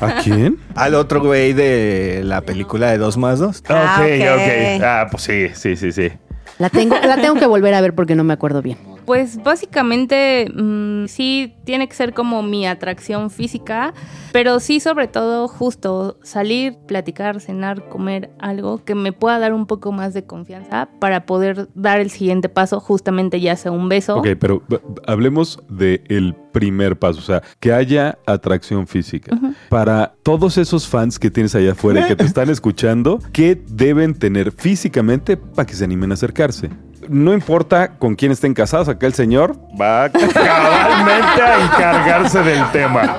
¿A 0.00 0.22
quién? 0.22 0.58
Al 0.74 0.94
otro 0.94 1.20
güey 1.20 1.52
de 1.52 2.22
la 2.24 2.40
película 2.40 2.90
de 2.90 2.98
2 2.98 3.16
más 3.16 3.38
2. 3.38 3.62
Ah, 3.68 3.98
ok, 4.00 4.06
ok. 4.06 4.34
ok. 4.34 4.82
Ah, 4.82 5.06
pues 5.10 5.22
sí, 5.22 5.48
sí, 5.54 5.76
sí, 5.76 5.92
sí. 5.92 6.12
La 6.58 6.70
tengo, 6.70 6.96
la 6.98 7.16
tengo 7.16 7.34
que 7.34 7.46
volver 7.46 7.74
a 7.74 7.80
ver 7.80 7.94
porque 7.94 8.14
no 8.14 8.24
me 8.24 8.32
acuerdo 8.32 8.62
bien. 8.62 8.95
Pues 9.06 9.42
básicamente 9.42 10.50
mm, 10.52 11.06
sí 11.06 11.54
tiene 11.64 11.88
que 11.88 11.94
ser 11.94 12.12
como 12.12 12.42
mi 12.42 12.66
atracción 12.66 13.30
física, 13.30 13.94
pero 14.32 14.58
sí 14.58 14.80
sobre 14.80 15.06
todo 15.06 15.46
justo 15.46 16.18
salir, 16.22 16.76
platicar, 16.86 17.40
cenar, 17.40 17.88
comer 17.88 18.30
algo 18.40 18.84
que 18.84 18.96
me 18.96 19.12
pueda 19.12 19.38
dar 19.38 19.54
un 19.54 19.66
poco 19.66 19.92
más 19.92 20.12
de 20.12 20.24
confianza 20.24 20.88
para 20.98 21.24
poder 21.24 21.68
dar 21.74 22.00
el 22.00 22.10
siguiente 22.10 22.48
paso, 22.48 22.80
justamente 22.80 23.40
ya 23.40 23.54
sea 23.54 23.70
un 23.70 23.88
beso. 23.88 24.16
Ok, 24.16 24.28
pero 24.40 24.62
hablemos 25.06 25.60
del 25.68 26.34
primer 26.52 26.98
paso, 26.98 27.20
o 27.20 27.22
sea, 27.22 27.42
que 27.60 27.72
haya 27.72 28.18
atracción 28.26 28.88
física. 28.88 29.38
Para 29.68 30.14
todos 30.24 30.58
esos 30.58 30.88
fans 30.88 31.18
que 31.18 31.30
tienes 31.30 31.54
allá 31.54 31.72
afuera 31.72 32.00
y 32.00 32.08
que 32.08 32.16
te 32.16 32.24
están 32.26 32.50
escuchando, 32.50 33.20
¿qué 33.32 33.62
deben 33.68 34.14
tener 34.14 34.50
físicamente 34.50 35.36
para 35.36 35.66
que 35.66 35.74
se 35.74 35.84
animen 35.84 36.10
a 36.10 36.14
acercarse? 36.14 36.70
No 37.08 37.32
importa 37.32 37.92
con 37.98 38.14
quién 38.14 38.32
estén 38.32 38.54
casados, 38.54 38.88
acá 38.88 39.06
el 39.06 39.14
señor 39.14 39.56
va 39.80 40.08
cabalmente 40.10 41.42
a 41.42 41.64
encargarse 41.64 42.42
del 42.42 42.70
tema. 42.72 43.18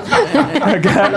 Acá. 0.62 1.10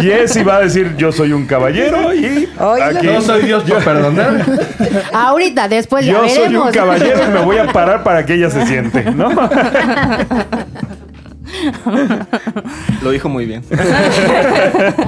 Jessy 0.00 0.42
va 0.42 0.56
a 0.56 0.60
decir, 0.60 0.94
yo 0.96 1.12
soy 1.12 1.32
un 1.32 1.46
caballero 1.46 2.12
y 2.14 2.48
Oílo. 2.58 2.84
aquí 2.84 3.06
No 3.06 3.20
soy 3.20 3.42
Dios 3.42 3.62
para 3.64 3.84
perdonar. 3.84 4.44
Ahorita, 5.12 5.68
después 5.68 6.04
ya 6.04 6.12
yo 6.12 6.28
soy 6.28 6.56
un 6.56 6.70
caballero 6.70 7.24
y 7.24 7.30
me 7.32 7.40
voy 7.40 7.58
a 7.58 7.66
parar 7.72 8.02
para 8.02 8.24
que 8.24 8.34
ella 8.34 8.50
se 8.50 8.66
siente, 8.66 9.04
¿no? 9.12 9.30
Lo 13.02 13.10
dijo 13.10 13.28
muy 13.28 13.46
bien. 13.46 13.62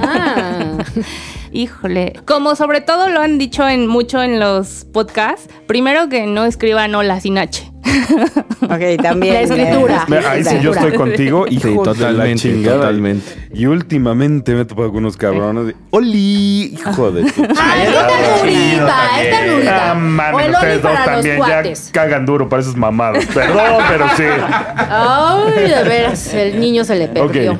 Ah. 0.05 0.52
Híjole, 1.51 2.13
como 2.25 2.55
sobre 2.55 2.81
todo 2.81 3.09
lo 3.09 3.21
han 3.21 3.37
dicho 3.37 3.67
en 3.67 3.85
mucho 3.87 4.21
en 4.23 4.39
los 4.39 4.85
podcasts, 4.91 5.47
primero 5.67 6.09
que 6.09 6.25
no 6.25 6.45
escriban 6.45 6.95
hola 6.95 7.19
sin 7.19 7.37
H. 7.37 7.69
Ok, 8.61 9.01
también. 9.03 9.33
La 9.35 9.41
escritura. 9.41 10.05
eh, 10.09 10.21
Ahí 10.27 10.43
sí 10.43 10.55
yo 10.61 10.71
estoy 10.71 10.93
contigo, 10.97 11.45
hijo 11.47 11.61
Sí, 11.61 11.69
de 11.69 11.75
la 11.75 11.83
totalmente, 11.83 12.41
chingada. 12.41 12.77
totalmente. 12.77 13.49
Y 13.53 13.65
últimamente 13.67 14.53
me 14.55 14.61
he 14.61 14.65
topado 14.65 14.87
con 14.89 14.99
unos 14.99 15.15
cabrones 15.17 15.67
de 15.67 15.75
¡Oli! 15.91 16.73
Hijo 16.73 17.11
de 17.11 17.29
tu 17.31 17.43
Ay, 17.59 17.85
chingada. 17.85 18.07
es 18.07 18.41
ternurita, 18.41 19.21
es 19.21 19.29
ternurita. 19.29 19.91
Ah, 19.91 19.93
mames, 19.95 20.33
O 20.35 20.39
el 20.39 20.51
ustedes 20.53 20.73
Oli 20.73 20.81
dos 20.81 20.91
para 20.91 21.05
los 21.05 21.15
también 21.15 21.37
cuates. 21.37 21.85
ya 21.87 21.91
cagan 21.91 22.25
duro 22.25 22.49
para 22.49 22.61
esos 22.61 22.75
mamados. 22.77 23.25
Perdón, 23.27 23.83
pero 23.89 24.05
sí. 24.17 24.23
Ay, 24.89 25.69
de 25.69 25.83
veras, 25.83 26.33
el 26.33 26.59
niño 26.59 26.83
se 26.85 26.95
le 26.95 27.07
perdió. 27.09 27.51
Ok. 27.53 27.59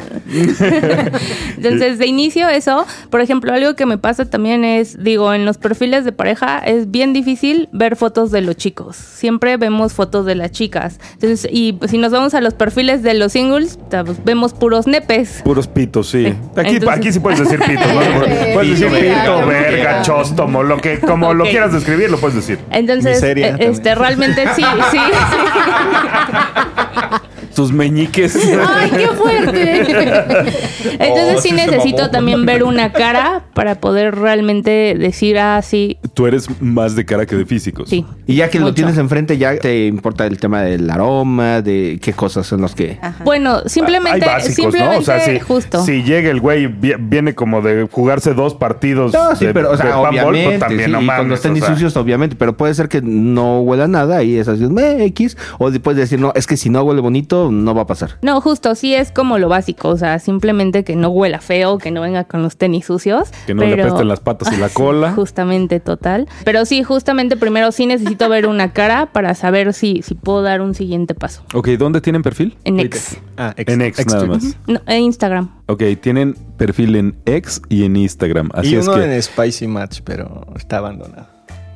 Entonces, 1.57 1.97
de 1.99 2.07
inicio 2.07 2.47
eso, 2.49 2.85
por 3.09 3.21
ejemplo, 3.21 3.53
algo 3.53 3.75
que 3.75 3.85
me 3.85 3.97
pasa 3.97 4.25
también 4.25 4.65
es, 4.65 5.01
digo, 5.03 5.33
en 5.33 5.45
los 5.45 5.57
perfiles 5.57 6.05
de 6.05 6.11
pareja 6.11 6.59
es 6.59 6.91
bien 6.91 7.13
difícil 7.13 7.69
ver 7.71 7.95
fotos 7.95 8.31
de 8.31 8.41
los 8.41 8.55
chicos. 8.55 8.95
Siempre 8.95 9.57
vemos 9.57 9.93
fotos 9.93 10.25
de 10.25 10.35
las 10.35 10.51
chicas. 10.51 10.99
Entonces, 11.13 11.47
y 11.51 11.77
si 11.87 11.97
nos 11.97 12.11
vamos 12.11 12.33
a 12.33 12.41
los 12.41 12.53
perfiles 12.53 13.03
de 13.03 13.13
los 13.13 13.31
singles, 13.33 13.77
pues, 13.89 14.23
vemos 14.23 14.53
puros 14.53 14.87
nepes. 14.87 15.41
Puros 15.43 15.67
pitos, 15.67 16.07
sí. 16.09 16.25
Sí. 16.25 16.33
Aquí, 16.55 16.75
Entonces- 16.75 16.99
aquí 16.99 17.11
sí 17.11 17.19
puedes 17.19 17.39
decir 17.39 17.59
pitos, 17.59 17.87
¿no? 17.87 17.93
Puedes 18.53 18.79
decir 18.79 18.87
Pito, 18.87 19.37
pito, 19.39 19.47
verga, 19.47 20.01
chóstomo, 20.03 20.63
lo 20.63 20.77
que, 20.77 20.99
como 20.99 21.33
lo 21.33 21.43
quieras 21.45 21.73
describir, 21.73 22.09
lo 22.09 22.17
puedes 22.17 22.35
decir. 22.35 22.59
Entonces, 22.71 23.15
Miseria 23.15 23.47
eh, 23.47 23.49
también. 23.51 23.71
este, 23.71 23.95
realmente 23.95 24.43
sí, 24.55 24.63
sí. 24.91 24.97
Tus 27.55 27.71
meñiques. 27.71 28.35
Ay, 28.67 28.89
qué 28.91 29.07
fuerte. 29.07 29.79
Entonces 30.99 31.35
Oh, 31.37 31.41
sí 31.41 31.51
necesito 31.51 31.97
mamó. 31.99 32.11
también 32.11 32.45
ver 32.45 32.63
una 32.63 32.91
cara 32.91 33.43
para 33.53 33.75
poder 33.75 34.15
realmente 34.15 34.95
decir, 34.97 35.37
ah, 35.39 35.61
sí, 35.61 35.97
Tú 36.13 36.27
eres 36.27 36.47
más 36.61 36.95
de 36.95 37.05
cara 37.05 37.25
que 37.25 37.35
de 37.35 37.45
físicos. 37.45 37.89
sí. 37.89 38.05
Y 38.25 38.35
ya 38.35 38.49
que 38.49 38.59
lo 38.59 38.73
tienes 38.73 38.97
enfrente, 38.97 39.37
ya 39.37 39.57
te 39.57 39.85
importa 39.87 40.25
el 40.25 40.39
tema 40.39 40.61
del 40.61 40.89
aroma, 40.89 41.61
de 41.61 41.99
qué 42.01 42.13
cosas 42.13 42.47
son 42.47 42.61
los 42.61 42.73
que... 42.73 42.97
Bueno, 43.25 43.61
simplemente, 43.65 44.23
Hay 44.25 44.33
básicos, 44.33 44.55
simplemente 44.55 44.95
¿no? 44.95 44.99
O 45.01 45.03
sea, 45.03 45.19
si, 45.19 45.39
justo. 45.39 45.83
si 45.83 46.03
llega 46.03 46.29
el 46.31 46.39
güey, 46.39 46.67
vi- 46.67 46.93
viene 46.99 47.35
como 47.35 47.61
de 47.61 47.87
jugarse 47.91 48.33
dos 48.33 48.55
partidos 48.55 49.13
No, 49.13 49.35
sí, 49.35 49.45
de, 49.47 49.53
pero, 49.53 49.71
o 49.71 49.77
sea, 49.77 49.97
pues 49.97 50.07
obviamente, 50.09 50.59
también 50.59 50.85
sí, 50.85 50.91
no 50.91 51.01
y 51.01 51.05
mames, 51.05 51.19
cuando 51.19 51.35
estén 51.35 51.51
o 51.51 51.89
sea. 51.89 52.01
obviamente, 52.01 52.35
pero 52.37 52.55
puede 52.55 52.73
ser 52.73 52.87
que 52.87 53.01
no 53.01 53.59
huela 53.61 53.87
nada 53.87 54.23
y 54.23 54.37
es 54.37 54.47
así, 54.47 54.63
"Meh, 54.67 55.03
X, 55.05 55.37
o 55.59 55.69
después 55.69 55.97
decir, 55.97 56.19
no, 56.19 56.31
es 56.35 56.47
que 56.47 56.55
si 56.57 56.69
no 56.69 56.81
huele 56.83 57.01
bonito, 57.01 57.42
no 57.51 57.73
va 57.75 57.83
a 57.83 57.87
pasar. 57.87 58.17
No, 58.21 58.39
justo, 58.41 58.75
sí 58.75 58.93
es 58.95 59.11
como 59.11 59.37
lo 59.37 59.49
básico, 59.49 59.89
o 59.89 59.97
sea, 59.97 60.19
simplemente 60.19 60.83
que 60.83 60.95
no 60.95 61.09
huela 61.09 61.39
feo, 61.39 61.77
que 61.77 61.91
no 61.91 62.01
venga 62.01 62.23
con 62.25 62.41
los 62.43 62.57
tenis 62.57 62.85
sucios. 62.85 63.29
Que 63.45 63.53
no 63.53 63.63
le 63.63 63.73
apesten 63.81 64.07
las 64.07 64.19
patas 64.19 64.51
y 64.53 64.57
la 64.57 64.69
cola. 64.73 65.13
justamente, 65.13 65.79
total. 65.79 66.27
Pero 66.45 66.65
sí, 66.65 66.83
justamente 66.83 67.37
primero 67.37 67.71
sí 67.71 67.85
necesito 67.85 68.29
ver 68.29 68.47
una 68.47 68.73
cara 68.73 69.11
para 69.13 69.33
saber 69.35 69.73
si, 69.73 70.01
si 70.03 70.15
puedo 70.15 70.41
dar 70.41 70.61
un 70.61 70.73
siguiente 70.75 71.13
paso. 71.15 71.43
Ok, 71.53 71.67
¿dónde 71.69 72.01
tienen 72.01 72.21
perfil? 72.21 72.57
En 72.63 72.79
X. 72.79 73.17
Ah, 73.37 73.53
ex- 73.57 73.71
en 73.73 73.81
X 73.81 74.05
nada 74.07 74.25
más. 74.25 74.43
No, 74.67 74.79
en 74.87 75.01
Instagram. 75.03 75.49
Ok, 75.67 75.83
tienen 76.01 76.35
perfil 76.57 76.95
en 76.95 77.15
X 77.25 77.61
y 77.69 77.83
en 77.85 77.95
Instagram. 77.95 78.49
Así 78.53 78.69
Y 78.69 78.75
es 78.75 78.87
uno 78.87 78.97
que 78.97 79.03
en 79.15 79.21
Spicy 79.21 79.67
Match, 79.67 80.01
pero 80.03 80.45
está 80.55 80.77
abandonado. 80.77 81.27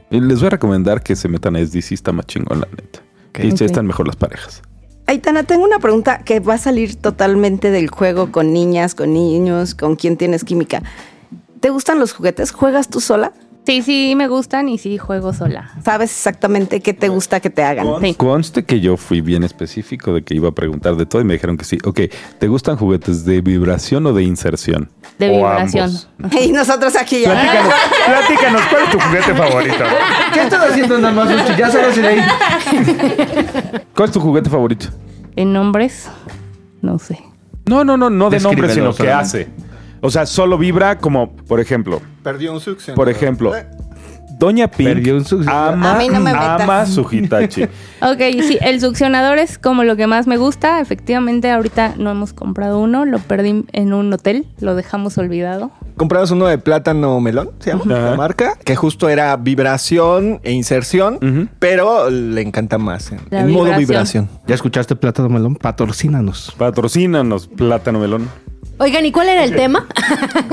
les 0.09 0.39
voy 0.39 0.47
a 0.47 0.49
recomendar 0.51 1.01
que 1.03 1.15
se 1.15 1.27
metan 1.27 1.55
a 1.55 1.59
SDC, 1.65 1.91
está 1.93 2.11
más 2.11 2.25
chingón, 2.27 2.61
la 2.61 2.67
neta. 2.71 2.99
Y 3.39 3.49
sí 3.51 3.63
Ok. 3.63 3.69
están 3.69 3.85
mejor 3.85 4.07
las 4.07 4.15
parejas. 4.15 4.61
Aitana, 5.09 5.43
tengo 5.43 5.63
una 5.63 5.79
pregunta 5.79 6.19
que 6.19 6.41
va 6.41 6.55
a 6.55 6.57
salir 6.57 6.97
totalmente 6.97 7.71
del 7.71 7.89
juego 7.89 8.29
con 8.29 8.51
niñas, 8.51 8.93
con 8.93 9.13
niños, 9.13 9.73
con 9.73 9.95
quien 9.95 10.17
tienes 10.17 10.43
química. 10.43 10.83
¿Te 11.61 11.69
gustan 11.69 11.97
los 11.97 12.11
juguetes? 12.11 12.51
¿Juegas 12.51 12.89
tú 12.89 12.99
sola? 12.99 13.31
Sí, 13.67 13.81
sí, 13.81 14.13
me 14.15 14.29
gustan 14.29 14.69
y 14.69 14.77
sí 14.77 14.97
juego 14.97 15.33
sola. 15.33 15.69
Sabes 15.83 16.09
exactamente 16.11 16.79
qué 16.79 16.93
te 16.93 17.09
gusta 17.09 17.41
que 17.41 17.49
te 17.49 17.63
hagan. 17.63 17.85
Sí. 17.99 18.13
Conste 18.13 18.63
que 18.63 18.79
yo 18.79 18.95
fui 18.95 19.19
bien 19.19 19.43
específico 19.43 20.13
de 20.13 20.23
que 20.23 20.35
iba 20.35 20.47
a 20.47 20.51
preguntar 20.53 20.95
de 20.95 21.05
todo 21.05 21.21
y 21.21 21.25
me 21.25 21.33
dijeron 21.33 21.57
que 21.57 21.65
sí. 21.65 21.77
Ok, 21.83 21.99
¿te 22.39 22.47
gustan 22.47 22.77
juguetes 22.77 23.25
de 23.25 23.41
vibración 23.41 24.05
o 24.05 24.13
de 24.13 24.23
inserción? 24.23 24.89
De 25.19 25.27
O 25.27 25.31
vibración. 25.35 25.91
ambos. 26.17 26.41
Y 26.41 26.53
nosotros 26.53 26.95
aquí 26.95 27.19
ya. 27.23 27.31
Platícanos, 27.33 27.73
platícanos, 28.07 28.61
¿cuál 28.71 28.83
es 28.85 28.89
tu 28.91 28.99
juguete 29.01 29.33
favorito? 29.35 29.83
¿Qué 30.33 30.41
estás 30.43 30.71
haciendo 30.71 30.97
nada 30.99 31.13
más? 31.13 31.29
Uchi? 31.29 31.57
Ya 31.59 31.69
sabes 31.69 31.95
de 32.01 32.07
ahí. 32.07 32.21
¿Cuál 33.93 34.07
es 34.07 34.13
tu 34.13 34.21
juguete 34.21 34.49
favorito? 34.49 34.87
En 35.35 35.51
nombres, 35.51 36.07
no 36.81 36.97
sé. 36.99 37.19
No, 37.65 37.83
no, 37.83 37.97
no, 37.97 38.09
no 38.09 38.29
de 38.29 38.39
nombre, 38.39 38.73
sino 38.73 38.95
que 38.95 39.11
hace. 39.11 39.49
O 40.01 40.09
sea, 40.09 40.25
solo 40.25 40.57
vibra 40.57 40.97
como, 40.97 41.35
por 41.35 41.59
ejemplo, 41.59 42.01
Perdió 42.23 42.53
un 42.53 42.59
succión. 42.59 42.95
por 42.95 43.09
ejemplo, 43.09 43.53
Doña 44.39 44.67
Pink 44.67 44.87
Perdió 44.89 45.17
un 45.17 45.49
ama, 45.49 45.95
A 45.95 45.97
mí 45.97 46.09
no 46.09 46.19
me 46.19 46.31
metas. 46.31 46.61
ama 46.61 46.85
su 46.85 47.07
Hitachi. 47.11 47.63
Ok, 48.01 48.19
sí, 48.47 48.59
el 48.61 48.79
succionador 48.79 49.39
es 49.39 49.57
como 49.57 49.83
lo 49.83 49.95
que 49.95 50.05
más 50.05 50.27
me 50.27 50.37
gusta. 50.37 50.79
Efectivamente, 50.79 51.49
ahorita 51.49 51.95
no 51.97 52.11
hemos 52.11 52.33
comprado 52.33 52.79
uno, 52.79 53.05
lo 53.05 53.17
perdí 53.17 53.65
en 53.71 53.93
un 53.93 54.13
hotel, 54.13 54.45
lo 54.59 54.75
dejamos 54.75 55.17
olvidado. 55.17 55.71
Compramos 55.95 56.29
uno 56.29 56.45
de 56.45 56.59
plátano 56.59 57.19
melón, 57.19 57.49
se 57.57 57.71
llama 57.71 57.85
la 57.87 58.15
marca, 58.15 58.53
que 58.63 58.75
justo 58.75 59.09
era 59.09 59.35
vibración 59.37 60.39
e 60.43 60.51
inserción, 60.51 61.49
pero 61.57 62.11
le 62.11 62.41
encanta 62.41 62.77
más 62.77 63.11
en, 63.11 63.21
en 63.31 63.51
modo 63.51 63.75
vibración. 63.75 64.29
¿Ya 64.45 64.53
escuchaste 64.53 64.95
Plátano 64.95 65.29
Melón? 65.29 65.55
Patrocínanos. 65.55 66.53
Patrocínanos, 66.55 67.47
plátano 67.47 67.99
melón. 67.99 68.29
Oigan, 68.79 69.05
¿y 69.05 69.11
cuál 69.11 69.29
era 69.29 69.43
el 69.43 69.55
tema? 69.55 69.87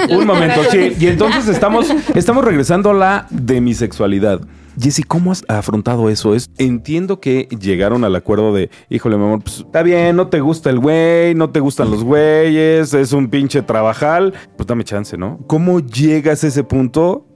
Un 0.08 0.26
momento, 0.26 0.62
sí. 0.70 0.94
Y 0.98 1.06
entonces 1.08 1.48
estamos, 1.48 1.88
estamos 2.14 2.44
regresando 2.44 2.90
a 2.90 2.94
la 2.94 3.26
demisexualidad. 3.30 4.40
Jessy, 4.80 5.02
¿cómo 5.02 5.32
has 5.32 5.44
afrontado 5.48 6.08
eso? 6.10 6.34
Es, 6.34 6.50
entiendo 6.58 7.20
que 7.20 7.48
llegaron 7.60 8.04
al 8.04 8.14
acuerdo 8.16 8.52
de, 8.54 8.70
híjole, 8.88 9.16
mi 9.16 9.24
amor, 9.24 9.42
pues 9.42 9.58
está 9.58 9.82
bien, 9.82 10.16
no 10.16 10.28
te 10.28 10.40
gusta 10.40 10.70
el 10.70 10.78
güey, 10.78 11.34
no 11.34 11.50
te 11.50 11.60
gustan 11.60 11.90
los 11.90 12.02
güeyes, 12.04 12.92
es 12.94 13.12
un 13.12 13.28
pinche 13.28 13.62
trabajal, 13.62 14.34
pues 14.56 14.66
dame 14.66 14.84
chance, 14.84 15.16
¿no? 15.16 15.38
¿Cómo 15.46 15.80
llegas 15.80 16.44
a 16.44 16.48
ese 16.48 16.64
punto? 16.64 17.26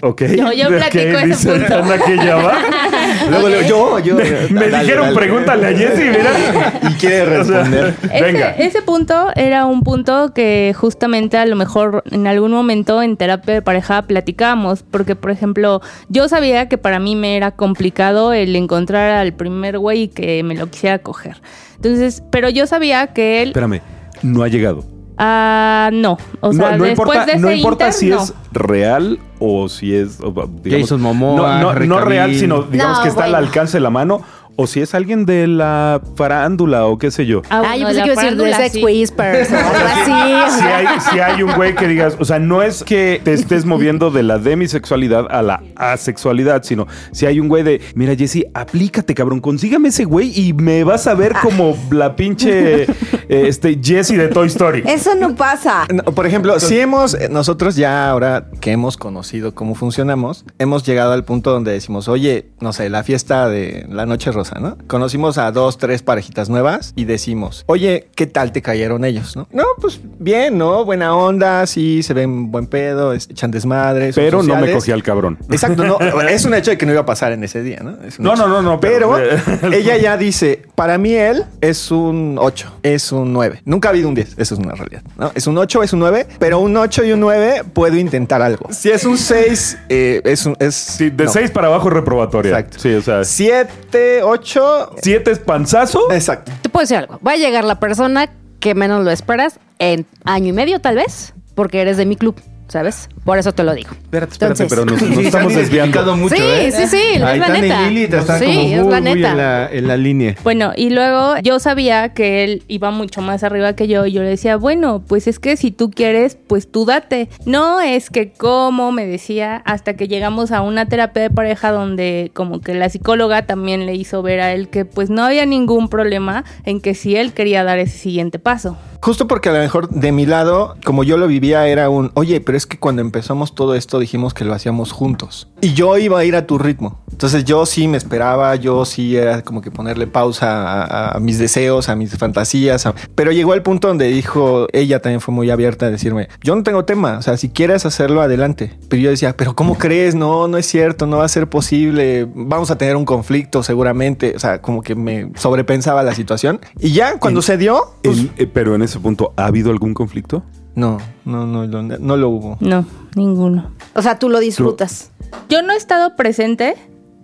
Ok. 0.00 0.22
Yo- 0.36 0.52
yo 0.52 0.70
¿De 0.70 0.76
platico 0.78 1.04
qué 1.04 1.16
ese 1.18 1.26
dice 1.26 1.50
punto. 1.52 2.04
Que 2.06 2.16
ya 2.16 2.36
va? 2.36 2.58
Luego, 3.30 3.48
luego, 3.48 3.98
yo, 3.98 3.98
yo. 3.98 4.14
Me 4.50 4.68
Dale, 4.68 4.78
dijeron, 4.84 5.04
dale. 5.06 5.14
pregúntale 5.16 5.66
a 5.66 5.76
Jessy, 5.76 6.02
mira. 6.04 6.80
Y 6.90 6.94
quiere 6.94 7.24
responder. 7.26 7.94
Venga. 8.08 8.50
Ese, 8.52 8.66
ese 8.66 8.82
punto 8.82 9.28
era 9.34 9.66
un 9.66 9.82
punto 9.82 10.32
que 10.32 10.74
justamente 10.76 11.36
a 11.36 11.46
lo 11.46 11.56
mejor 11.56 12.02
en 12.10 12.26
algún 12.26 12.52
momento 12.52 13.02
en 13.02 13.16
terapia 13.16 13.54
de 13.54 13.62
pareja 13.62 14.02
platicábamos, 14.02 14.82
porque 14.88 15.14
por 15.16 15.30
ejemplo, 15.30 15.80
yo 16.08 16.28
sabía 16.32 16.68
que 16.68 16.76
para 16.78 16.98
mí 16.98 17.14
me 17.14 17.36
era 17.36 17.52
complicado 17.52 18.32
el 18.32 18.56
encontrar 18.56 19.10
al 19.10 19.32
primer 19.32 19.78
güey 19.78 20.08
que 20.08 20.42
me 20.42 20.54
lo 20.56 20.66
quisiera 20.68 20.98
coger. 20.98 21.40
Entonces, 21.76 22.22
pero 22.30 22.48
yo 22.48 22.66
sabía 22.66 23.06
que 23.08 23.42
él, 23.42 23.48
Espérame, 23.48 23.80
no 24.22 24.42
ha 24.42 24.48
llegado. 24.48 24.84
ah, 25.18 25.90
no, 25.92 26.16
o 26.40 26.52
sea, 26.52 26.72
no, 26.72 26.78
no 26.78 26.84
después 26.84 27.06
importa, 27.08 27.26
de 27.26 27.32
ese 27.32 27.40
no 27.40 27.52
importa 27.52 27.84
inter, 27.86 27.98
si 27.98 28.08
no. 28.10 28.22
es 28.22 28.34
real 28.52 29.18
o 29.38 29.68
si 29.68 29.94
es. 29.94 30.18
digamos, 30.18 30.90
Jason 30.90 31.00
Momoa, 31.00 31.60
No, 31.60 31.74
no, 31.74 32.00
real, 32.00 32.34
sino 32.34 32.62
digamos 32.62 32.98
No, 32.98 33.02
que 33.02 33.08
está 33.08 33.24
al 33.24 33.34
alcance 33.34 33.76
de 33.76 33.80
la 33.82 33.90
mano. 33.90 34.22
O 34.56 34.66
si 34.66 34.80
es 34.80 34.94
alguien 34.94 35.24
de 35.24 35.46
la 35.46 36.00
farándula 36.16 36.86
o 36.86 36.98
qué 36.98 37.10
sé 37.10 37.24
yo. 37.26 37.42
Ah, 37.48 37.62
Ah, 37.64 37.76
yo 37.76 37.86
pensé 37.86 38.02
que 38.02 38.12
iba 38.12 38.20
a 38.20 38.24
decir 38.24 38.36
de 38.42 38.54
Sex. 38.54 38.84
Whispers 38.84 39.50
o 39.50 39.56
algo 39.56 39.88
así. 39.96 40.12
Si 40.62 40.64
hay, 40.68 40.86
si 41.10 41.18
hay 41.20 41.42
un 41.42 41.52
güey 41.54 41.74
que 41.74 41.88
digas, 41.88 42.16
o 42.18 42.24
sea, 42.24 42.38
no 42.38 42.62
es 42.62 42.84
que 42.84 43.20
te 43.24 43.32
estés 43.32 43.64
moviendo 43.64 44.10
de 44.10 44.22
la 44.22 44.38
demisexualidad 44.38 45.26
a 45.30 45.40
la 45.42 45.62
asexualidad, 45.76 46.62
sino 46.64 46.86
si 47.12 47.26
hay 47.26 47.40
un 47.40 47.48
güey 47.48 47.62
de, 47.62 47.80
mira, 47.94 48.14
Jesse, 48.14 48.44
aplícate, 48.54 49.14
cabrón, 49.14 49.40
consígame 49.40 49.88
ese 49.88 50.04
güey 50.04 50.32
y 50.38 50.52
me 50.52 50.84
vas 50.84 51.06
a 51.06 51.14
ver 51.14 51.32
como 51.42 51.76
la 51.90 52.14
pinche 52.16 52.86
eh, 53.32 53.48
este, 53.48 53.78
Jesse 53.82 54.16
de 54.16 54.28
Toy 54.28 54.46
Story. 54.48 54.82
Eso 54.86 55.14
no 55.14 55.34
pasa. 55.34 55.86
No, 55.92 56.02
por 56.04 56.26
ejemplo, 56.26 56.58
si 56.60 56.78
hemos, 56.78 57.16
nosotros 57.30 57.76
ya 57.76 58.08
ahora 58.10 58.46
que 58.60 58.72
hemos 58.72 58.96
conocido 58.96 59.54
cómo 59.54 59.74
funcionamos, 59.74 60.44
hemos 60.58 60.84
llegado 60.84 61.12
al 61.12 61.24
punto 61.24 61.50
donde 61.52 61.72
decimos, 61.72 62.08
oye, 62.08 62.48
no 62.60 62.72
sé, 62.72 62.90
la 62.90 63.02
fiesta 63.02 63.48
de 63.48 63.86
la 63.88 64.06
Noche 64.06 64.30
Rosa, 64.32 64.58
¿no? 64.60 64.76
Conocimos 64.86 65.38
a 65.38 65.50
dos, 65.52 65.78
tres 65.78 66.02
parejitas 66.02 66.48
nuevas 66.48 66.92
y 66.96 67.04
decimos, 67.04 67.64
oye, 67.66 68.08
¿qué 68.14 68.26
tal 68.26 68.52
te 68.52 68.62
cayeron 68.62 69.04
ellos, 69.04 69.36
no? 69.36 69.48
No, 69.52 69.64
pues 69.80 70.00
bien, 70.18 70.58
¿no? 70.58 70.84
Buena 70.84 71.14
onda, 71.16 71.66
sí, 71.66 72.02
se 72.02 72.14
ven 72.14 72.50
buen 72.50 72.66
pedo, 72.66 73.12
es- 73.12 73.28
echan 73.30 73.50
desmadres. 73.50 74.14
Pero 74.14 74.42
no 74.42 74.56
me 74.56 74.72
cogí 74.72 74.90
al 74.92 75.02
cabrón. 75.02 75.38
Exacto, 75.50 75.84
no, 75.84 75.98
es 76.28 76.44
un 76.44 76.54
hecho 76.54 76.70
de 76.70 76.78
que 76.78 76.86
no 76.86 76.92
iba 76.92 77.02
a 77.02 77.06
pasar 77.06 77.32
en 77.32 77.44
ese 77.44 77.62
día, 77.62 77.80
¿no? 77.82 77.96
Es 78.06 78.18
un 78.18 78.24
No, 78.24 78.34
hecho. 78.34 78.46
no, 78.46 78.60
no, 78.60 78.62
no, 78.62 78.80
Pero, 78.80 79.12
pero- 79.60 79.72
ella 79.72 79.96
ya 79.96 80.16
dice, 80.16 80.62
para 80.74 80.98
mí 80.98 81.14
él 81.14 81.44
es 81.60 81.90
un 81.90 82.36
8, 82.38 82.72
es 82.82 83.12
un 83.12 83.21
9. 83.24 83.62
Nunca 83.64 83.88
ha 83.88 83.90
habido 83.90 84.08
un 84.08 84.14
10, 84.14 84.34
eso 84.38 84.54
es 84.54 84.60
una 84.60 84.74
realidad, 84.74 85.02
¿no? 85.18 85.30
Es 85.34 85.46
un 85.46 85.58
8, 85.58 85.82
es 85.82 85.92
un 85.92 85.98
9, 86.00 86.26
pero 86.38 86.60
un 86.60 86.76
8 86.76 87.04
y 87.04 87.12
un 87.12 87.20
9 87.20 87.64
puedo 87.72 87.96
intentar 87.98 88.40
algo. 88.42 88.72
Si 88.72 88.90
es 88.90 89.04
un 89.04 89.18
6, 89.18 89.78
eh, 89.88 90.22
es 90.24 90.46
un... 90.46 90.56
Es, 90.58 90.74
Sí, 90.74 91.10
de 91.10 91.24
no. 91.24 91.30
6 91.30 91.50
para 91.50 91.68
abajo 91.68 91.88
es 91.88 91.94
reprobatoria. 91.94 92.58
Exacto. 92.58 92.78
Sí, 92.78 92.94
o 92.94 93.02
sea, 93.02 93.24
7, 93.24 94.22
8... 94.22 94.96
7 95.02 95.30
es 95.30 95.38
panzazo. 95.38 96.10
Exacto. 96.12 96.52
Te 96.62 96.68
puedo 96.68 96.82
decir 96.82 96.96
algo. 96.96 97.20
Va 97.26 97.32
a 97.32 97.36
llegar 97.36 97.64
la 97.64 97.78
persona 97.78 98.30
que 98.60 98.74
menos 98.74 99.04
lo 99.04 99.10
esperas 99.10 99.58
en 99.78 100.06
año 100.24 100.48
y 100.48 100.52
medio, 100.52 100.80
tal 100.80 100.96
vez, 100.96 101.34
porque 101.54 101.80
eres 101.80 101.96
de 101.96 102.06
mi 102.06 102.16
club, 102.16 102.40
¿sabes? 102.72 103.08
Por 103.24 103.38
eso 103.38 103.52
te 103.52 103.62
lo 103.64 103.74
digo. 103.74 103.90
Espérate, 103.92 104.32
espérate, 104.32 104.62
Entonces- 104.64 104.68
pero 104.68 104.84
nos, 104.84 105.18
estamos 105.26 105.54
desviando. 105.54 106.16
mucho, 106.16 106.34
Sí, 106.36 106.42
¿eh? 106.42 106.72
sí, 106.72 106.86
sí, 106.88 107.02
es 107.14 107.20
la 107.20 107.36
neta. 107.48 107.82
y 107.86 107.94
Lili 107.94 108.02
están 108.04 108.38
Sí, 108.38 108.44
como 108.46 108.60
es 108.60 108.82
muy, 108.82 108.90
la 108.92 109.00
muy 109.00 109.14
neta. 109.14 109.30
en 109.30 109.36
la, 109.36 109.68
en 109.70 109.88
la 109.88 109.96
línea. 109.96 110.34
Bueno, 110.42 110.72
y 110.76 110.90
luego 110.90 111.34
yo 111.42 111.58
sabía 111.58 112.14
que 112.14 112.44
él 112.44 112.62
iba 112.68 112.90
mucho 112.90 113.20
más 113.20 113.44
arriba 113.44 113.74
que 113.74 113.86
yo 113.88 114.06
y 114.06 114.12
yo 114.12 114.22
le 114.22 114.28
decía, 114.30 114.56
bueno, 114.56 115.02
pues 115.06 115.26
es 115.28 115.38
que 115.38 115.56
si 115.56 115.70
tú 115.70 115.90
quieres, 115.90 116.36
pues 116.46 116.70
tú 116.70 116.84
date. 116.86 117.28
No 117.44 117.80
es 117.80 118.10
que 118.10 118.32
como 118.32 118.90
me 118.90 119.06
decía 119.06 119.56
hasta 119.64 119.94
que 119.94 120.08
llegamos 120.08 120.50
a 120.50 120.62
una 120.62 120.86
terapia 120.86 121.22
de 121.22 121.30
pareja 121.30 121.70
donde 121.72 122.30
como 122.34 122.60
que 122.60 122.74
la 122.74 122.88
psicóloga 122.88 123.46
también 123.46 123.86
le 123.86 123.94
hizo 123.94 124.22
ver 124.22 124.40
a 124.40 124.52
él 124.52 124.68
que 124.68 124.84
pues 124.84 125.10
no 125.10 125.22
había 125.24 125.44
ningún 125.46 125.88
problema 125.88 126.44
en 126.64 126.80
que 126.80 126.94
si 126.94 127.16
él 127.16 127.32
quería 127.34 127.64
dar 127.64 127.78
ese 127.78 127.98
siguiente 127.98 128.38
paso. 128.38 128.76
Justo 129.02 129.26
porque 129.26 129.48
a 129.48 129.52
lo 129.52 129.58
mejor 129.58 129.88
de 129.88 130.12
mi 130.12 130.26
lado, 130.26 130.76
como 130.84 131.02
yo 131.02 131.16
lo 131.16 131.26
vivía, 131.26 131.66
era 131.66 131.90
un, 131.90 132.12
oye, 132.14 132.40
pero 132.40 132.56
es 132.56 132.66
que 132.66 132.78
cuando 132.78 133.02
empezamos 133.02 133.54
todo 133.54 133.74
esto 133.74 133.98
dijimos 133.98 134.32
que 134.32 134.44
lo 134.44 134.54
hacíamos 134.54 134.92
juntos. 134.92 135.48
Y 135.60 135.74
yo 135.74 135.98
iba 135.98 136.18
a 136.20 136.24
ir 136.24 136.36
a 136.36 136.46
tu 136.46 136.56
ritmo. 136.56 137.00
Entonces 137.10 137.44
yo 137.44 137.66
sí 137.66 137.88
me 137.88 137.96
esperaba, 137.96 138.54
yo 138.56 138.84
sí 138.84 139.16
era 139.16 139.42
como 139.42 139.60
que 139.60 139.70
ponerle 139.70 140.06
pausa 140.06 140.82
a, 140.84 141.16
a 141.16 141.20
mis 141.20 141.38
deseos, 141.38 141.88
a 141.88 141.96
mis 141.96 142.16
fantasías. 142.16 142.86
a- 142.86 142.94
Pero 143.16 143.32
llegó 143.32 143.54
el 143.54 143.62
punto 143.62 143.88
donde 143.88 144.06
dijo, 144.06 144.66
ella 144.72 145.00
también 145.02 145.20
fue 145.20 145.34
muy 145.34 145.50
abierta 145.50 145.86
a 145.86 145.90
decirme, 145.90 146.28
yo 146.42 146.54
no 146.54 146.62
tengo 146.62 146.84
tema, 146.84 147.18
o 147.18 147.22
sea, 147.22 147.36
si 147.36 147.48
quieres 147.48 147.84
hacerlo, 147.84 148.22
adelante. 148.22 148.78
Pero 148.88 149.02
yo 149.02 149.10
decía, 149.10 149.36
pero 149.36 149.54
¿cómo 149.56 149.78
crees? 149.78 150.14
No, 150.14 150.46
no 150.48 150.58
es 150.58 150.66
cierto, 150.66 151.06
no 151.06 151.18
va 151.18 151.24
a 151.24 151.28
ser 151.28 151.48
posible, 151.48 152.28
vamos 152.34 152.70
a 152.70 152.78
tener 152.78 152.94
un 152.96 153.04
conflicto 153.04 153.62
seguramente. 153.64 154.34
O 154.36 154.38
sea, 154.38 154.60
como 154.62 154.80
que 154.82 154.94
me 154.94 155.30
sobrepensaba 155.36 156.02
la 156.04 156.14
situación. 156.14 156.60
Y 156.78 156.92
ya 156.92 157.18
cuando 157.18 157.42
se 157.42 157.56
dio, 157.56 157.94
pues, 158.02 158.18
En- 158.18 158.32
eh, 158.36 158.46
pero 158.46 158.74
en 158.74 158.82
ese 158.82 158.91
punto, 159.00 159.32
¿ha 159.36 159.46
habido 159.46 159.70
algún 159.70 159.94
conflicto? 159.94 160.42
no, 160.74 160.98
no, 161.24 161.46
no, 161.46 161.66
no, 161.66 161.82
no 161.82 162.16
lo 162.16 162.28
hubo. 162.30 162.56
No, 162.60 162.86
ninguno. 163.14 163.72
O 163.94 164.02
sea, 164.02 164.18
tú 164.18 164.28
lo 164.28 164.40
disfrutas. 164.40 165.10
Yo 165.48 165.62
no 165.62 165.72
he 165.72 165.76
estado 165.76 166.16
presente, 166.16 166.76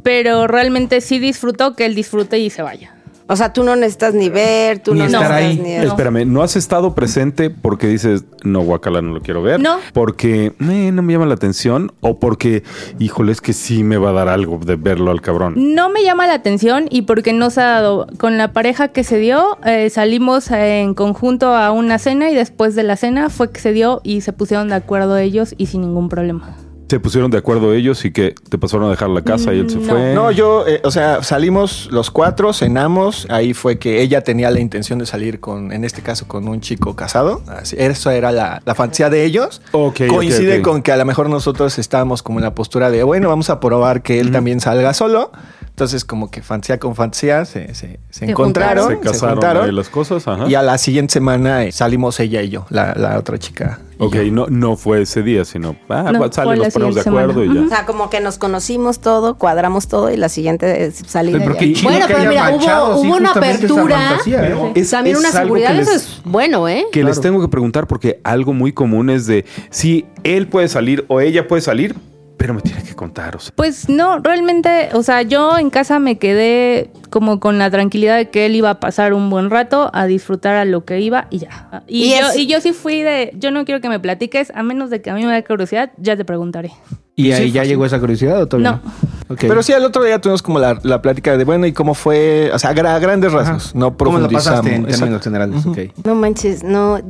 pero 0.03 0.47
realmente 0.47 1.01
sí 1.01 1.19
disfruto 1.19 1.75
que 1.75 1.87
él 1.87 1.95
disfrute 1.95 2.39
y 2.39 2.51
se 2.51 2.63
vaya. 2.63 2.95
O 3.31 3.37
sea, 3.37 3.53
tú 3.53 3.63
no 3.63 3.77
necesitas 3.77 4.15
ni 4.15 4.31
ver, 4.31 4.79
tú 4.79 4.95
Ni 4.95 5.01
no 5.01 5.07
estar 5.07 5.31
necesitas 5.31 5.67
ahí. 5.67 5.79
ni... 5.79 5.85
No. 5.85 5.91
Espérame, 5.91 6.25
¿no 6.27 6.43
has 6.43 6.57
estado 6.57 6.95
presente 6.95 7.51
porque 7.51 7.87
dices, 7.87 8.25
no, 8.43 8.63
guacala, 8.63 9.03
no 9.03 9.13
lo 9.13 9.21
quiero 9.21 9.43
ver? 9.43 9.61
No. 9.61 9.79
Porque 9.93 10.55
eh, 10.59 10.91
no 10.93 11.03
me 11.03 11.13
llama 11.13 11.27
la 11.27 11.35
atención 11.35 11.93
o 12.01 12.19
porque, 12.19 12.63
híjole, 12.99 13.33
es 13.33 13.41
que 13.41 13.53
sí 13.53 13.85
me 13.85 13.99
va 13.99 14.11
a 14.11 14.13
dar 14.15 14.29
algo 14.29 14.59
de 14.65 14.77
verlo 14.77 15.11
al 15.11 15.21
cabrón. 15.21 15.55
No 15.57 15.91
me 15.91 16.03
llama 16.03 16.27
la 16.27 16.35
atención 16.35 16.87
y 16.91 17.03
porque 17.03 17.33
no 17.35 17.51
se 17.51 17.61
ha 17.61 17.67
dado. 17.67 18.07
Con 18.19 18.39
la 18.39 18.53
pareja 18.53 18.89
que 18.89 19.05
se 19.05 19.19
dio, 19.19 19.59
eh, 19.65 19.91
salimos 19.91 20.51
en 20.51 20.95
conjunto 20.95 21.55
a 21.55 21.71
una 21.71 21.99
cena 21.99 22.31
y 22.31 22.35
después 22.35 22.75
de 22.75 22.83
la 22.83 22.97
cena 22.97 23.29
fue 23.29 23.51
que 23.51 23.61
se 23.61 23.73
dio 23.73 24.01
y 24.05 24.23
se 24.23 24.33
pusieron 24.33 24.69
de 24.69 24.77
acuerdo 24.77 25.19
ellos 25.19 25.55
y 25.59 25.67
sin 25.67 25.83
ningún 25.83 26.09
problema. 26.09 26.57
Se 26.89 26.99
pusieron 27.01 27.31
de 27.31 27.37
acuerdo 27.39 27.75
ellos 27.75 28.05
y 28.05 28.11
que 28.13 28.35
te 28.49 28.57
pasaron 28.57 28.87
a 28.87 28.91
dejar 28.91 29.11
la 29.11 29.21
casa 29.23 29.53
y 29.53 29.59
él 29.61 29.69
se 29.69 29.77
No. 29.77 29.83
fue. 29.83 30.15
No, 30.15 30.31
yo, 30.31 30.67
eh, 30.67 30.81
o 30.85 30.91
sea, 30.91 31.23
salimos 31.23 31.89
los 31.93 32.11
cuatro, 32.11 32.53
cenamos. 32.55 33.27
Ahí 33.31 33.53
fue 33.53 33.79
que 33.79 34.01
ella 34.01 34.23
tenía 34.23 34.51
la 34.51 34.61
intención 34.61 34.99
de 34.99 35.05
salir 35.07 35.39
con, 35.39 35.71
en 35.73 35.85
este 35.85 36.01
caso, 36.03 36.27
con 36.27 36.49
un 36.49 36.61
chico 36.63 36.97
casado. 36.97 37.43
Así, 37.47 37.77
eso 37.79 38.11
era 38.11 38.33
la, 38.33 38.63
la 38.65 38.75
fantasía 38.75 39.11
de 39.11 39.25
ellos. 39.25 39.61
Ok, 39.73 40.01
ok, 40.09 40.15
Coincide 40.15 40.63
con 40.63 40.81
que 40.83 40.91
a 40.93 40.97
lo 40.97 41.05
mejor 41.05 41.29
nosotros 41.29 41.79
estábamos 41.79 42.23
como 42.23 42.39
en 42.39 42.45
la 42.45 42.55
postura 42.55 42.91
de, 42.91 43.03
bueno, 43.03 43.29
vamos 43.29 43.51
a 43.51 43.61
probar 43.61 44.03
que 44.03 44.19
él 44.21 44.31
también 44.33 44.61
salga 44.61 44.95
solo. 44.95 45.31
Entonces, 45.69 46.05
como 46.05 46.31
que 46.31 46.43
fantasía 46.43 46.79
con 46.81 46.97
fantasía 46.97 47.45
se, 47.45 47.75
se- 47.75 48.01
se 48.11 48.25
encontraron, 48.25 48.89
Se 48.89 48.99
casaron 49.01 49.35
juntaron. 49.37 49.65
ahí 49.67 49.73
las 49.73 49.89
cosas, 49.91 50.27
ajá. 50.27 50.49
Y 50.49 50.55
a 50.55 50.63
la 50.63 50.77
siguiente 50.79 51.13
semana 51.13 51.65
eh, 51.65 51.71
salimos 51.73 52.19
ella 52.19 52.43
y 52.43 52.49
yo, 52.49 52.67
la, 52.71 52.95
la 52.97 53.17
otra 53.19 53.39
chica 53.39 53.79
Ok, 54.01 54.15
no, 54.31 54.47
no 54.49 54.77
fue 54.77 55.03
ese 55.03 55.23
día, 55.23 55.45
sino, 55.45 55.75
ah, 55.89 56.11
No, 56.13 56.21
va, 56.21 56.33
sale, 56.33 56.57
nos 56.57 56.73
ponemos 56.73 56.95
de 56.95 57.01
acuerdo 57.01 57.33
semana. 57.35 57.55
y 57.55 57.59
O 57.59 57.63
ya. 57.69 57.77
sea, 57.77 57.87
como 57.87 58.11
que 58.11 58.21
nos 58.21 58.39
conocimos 58.39 59.01
todo, 59.01 59.37
cuadramos 59.39 59.89
todo 59.89 60.11
y 60.11 60.17
la 60.17 60.29
siguiente 60.29 60.91
salida. 60.93 61.39
Pero 61.39 61.55
ya. 61.55 61.59
qué 61.59 61.73
chido 61.73 61.91
Bueno, 61.91 62.07
que 62.07 62.15
pero 62.15 62.31
mira, 62.31 62.51
hubo- 62.55 62.61
sí, 63.03 63.07
hubo 63.09 63.17
una 63.17 63.31
apertura. 63.33 64.15
¿eh? 64.15 64.19
Pero 64.31 64.71
es- 64.75 64.91
También 64.91 65.17
es 65.17 65.21
una 65.23 65.33
seguridad, 65.33 65.75
que 65.75 65.81
eso 65.81 65.93
les- 65.93 66.03
es 66.03 66.21
bueno, 66.25 66.69
¿eh? 66.69 66.87
Que 66.93 67.03
les 67.03 67.21
tengo 67.21 67.41
que 67.41 67.49
preguntar 67.49 67.87
porque 67.87 68.21
algo 68.25 68.53
muy 68.53 68.73
común 68.73 69.11
es 69.11 69.27
de 69.27 69.45
si 69.71 70.07
él 70.23 70.47
puede 70.49 70.69
salir 70.69 71.05
o 71.09 71.21
ella 71.21 71.49
puede 71.49 71.63
salir, 71.63 71.95
pero 72.39 72.55
me 72.55 72.63
tiene 72.63 72.83
que 72.83 72.95
contar. 72.95 73.37
O 73.37 73.41
sea, 73.41 73.53
Pues 73.55 73.89
no, 73.91 74.21
realmente, 74.21 74.89
o 74.95 75.03
sea, 75.03 75.21
yo 75.23 75.59
en 75.59 75.69
casa 75.69 75.99
me 75.99 76.17
quedé 76.19 76.91
como 77.11 77.41
con 77.41 77.59
la 77.59 77.71
tranquilidad 77.71 78.17
de 78.17 78.31
que 78.31 78.47
él 78.47 78.55
iba 78.57 78.71
a 78.71 78.81
pasar 78.81 79.13
un 79.13 79.29
buen 79.29 79.51
rato, 79.51 79.91
a 79.93 80.07
disfrutar 80.07 80.55
a 80.55 80.65
lo 80.65 80.85
que 80.87 81.01
iba 81.01 81.27
y 81.31 81.39
ya. 81.41 81.83
Y, 81.87 82.05
Y 82.05 82.11
yo, 82.11 82.29
es- 82.29 82.37
y 82.37 82.47
yo 82.47 82.61
sí 82.61 82.73
fui 82.73 83.03
de, 83.03 83.33
yo 83.35 83.51
no 83.51 83.65
quiero 83.67 83.81
que 83.83 83.89
me 83.91 84.01
platiques, 84.01 84.51
a 84.55 84.63
menos 84.63 84.89
de 84.89 85.03
que 85.03 85.11
a 85.11 85.15
mí 85.15 85.25
me 85.27 85.35
dé 85.35 85.45
curiosidad, 85.45 85.91
ya 85.99 86.17
te 86.17 86.25
preguntaré. 86.25 86.71
¿Y 87.17 87.33
ahí 87.33 87.51
ya 87.51 87.65
llegó 87.65 87.85
esa 87.85 87.99
curiosidad 87.99 88.41
o 88.41 88.47
todavía 88.47 88.81
No. 89.29 89.37
Pero 89.37 89.63
sí, 89.63 89.73
al 89.73 89.85
otro 89.85 90.05
día 90.05 90.21
tuvimos 90.21 90.41
como 90.41 90.59
la, 90.61 90.79
la 90.85 91.03
plática 91.03 91.37
de, 91.37 91.45
bueno, 91.45 91.67
¿y 91.67 91.73
cómo 91.73 91.95
fue? 91.95 92.51
O 92.55 92.59
sea, 92.61 92.71
a 92.71 92.73
grandes 93.01 93.33
rasgos, 93.33 93.75
no 93.75 93.95
¿Cómo 93.97 94.19
lo 94.21 94.29
profundizamos. 94.29 94.61
pasaste 94.61 94.75
en 94.77 94.87
términos 94.87 95.23
generales? 95.23 95.67
Ok. 95.67 95.79
No 96.07 96.15
manches, 96.15 96.63
no, 96.63 97.01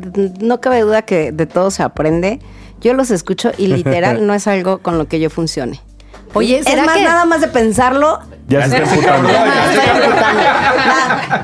no 0.41 0.61
cabe 0.62 0.81
duda 0.81 1.03
que 1.03 1.31
de 1.31 1.47
todo 1.47 1.70
se 1.70 1.83
aprende. 1.83 2.41
Yo 2.81 2.95
los 2.95 3.11
escucho 3.11 3.51
y 3.59 3.66
literal 3.68 4.26
no 4.26 4.35
es 4.35 4.47
algo 4.47 4.79
con 4.79 4.99
lo 4.99 5.07
que 5.09 5.20
yo 5.20 5.31
funcione. 5.31 5.81
Oye, 6.35 6.59
es 6.59 6.66
¿será 6.66 6.85
más, 6.85 6.97
que- 6.99 7.05
nada 7.05 7.24
más 7.24 7.41
de 7.41 7.49
pensarlo. 7.49 8.18
ya 8.49 8.68
se 8.68 8.76
está. 8.83 9.18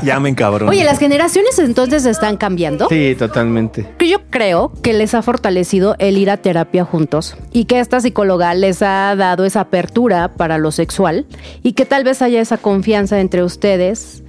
Ya 0.03 0.21
me 0.21 0.29
encabrón. 0.29 0.69
Oye, 0.69 0.85
las 0.85 0.99
generaciones 0.99 1.59
entonces 1.59 2.05
están 2.07 2.37
cambiando. 2.37 2.89
Sí, 2.89 3.15
totalmente. 3.19 3.89
Que 3.99 4.09
yo 4.09 4.19
creo 4.31 4.73
que 4.83 4.93
les 4.93 5.15
ha 5.15 5.23
fortalecido 5.23 5.97
el 5.99 6.19
ir 6.19 6.31
a 6.31 6.37
terapia 6.39 6.85
juntos 6.85 7.37
y 7.53 7.65
que 7.65 7.81
esta 7.81 8.01
psicóloga 8.01 8.55
les 8.55 8.83
ha 8.83 9.15
dado 9.17 9.45
esa 9.45 9.61
apertura 9.61 10.29
para 10.33 10.59
lo 10.59 10.71
sexual 10.73 11.27
y 11.63 11.73
que 11.73 11.87
tal 11.87 12.05
vez 12.05 12.23
haya 12.23 12.41
esa 12.41 12.57
confianza 12.59 13.21
entre 13.21 13.43
ustedes 13.43 14.23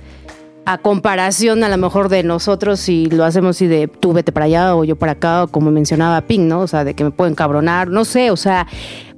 a 0.66 0.78
comparación 0.80 1.64
a 1.64 1.70
lo 1.70 1.78
mejor 1.78 2.10
de 2.10 2.24
nosotros 2.24 2.80
si 2.80 3.06
lo 3.08 3.24
hacemos 3.26 3.62
y 3.62 3.68
de 3.68 3.88
tú 3.88 4.14
vete 4.14 4.32
para 4.32 4.46
allá 4.48 4.76
o 4.76 4.84
yo 4.84 4.96
para 4.96 5.14
acá 5.14 5.44
o 5.44 5.48
como 5.48 5.70
mencionaba 5.72 6.22
Ping, 6.22 6.48
¿no? 6.48 6.62
O 6.62 6.68
sea, 6.68 6.84
de 6.84 6.94
que 6.96 7.04
me 7.04 7.12
pueden 7.12 7.36
cabronar, 7.36 7.88
no 7.90 8.04
sé, 8.06 8.32
o 8.32 8.38
sea, 8.38 8.66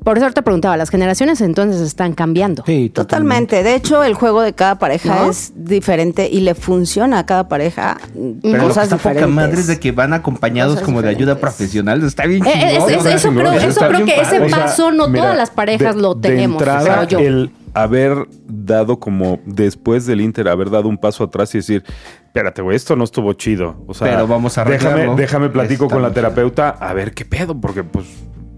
por 0.04 0.18
eso 0.18 0.30
te 0.32 0.42
preguntaba, 0.42 0.78
las 0.78 0.90
generaciones 0.90 1.42
entonces 1.42 1.82
están 1.82 2.14
cambiando. 2.14 2.64
Sí, 2.66 2.90
Totalmente. 2.90 3.62
De 3.64 3.76
hecho, 3.76 4.04
el 4.06 4.14
juego 4.14 4.42
de 4.42 4.54
cada 4.54 4.80
pareja 4.80 5.24
¿No? 5.24 5.30
es 5.32 5.52
diferente 5.56 6.30
y 6.32 6.40
le 6.42 6.56
funciona 6.56 7.20
a 7.20 7.26
cada 7.26 7.50
pareja 7.50 7.98
Pero 8.14 8.36
lo 8.44 8.52
que 8.52 8.58
cosas 8.68 8.84
está 8.92 8.98
poca 8.98 9.28
madre 9.28 9.60
es 9.60 9.68
de 9.68 9.80
que 9.80 9.92
van 9.92 10.14
acompañados 10.14 10.76
Cosas 10.76 10.86
como 10.86 11.02
de 11.02 11.10
ayuda 11.10 11.36
profesional. 11.40 12.04
Está 12.04 12.26
bien 12.26 12.46
Eh, 12.46 12.78
es- 12.78 13.06
eso 13.06 13.32
creo, 13.34 13.52
eso 13.52 13.88
creo 13.88 14.06
que 14.06 14.14
ese 14.22 14.24
padre. 14.40 14.46
O 14.46 14.50
sea, 14.50 14.66
paso 14.66 14.92
no 14.92 15.08
mira, 15.10 15.24
todas 15.24 15.38
las 15.38 15.50
parejas 15.50 15.96
de- 15.96 16.02
lo 16.02 16.16
de 16.16 16.30
tenemos, 16.30 16.64
yo. 17.10 17.20
el 17.20 17.52
haber 17.84 18.28
dado 18.46 19.00
como 19.00 19.40
después 19.46 20.06
del 20.06 20.22
Inter, 20.22 20.48
haber 20.48 20.70
dado 20.70 20.90
un 20.90 20.98
paso 20.98 21.24
atrás 21.24 21.54
y 21.56 21.60
decir, 21.60 21.84
espérate, 22.26 22.62
güey, 22.62 22.76
esto 22.76 22.96
no 22.96 23.04
estuvo 23.04 23.34
chido. 23.34 23.84
O 23.88 23.94
sea, 23.94 24.08
Pero 24.10 24.28
vamos 24.28 24.58
a 24.58 24.66
déjame, 24.66 25.16
déjame 25.16 25.50
platico 25.50 25.88
con 25.88 26.02
la 26.02 26.12
terapeuta 26.12 26.70
a 26.70 26.94
ver 26.94 27.14
qué 27.14 27.26
pedo, 27.26 27.60
porque 27.60 27.84
pues 27.84 28.06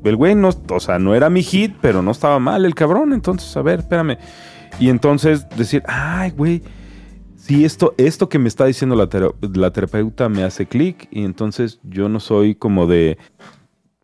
el 0.03 0.15
güey 0.15 0.35
no, 0.35 0.49
o 0.69 0.79
sea, 0.79 0.99
no 0.99 1.15
era 1.15 1.29
mi 1.29 1.43
hit, 1.43 1.75
pero 1.81 2.01
no 2.01 2.11
estaba 2.11 2.39
mal 2.39 2.65
el 2.65 2.75
cabrón. 2.75 3.13
Entonces, 3.13 3.55
a 3.57 3.61
ver, 3.61 3.79
espérame. 3.79 4.17
Y 4.79 4.89
entonces 4.89 5.47
decir, 5.57 5.83
ay, 5.87 6.31
güey. 6.31 6.61
Sí, 7.35 7.65
esto, 7.65 7.95
esto 7.97 8.29
que 8.29 8.37
me 8.37 8.47
está 8.47 8.65
diciendo 8.65 8.95
la, 8.95 9.07
tera- 9.07 9.31
la 9.41 9.71
terapeuta 9.71 10.29
me 10.29 10.43
hace 10.43 10.67
clic 10.67 11.07
y 11.09 11.23
entonces 11.23 11.79
yo 11.83 12.07
no 12.07 12.19
soy 12.19 12.53
como 12.53 12.85
de 12.85 13.17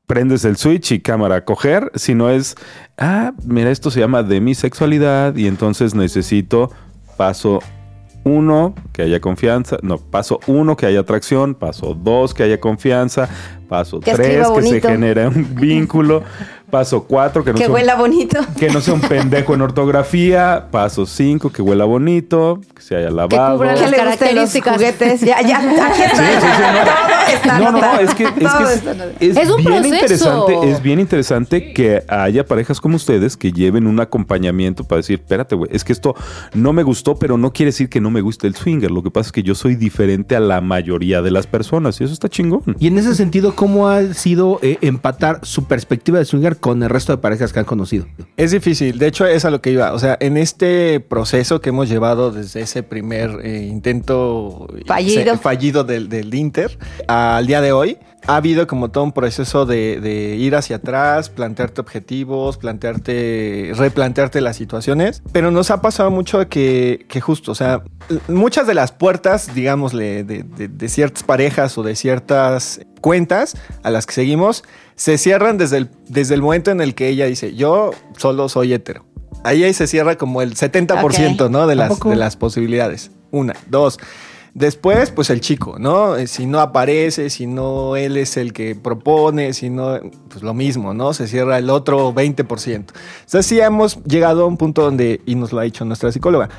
prendes 0.08 0.46
el 0.46 0.58
switch 0.58 0.92
y 0.92 1.00
cámara 1.00 1.38
a 1.38 1.46
coger, 1.46 1.92
sino 1.96 2.30
es, 2.30 2.56
ah, 2.98 3.34
mira, 3.46 3.72
esto 3.72 3.92
se 3.92 4.00
llama 4.00 4.24
demisexualidad 4.24 5.36
y 5.36 5.48
entonces 5.48 5.96
necesito 5.96 6.72
paso 7.18 7.60
uno, 8.24 8.74
que 8.92 9.04
haya 9.04 9.22
confianza, 9.22 9.78
no, 9.84 9.98
paso 10.00 10.40
uno, 10.48 10.76
que 10.76 10.88
haya 10.88 11.02
atracción, 11.02 11.54
paso 11.54 11.94
dos, 11.94 12.34
que 12.34 12.42
haya 12.42 12.60
confianza, 12.60 13.30
paso 13.70 14.00
Que 14.00 14.14
tres, 14.14 14.48
que 14.50 14.62
se 14.64 14.82
genere 14.82 15.28
un 15.28 15.56
vínculo, 15.60 16.24
paso 16.70 17.04
cuatro, 17.04 17.44
que 17.44 17.52
no, 17.52 17.56
Que 17.56 17.60
sea 17.64 17.68
un- 17.70 17.74
huela 17.76 17.96
bonito. 17.96 18.40
que 18.58 18.70
no 18.70 18.82
sea 18.82 18.94
un 18.94 19.02
pendejo 19.02 19.54
en 19.54 19.62
ortografía, 19.62 20.68
paso 20.72 21.06
cinco, 21.06 21.52
que 21.52 21.62
huela 21.62 21.86
bonito, 21.86 22.60
que 22.76 22.82
se 22.82 22.96
haya 22.96 23.10
lavado. 23.10 23.58
cubra 23.58 23.74
Que 23.76 23.82
las 23.82 23.92
le 23.92 23.98
gusten 23.98 24.06
los 24.08 24.18
características. 24.18 24.74
juguetes. 24.76 25.22
Ya, 25.22 25.42
ya, 25.42 25.58
aquí 25.60 26.02
está. 26.02 26.16
Sí, 26.16 26.24
sí, 26.42 26.48
sí, 26.58 27.50
no. 27.50 27.72
No, 27.72 27.72
no, 27.82 28.00
es 28.00 28.14
que, 28.14 28.24
es, 28.26 28.32
que 28.32 29.26
es 29.30 29.38
Es 29.38 29.50
un 29.50 29.58
bien 29.58 29.82
proceso. 29.82 29.88
interesante, 29.96 30.72
es 30.72 30.82
bien 30.82 31.00
interesante 31.00 31.74
que 31.74 32.04
haya 32.08 32.46
parejas 32.46 32.80
como 32.82 32.96
ustedes 32.98 33.38
que 33.38 33.52
lleven 33.52 33.88
un 33.88 34.00
acompañamiento 34.00 34.84
para 34.84 34.98
decir, 34.98 35.20
espérate, 35.20 35.56
güey, 35.56 35.70
es 35.74 35.84
que 35.84 35.94
esto 35.94 36.16
no 36.54 36.74
me 36.74 36.84
gustó, 36.84 37.16
pero 37.18 37.38
no 37.38 37.52
quiere 37.54 37.70
decir 37.70 37.90
que 37.90 38.02
no 38.02 38.10
me 38.12 38.22
guste 38.22 38.48
el 38.48 38.56
swinger. 38.56 38.92
Lo 38.92 39.04
que 39.04 39.12
pasa 39.12 39.28
es 39.28 39.32
que 39.32 39.44
yo 39.44 39.56
soy 39.56 39.76
diferente 39.76 40.36
a 40.36 40.40
la 40.40 40.62
mayoría 40.62 41.22
de 41.22 41.32
las 41.32 41.48
personas 41.48 42.00
y 42.02 42.04
eso 42.04 42.14
está 42.14 42.30
chingón. 42.30 42.62
Y 42.80 42.88
en 42.88 42.98
ese 42.98 43.16
sentido, 43.16 43.56
¿cómo 43.56 43.88
ha 43.90 44.14
sido 44.14 44.60
eh, 44.62 44.78
empatar 44.82 45.40
su 45.44 45.66
perspectiva 45.66 46.20
de 46.20 46.26
swinger 46.26 46.58
con 46.66 46.82
el 46.82 46.90
resto 46.90 47.12
de 47.12 47.20
parejas 47.20 47.54
que 47.54 47.60
han 47.60 47.66
conocido? 47.66 48.08
Es 48.38 48.50
difícil, 48.50 48.98
de 48.98 49.06
hecho 49.06 49.28
es 49.28 49.46
a 49.46 49.52
lo 49.52 49.62
que 49.62 49.70
iba. 49.70 49.94
O 49.94 50.00
sea, 50.00 50.18
en 50.20 50.36
este 50.36 51.00
proceso 51.00 51.62
que 51.62 51.70
hemos 51.70 51.88
llevado 51.90 52.32
desde 52.32 52.62
ese 52.62 52.82
primer 52.82 53.40
eh, 53.44 53.68
intento 53.70 54.66
Fallido. 54.88 55.34
se- 55.34 55.38
fallido 55.38 55.84
del, 55.84 56.10
del 56.10 56.34
Inter 56.34 56.80
al 57.08 57.46
día 57.46 57.62
de 57.62 57.72
hoy, 57.72 58.00
ha 58.26 58.38
habido 58.38 58.66
como 58.66 58.90
todo 58.90 59.04
un 59.04 59.12
proceso 59.12 59.68
de, 59.68 60.00
de 60.02 60.38
ir 60.38 60.56
hacia 60.56 60.78
atrás, 60.78 61.30
plantearte 61.30 61.82
objetivos, 61.82 62.58
plantearte, 62.58 63.72
replantearte 63.76 64.42
las 64.42 64.56
situaciones, 64.56 65.22
pero 65.32 65.52
nos 65.52 65.70
ha 65.70 65.82
pasado 65.84 66.10
mucho 66.10 66.50
que, 66.50 67.06
que 67.08 67.22
justo, 67.22 67.52
o 67.52 67.56
sea, 67.56 67.84
muchas 68.28 68.66
de 68.66 68.74
las 68.74 68.92
puertas, 68.92 69.54
digámosle, 69.54 70.24
de, 70.24 70.42
de- 70.42 70.68
de 70.68 70.90
ciertas 70.90 71.22
parejas 71.22 71.78
o 71.78 71.84
de 71.84 71.96
ciertas 71.96 72.82
cuentas 73.02 73.56
a 73.84 73.92
las 73.92 74.08
que 74.08 74.14
seguimos, 74.14 74.64
se 74.96 75.18
cierran 75.18 75.58
desde 75.58 75.78
el, 75.78 75.90
desde 76.08 76.36
el 76.36 76.42
momento 76.42 76.72
en 76.72 76.82
el 76.82 76.96
que 76.96 77.10
ella 77.10 77.26
dice, 77.26 77.56
yo 77.56 77.92
solo 78.18 78.50
soy 78.50 78.74
hetero. 78.74 79.06
Ahí, 79.44 79.64
ahí 79.64 79.74
se 79.74 79.88
cierra 79.88 80.18
como 80.18 80.42
el 80.42 80.56
70%, 80.56 81.42
Ok. 81.42 81.52
¿no? 81.52 81.68
De 81.68 81.74
¿A 81.74 81.76
las, 81.76 82.00
de 82.00 82.16
las 82.16 82.36
posibilidades. 82.38 83.12
Una, 83.32 83.54
dos. 83.70 84.00
Después, 84.54 85.12
pues 85.12 85.30
el 85.30 85.42
chico, 85.42 85.76
¿no? 85.80 86.16
Eh, 86.16 86.28
Si 86.28 86.46
no 86.46 86.62
aparece, 86.62 87.30
si 87.30 87.46
no 87.46 87.98
él 87.98 88.16
es 88.16 88.38
el 88.38 88.54
que 88.54 88.74
propone, 88.74 89.52
si 89.52 89.70
no, 89.70 90.00
pues 90.30 90.44
lo 90.44 90.54
mismo, 90.54 90.94
¿no? 90.94 91.14
Se 91.14 91.28
cierra 91.28 91.58
el 91.58 91.70
otro 91.70 92.14
20%. 92.14 92.74
Entonces 92.76 93.46
sí 93.46 93.60
hemos 93.60 94.02
llegado 94.06 94.44
a 94.44 94.48
un 94.48 94.56
punto 94.56 94.84
donde, 94.84 95.20
y 95.26 95.36
nos 95.36 95.52
lo 95.52 95.60
ha 95.60 95.64
dicho 95.64 95.84
nuestra 95.84 96.10
psicóloga, 96.14 96.50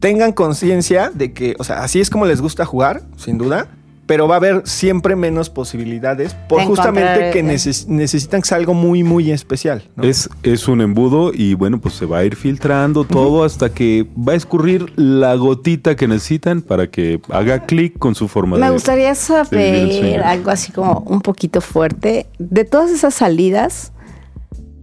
tengan 0.00 0.32
conciencia 0.32 1.10
de 1.12 1.32
que, 1.32 1.56
o 1.58 1.64
sea, 1.64 1.82
así 1.82 1.98
es 1.98 2.10
como 2.10 2.26
les 2.26 2.42
gusta 2.42 2.66
jugar, 2.66 3.02
sin 3.16 3.38
duda, 3.38 3.68
pero 4.06 4.28
va 4.28 4.36
a 4.36 4.38
haber 4.38 4.62
siempre 4.66 5.16
menos 5.16 5.50
posibilidades 5.50 6.34
por 6.48 6.60
De 6.60 6.66
justamente 6.66 7.30
que 7.32 7.40
eh. 7.40 7.44
neces- 7.44 7.86
necesitan 7.88 8.40
que 8.40 8.48
sea 8.48 8.56
algo 8.58 8.72
muy, 8.72 9.02
muy 9.02 9.30
especial. 9.32 9.82
¿no? 9.96 10.04
Es, 10.04 10.30
es 10.44 10.68
un 10.68 10.80
embudo 10.80 11.32
y 11.34 11.54
bueno, 11.54 11.80
pues 11.80 11.94
se 11.96 12.06
va 12.06 12.18
a 12.18 12.24
ir 12.24 12.36
filtrando 12.36 13.04
todo 13.04 13.44
hasta 13.44 13.70
que 13.70 14.06
va 14.16 14.32
a 14.34 14.36
escurrir 14.36 14.92
la 14.96 15.34
gotita 15.34 15.96
que 15.96 16.06
necesitan 16.06 16.62
para 16.62 16.88
que 16.88 17.20
haga 17.30 17.66
clic 17.66 17.98
con 17.98 18.14
su 18.14 18.28
forma 18.28 18.56
de 18.56 18.62
Me 18.62 18.70
gustaría 18.70 19.12
de 19.12 19.72
vivir 19.72 20.04
el 20.04 20.12
saber 20.12 20.22
algo 20.22 20.50
así 20.50 20.70
como 20.72 21.00
un 21.00 21.20
poquito 21.20 21.60
fuerte. 21.60 22.26
De 22.38 22.64
todas 22.64 22.90
esas 22.92 23.14
salidas, 23.14 23.92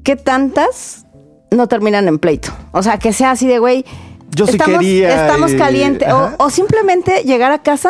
¿qué 0.04 0.18
tantas 0.18 1.06
no 1.50 1.68
terminan 1.68 2.08
en 2.10 2.20
pleito? 2.20 2.50
O 2.74 2.84
sea, 2.84 2.98
que 2.98 3.14
sea 3.14 3.32
así 3.32 3.48
de, 3.48 3.60
güey, 3.60 3.86
Yo 4.36 4.48
sí 4.48 4.54
estamos, 4.54 4.80
quería, 4.80 5.26
estamos 5.26 5.52
eh, 5.54 5.58
calientes. 5.58 6.10
O 6.40 6.50
simplemente 6.50 7.24
llegar 7.24 7.52
a 7.54 7.62
casa 7.62 7.90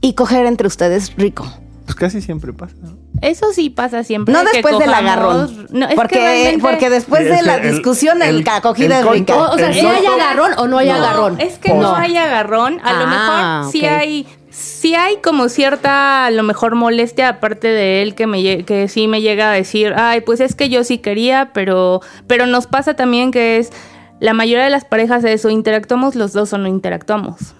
y 0.00 0.14
coger 0.14 0.46
entre 0.46 0.66
ustedes 0.66 1.12
rico. 1.16 1.46
Pues 1.84 1.94
casi 1.94 2.20
siempre 2.20 2.52
pasa. 2.52 2.74
¿no? 2.82 2.96
Eso 3.22 3.52
sí 3.52 3.70
pasa 3.70 4.02
siempre. 4.02 4.34
No 4.34 4.40
que 4.44 4.54
después 4.54 4.78
del 4.78 4.92
agarrón. 4.92 5.66
No, 5.70 5.84
es 5.86 5.90
que 5.90 5.96
porque, 5.96 6.16
realmente- 6.18 6.60
porque 6.60 6.90
después 6.90 7.22
Sí, 7.22 7.28
de 7.28 7.34
es 7.36 7.46
la 7.46 7.56
el- 7.56 7.72
discusión, 7.74 8.22
el, 8.22 8.36
el- 8.38 8.44
la 8.44 8.56
acogida 8.56 8.98
el 9.00 9.06
es 9.06 9.12
rica. 9.12 9.36
O, 9.36 9.54
o 9.54 9.58
sea, 9.58 9.72
¿sí 9.72 9.80
sol- 9.80 9.92
hay 9.96 10.04
agarrón 10.06 10.50
o 10.58 10.66
no 10.66 10.78
hay 10.78 10.88
No, 10.88 10.94
agarrón? 10.96 11.40
Es 11.40 11.58
que 11.58 11.72
no, 11.72 11.94
hay 11.94 12.16
agarrón. 12.16 12.80
A 12.84 12.92
lo 12.92 13.04
Ah, 13.06 13.60
mejor 13.62 13.72
sí 13.72 13.78
ok. 13.86 13.92
hay, 13.92 14.26
sí 14.50 14.94
hay 14.96 15.18
como 15.22 15.48
cierta, 15.48 16.26
a 16.26 16.30
lo 16.32 16.42
mejor 16.42 16.74
molestia 16.74 17.28
aparte 17.28 17.68
de 17.68 18.02
él 18.02 18.14
que 18.16 18.26
me 18.26 18.64
que 18.64 18.88
sí 18.88 19.06
me 19.06 19.22
llega 19.22 19.50
a 19.50 19.54
decir, 19.54 19.94
ay, 19.96 20.22
pues 20.22 20.40
es 20.40 20.56
que 20.56 20.68
yo 20.68 20.82
sí 20.82 20.98
quería, 20.98 21.52
pero, 21.54 22.00
pero 22.26 22.46
nos 22.46 22.66
pasa 22.66 22.94
también 22.94 23.30
que 23.30 23.58
es 23.58 23.70
la 24.18 24.34
mayoría 24.34 24.64
de 24.64 24.70
las 24.70 24.84
parejas 24.84 25.22
de 25.22 25.34
eso, 25.34 25.50
interactuamos 25.50 26.16
los 26.16 26.32
dos 26.32 26.52
o 26.52 26.58
no 26.58 26.66
interactuamos. 26.68 27.54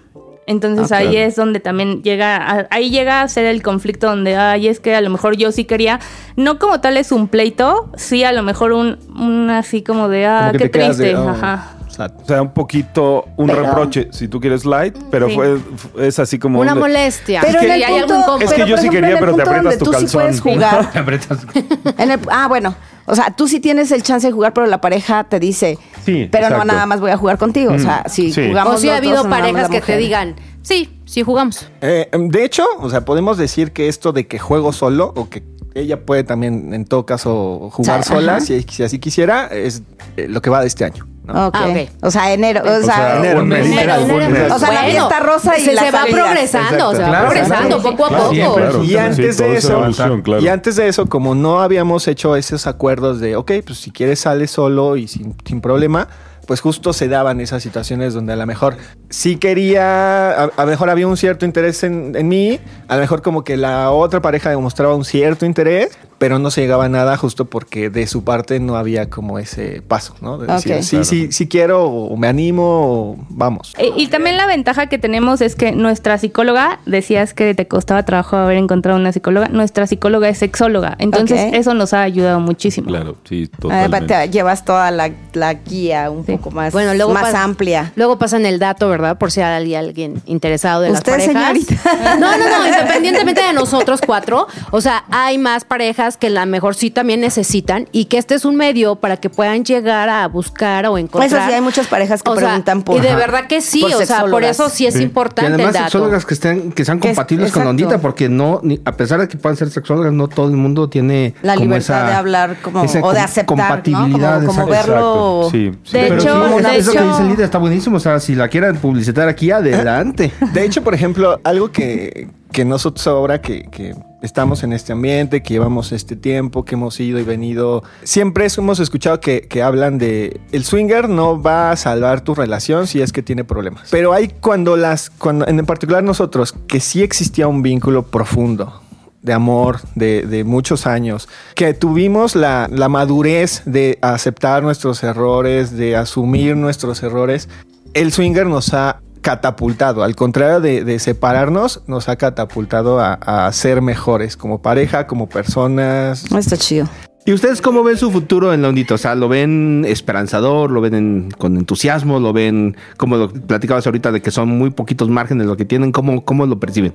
Entonces 0.46 0.92
Ah, 0.92 0.98
ahí 0.98 1.10
claro. 1.10 1.26
es 1.26 1.36
donde 1.36 1.60
también 1.60 2.02
llega, 2.02 2.36
a- 2.36 2.68
ahí 2.70 2.90
llega 2.90 3.22
a 3.22 3.28
ser 3.28 3.46
el 3.46 3.62
conflicto 3.62 4.06
donde, 4.06 4.36
ay, 4.36 4.68
es 4.68 4.78
que 4.80 4.94
a 4.94 5.00
lo 5.00 5.10
mejor 5.10 5.36
yo 5.36 5.50
sí 5.52 5.64
quería, 5.64 5.98
no 6.36 6.58
como 6.58 6.80
tal 6.80 6.96
es 6.96 7.10
un 7.12 7.28
pleito, 7.28 7.90
sí 7.96 8.22
a 8.24 8.32
lo 8.32 8.42
mejor 8.42 8.72
un, 8.72 8.98
un 9.16 9.50
así 9.50 9.82
como 9.82 10.08
de, 10.08 10.26
ah, 10.26 10.48
Como 10.52 10.58
qué 10.58 10.64
de, 10.64 10.70
triste, 10.70 11.16
oh. 11.16 11.28
ajá. 11.28 11.72
O 11.98 12.24
sea, 12.26 12.42
un 12.42 12.52
poquito, 12.52 13.26
un 13.36 13.46
Pero- 13.46 13.62
reproche, 13.62 14.08
si 14.12 14.28
tú 14.28 14.40
quieres 14.40 14.64
light, 14.64 14.96
pero 15.10 15.28
Sí. 15.28 15.34
fue, 15.34 15.58
es 15.98 16.18
así 16.18 16.38
como... 16.38 16.60
Una 16.60 16.74
un- 16.74 16.80
molestia. 16.80 17.40
Pero 17.42 17.58
que 17.60 17.66
en 17.66 17.72
el 17.72 17.82
hay 17.84 17.98
punto, 18.00 18.14
algún 18.14 18.42
Es 18.42 18.50
que 18.50 18.54
pero, 18.56 18.66
yo 18.66 18.76
sí 18.78 18.88
quería, 18.88 19.18
pero 19.18 19.34
te 19.34 19.42
aprietas 19.42 19.78
tu 19.78 19.84
tú 19.86 19.92
sí 19.92 19.98
calzón. 20.00 20.20
puedes 20.20 20.40
jugar. 20.42 20.90
Te. 20.92 22.02
En 22.02 22.10
el- 22.10 22.20
ah, 22.30 22.46
bueno. 22.48 22.74
O 23.08 23.14
sea, 23.14 23.30
tú 23.36 23.46
sí 23.46 23.60
tienes 23.60 23.92
el 23.92 24.02
chance 24.02 24.26
de 24.26 24.32
jugar, 24.32 24.52
pero 24.52 24.66
la 24.66 24.80
pareja 24.80 25.24
te 25.24 25.38
dice, 25.38 25.78
Sí, 26.04 26.28
pero 26.30 26.46
exacto. 26.46 26.64
no 26.66 26.72
nada 26.72 26.86
más 26.86 27.00
voy 27.00 27.12
a 27.12 27.16
jugar 27.16 27.38
contigo. 27.38 27.72
O 27.72 27.78
sea, 27.78 28.02
Mm, 28.04 28.10
si 28.10 28.32
sí. 28.32 28.48
jugamos 28.48 28.74
O 28.74 28.78
si 28.78 28.88
ha 28.90 28.96
habido 28.96 29.28
parejas 29.28 29.68
que 29.68 29.80
te 29.80 29.96
digan, 29.96 30.34
sí, 30.62 30.98
sí 31.04 31.22
jugamos. 31.22 31.70
Eh, 31.82 32.10
de 32.12 32.44
hecho, 32.44 32.66
o 32.80 32.90
sea, 32.90 33.04
podemos 33.04 33.38
decir 33.38 33.72
que 33.72 33.86
esto 33.88 34.12
de 34.12 34.26
que 34.26 34.40
juego 34.40 34.72
solo 34.72 35.12
o 35.14 35.28
que 35.30 35.44
ella 35.80 36.00
puede 36.00 36.24
también, 36.24 36.72
en 36.74 36.84
todo 36.84 37.06
caso, 37.06 37.70
jugar 37.72 38.00
O 38.00 38.02
sea, 38.02 38.14
sola, 38.16 38.40
si, 38.40 38.62
si 38.62 38.82
así 38.82 38.98
quisiera, 38.98 39.46
es 39.46 39.82
eh, 40.16 40.26
lo 40.28 40.40
que 40.42 40.50
va 40.50 40.60
de 40.60 40.66
este 40.66 40.84
año. 40.84 41.06
¿no? 41.24 41.48
Ok. 41.48 41.54
Ah, 41.58 41.66
ok. 41.68 41.88
O 42.02 42.10
sea, 42.10 42.32
enero. 42.32 42.62
O, 42.64 42.78
O 42.78 42.82
sea, 42.82 43.18
enero, 43.18 43.44
mes. 43.44 43.66
enero. 43.66 44.54
O 44.54 44.58
sea, 44.58 44.72
la 44.72 44.84
fiesta 44.84 45.20
rosa 45.20 45.58
y 45.58 45.62
se, 45.62 45.74
la 45.74 45.82
se 45.82 45.90
va 45.90 46.04
progresando, 46.10 46.92
se 46.92 47.02
va 47.02 47.08
Claro, 47.08 47.28
progresando 47.28 47.80
claro. 47.80 47.96
poco 47.96 48.04
a 48.06 48.08
poco. 48.18 48.54
claro, 48.54 48.84
Y 48.84 48.96
antes 48.96 49.36
de 49.38 49.52
es 49.56 49.64
eso, 49.64 49.72
evolución, 49.74 50.22
y 50.40 50.48
antes 50.48 50.76
de 50.76 50.88
eso, 50.88 51.06
como 51.06 51.34
no 51.34 51.60
habíamos 51.60 52.06
hecho 52.08 52.36
esos 52.36 52.66
acuerdos 52.66 53.20
de, 53.20 53.36
ok, 53.36 53.52
pues 53.66 53.78
si 53.78 53.90
quieres 53.90 54.20
sale 54.20 54.46
solo 54.46 54.96
y 54.96 55.08
sin, 55.08 55.34
sin 55.44 55.60
problema, 55.60 56.08
pues 56.46 56.60
justo 56.60 56.92
se 56.92 57.08
daban 57.08 57.40
esas 57.40 57.62
situaciones 57.62 58.14
donde 58.14 58.32
a 58.32 58.36
lo 58.36 58.46
mejor 58.46 58.76
sí 59.10 59.36
quería, 59.36 60.44
a, 60.44 60.50
lo 60.56 60.66
mejor 60.66 60.90
había 60.90 61.06
un 61.08 61.16
cierto 61.16 61.44
interés 61.44 61.82
en, 61.82 62.14
en 62.16 62.28
mí, 62.28 62.60
a 62.88 62.94
lo 62.94 63.00
mejor 63.00 63.22
como 63.22 63.44
que 63.44 63.56
la 63.56 63.90
otra 63.90 64.22
pareja 64.22 64.50
demostraba 64.50 64.94
un 64.94 65.04
cierto 65.04 65.44
interés, 65.44 65.98
pero 66.18 66.38
no 66.38 66.50
se 66.50 66.60
llegaba 66.62 66.86
a 66.86 66.88
nada 66.88 67.16
justo 67.16 67.44
porque 67.44 67.90
de 67.90 68.06
su 68.06 68.24
parte 68.24 68.60
no 68.60 68.76
había 68.76 69.10
como 69.10 69.38
ese 69.38 69.82
paso, 69.86 70.14
¿no? 70.20 70.38
De 70.38 70.46
decir, 70.52 70.82
sí, 70.82 71.04
sí, 71.04 71.32
sí 71.32 71.48
quiero, 71.48 71.84
o 71.84 72.16
me 72.16 72.28
animo, 72.28 72.62
o 72.64 73.16
vamos. 73.28 73.74
Eh, 73.78 73.90
Y 73.96 74.08
también 74.08 74.36
la 74.36 74.46
ventaja 74.46 74.86
que 74.86 74.98
tenemos 74.98 75.40
es 75.40 75.54
que 75.56 75.72
nuestra 75.72 76.18
psicóloga, 76.18 76.80
decías 76.86 77.34
que 77.34 77.54
te 77.54 77.66
costaba 77.68 78.04
trabajo 78.04 78.36
haber 78.36 78.56
encontrado 78.56 78.98
una 78.98 79.12
psicóloga, 79.12 79.48
nuestra 79.48 79.86
psicóloga 79.86 80.28
es 80.28 80.38
sexóloga, 80.38 80.96
entonces 80.98 81.52
eso 81.54 81.74
nos 81.74 81.92
ha 81.92 82.02
ayudado 82.02 82.40
muchísimo. 82.40 82.88
Claro, 82.88 83.16
sí, 83.28 83.48
totalmente. 83.60 84.14
te 84.14 84.28
llevas 84.30 84.64
toda 84.64 84.90
la, 84.90 85.10
la 85.34 85.54
guía 85.54 86.10
un 86.10 86.24
Sí. 86.24 86.32
poco 86.32 86.50
más, 86.50 86.72
Bueno, 86.72 86.94
luego 86.94 87.12
más 87.12 87.34
amplia. 87.34 87.92
Luego 87.96 88.18
pasan 88.18 88.46
el 88.46 88.58
dato, 88.58 88.88
¿verdad? 88.88 89.18
Por 89.18 89.30
si 89.32 89.40
hay 89.40 89.74
alguien 89.74 90.22
interesado 90.26 90.80
de 90.82 90.90
Usted, 90.92 91.12
las 91.12 91.26
parejas. 91.26 91.52
señorita. 91.52 92.16
No, 92.18 92.38
no, 92.38 92.48
no, 92.48 92.66
independientemente 92.66 93.42
de 93.42 93.52
nosotros 93.52 94.00
cuatro, 94.06 94.46
o 94.70 94.80
sea, 94.80 95.04
hay 95.10 95.38
más 95.38 95.64
parejas 95.64 96.05
que 96.16 96.30
la 96.30 96.46
mejor 96.46 96.74
sí 96.74 96.90
también 96.90 97.20
necesitan 97.20 97.88
y 97.90 98.04
que 98.04 98.18
este 98.18 98.34
es 98.34 98.44
un 98.44 98.54
medio 98.56 98.96
para 98.96 99.16
que 99.16 99.30
puedan 99.30 99.64
llegar 99.64 100.08
a 100.08 100.28
buscar 100.28 100.86
o 100.86 100.98
encontrar. 100.98 101.26
Eso 101.26 101.48
sí, 101.48 101.54
hay 101.54 101.60
muchas 101.60 101.86
parejas 101.88 102.22
que 102.22 102.30
O 102.30 102.36
sea, 102.36 102.46
preguntan 102.48 102.82
por- 102.82 102.96
Y 102.98 103.00
de 103.00 103.14
verdad 103.16 103.46
que 103.48 103.60
sí, 103.60 103.82
o 103.82 104.04
sea, 104.06 104.26
por 104.26 104.44
eso 104.44 104.68
sí 104.68 104.86
es 104.86 104.94
Sí. 104.94 105.00
Y 105.00 105.02
importante 105.04 105.48
el 105.48 105.54
además 105.54 105.72
dato. 105.74 105.84
sexólogas 105.86 106.24
que 106.26 106.34
estén, 106.34 106.72
que 106.72 106.84
sean 106.84 106.98
es- 106.98 107.06
compatibles 107.06 107.50
con 107.52 107.64
la 107.64 107.70
ondita, 107.70 107.98
porque 107.98 108.28
no, 108.28 108.60
ni- 108.62 108.80
a 108.84 108.92
pesar 108.92 109.18
de 109.20 109.28
que 109.28 109.36
puedan 109.36 109.56
ser 109.56 109.70
sexólogas, 109.70 110.12
no 110.12 110.28
todo 110.28 110.48
el 110.48 110.56
mundo 110.56 110.88
tiene 110.88 111.34
La 111.42 111.54
como 111.54 111.64
libertad 111.64 111.98
esa- 112.02 112.06
de 112.08 112.14
hablar 112.14 112.56
como, 112.62 112.84
esa 112.84 113.00
o 113.02 113.12
de 113.12 113.20
aceptar, 113.20 113.56
¿no? 113.56 113.62
compatibilidad. 113.64 114.44
Como, 114.44 114.52
como 114.60 114.66
verlo. 114.68 115.48
Sí, 115.50 115.72
sí. 115.84 115.92
De 115.98 116.02
Pero 116.08 116.14
hecho, 116.14 116.48
sí, 116.58 116.62
de 116.64 116.76
eso 116.78 116.92
que 116.92 117.00
dice 117.02 117.24
Lidia 117.24 117.44
está 117.44 117.58
buenísimo. 117.58 117.96
O 117.96 118.00
sea, 118.00 118.20
si 118.20 118.34
la 118.34 118.48
quieren 118.48 118.76
publicitar 118.76 119.28
aquí, 119.28 119.50
adelante. 119.50 120.32
De 120.52 120.64
hecho, 120.64 120.82
por 120.82 120.94
ejemplo, 120.94 121.40
algo 121.44 121.70
que, 121.70 122.28
que 122.52 122.64
nosotros 122.64 123.06
ahora 123.06 123.40
que, 123.40 123.68
que 123.70 123.94
estamos 124.26 124.62
en 124.62 124.72
este 124.72 124.92
ambiente, 124.92 125.42
que 125.42 125.54
llevamos 125.54 125.92
este 125.92 126.16
tiempo, 126.16 126.64
que 126.64 126.74
hemos 126.74 127.00
ido 127.00 127.18
y 127.18 127.22
venido, 127.22 127.82
siempre 128.02 128.46
hemos 128.58 128.80
escuchado 128.80 129.20
que, 129.20 129.42
que 129.42 129.62
hablan 129.62 129.98
de 129.98 130.40
el 130.52 130.64
swinger 130.64 131.08
no 131.08 131.40
va 131.40 131.70
a 131.70 131.76
salvar 131.76 132.20
tu 132.20 132.34
relación 132.34 132.86
si 132.86 133.00
es 133.00 133.12
que 133.12 133.22
tiene 133.22 133.44
problemas. 133.44 133.88
Pero 133.90 134.12
hay 134.12 134.28
cuando 134.28 134.76
las, 134.76 135.10
cuando 135.10 135.46
en 135.46 135.64
particular 135.64 136.02
nosotros, 136.02 136.54
que 136.66 136.80
sí 136.80 137.02
existía 137.02 137.48
un 137.48 137.62
vínculo 137.62 138.02
profundo 138.02 138.82
de 139.22 139.32
amor 139.32 139.80
de, 139.94 140.22
de 140.22 140.44
muchos 140.44 140.86
años, 140.86 141.28
que 141.54 141.74
tuvimos 141.74 142.36
la, 142.36 142.68
la 142.70 142.88
madurez 142.88 143.62
de 143.64 143.98
aceptar 144.02 144.62
nuestros 144.62 145.02
errores, 145.02 145.76
de 145.76 145.96
asumir 145.96 146.56
nuestros 146.56 147.02
errores, 147.02 147.48
el 147.94 148.12
swinger 148.12 148.46
nos 148.46 148.74
ha 148.74 149.00
catapultado, 149.26 150.04
al 150.04 150.14
contrario 150.14 150.60
de, 150.60 150.84
de 150.84 151.00
separarnos, 151.00 151.82
nos 151.88 152.08
ha 152.08 152.14
catapultado 152.14 153.00
a, 153.00 153.14
a 153.14 153.50
ser 153.52 153.82
mejores 153.82 154.36
como 154.36 154.62
pareja, 154.62 155.08
como 155.08 155.28
personas. 155.28 156.30
No 156.30 156.38
está 156.38 156.56
chido. 156.56 156.88
¿Y 157.24 157.32
ustedes 157.32 157.60
cómo 157.60 157.82
ven 157.82 157.96
su 157.96 158.12
futuro 158.12 158.54
en 158.54 158.62
la 158.62 158.68
ondita? 158.68 158.94
O 158.94 158.98
sea, 158.98 159.16
¿lo 159.16 159.28
ven 159.28 159.84
esperanzador? 159.84 160.70
¿Lo 160.70 160.80
ven 160.80 160.94
en- 160.94 161.30
con 161.36 161.56
entusiasmo? 161.56 162.20
¿Lo 162.20 162.32
ven, 162.32 162.76
como 162.98 163.16
lo 163.16 163.32
platicabas 163.32 163.84
ahorita, 163.86 164.12
de 164.12 164.22
que 164.22 164.30
son 164.30 164.48
muy 164.48 164.70
poquitos 164.70 165.08
márgenes 165.08 165.48
lo 165.48 165.56
que 165.56 165.64
tienen? 165.64 165.90
¿Cómo, 165.90 166.24
cómo 166.24 166.46
lo 166.46 166.60
perciben? 166.60 166.94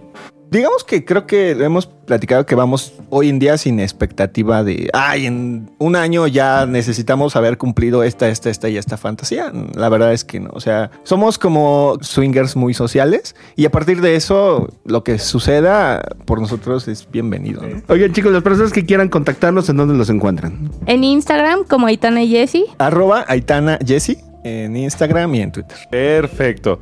Digamos 0.52 0.84
que 0.84 1.06
creo 1.06 1.26
que 1.28 1.52
hemos 1.52 1.88
platicado 1.88 2.46
que 2.46 2.56
vamos 2.56 2.94
hoy 3.10 3.30
en 3.30 3.40
día 3.40 3.58
sin 3.58 3.80
expectativa 3.80 4.66
de, 4.66 4.90
ay, 4.92 5.26
en 5.26 5.72
un 5.78 5.96
año 5.96 6.28
ya 6.28 6.66
necesitamos 6.66 7.38
haber 7.38 7.58
cumplido 7.58 8.04
esta, 8.04 8.28
esta, 8.28 8.50
esta 8.50 8.68
y 8.68 8.76
esta 8.76 8.98
fantasía. 8.98 9.50
La 9.76 9.88
verdad 9.88 10.12
es 10.12 10.26
que 10.26 10.42
no. 10.42 10.50
O 10.52 10.60
sea, 10.60 10.92
somos 11.04 11.38
como 11.38 11.98
swingers 12.02 12.58
muy 12.58 12.74
sociales 12.74 13.34
y 13.56 13.64
a 13.64 13.72
partir 13.72 14.02
de 14.02 14.18
eso, 14.18 14.68
lo 14.84 15.06
que 15.06 15.20
suceda 15.20 16.02
por 16.26 16.42
nosotros 16.42 16.86
es 16.90 17.10
bienvenido. 17.10 17.62
¿no? 17.62 17.82
Oigan, 17.88 18.12
chicos, 18.12 18.34
las 18.34 18.44
personas 18.44 18.74
que 18.74 18.86
quieran 18.86 19.08
contactarlos, 19.08 19.70
¿en 19.70 19.78
dónde 19.78 19.96
los 19.96 20.10
encuentran? 20.10 20.70
En 20.86 21.06
Instagram, 21.06 21.64
como 21.64 21.88
Aitana 21.88 22.24
y 22.24 22.28
Jessie. 22.28 22.66
Arroba 22.78 23.24
Aitana 23.30 23.80
Jessie 23.86 24.18
en 24.44 24.76
Instagram 24.76 25.34
y 25.36 25.42
en 25.42 25.52
Twitter. 25.52 25.78
Perfecto. 25.90 26.80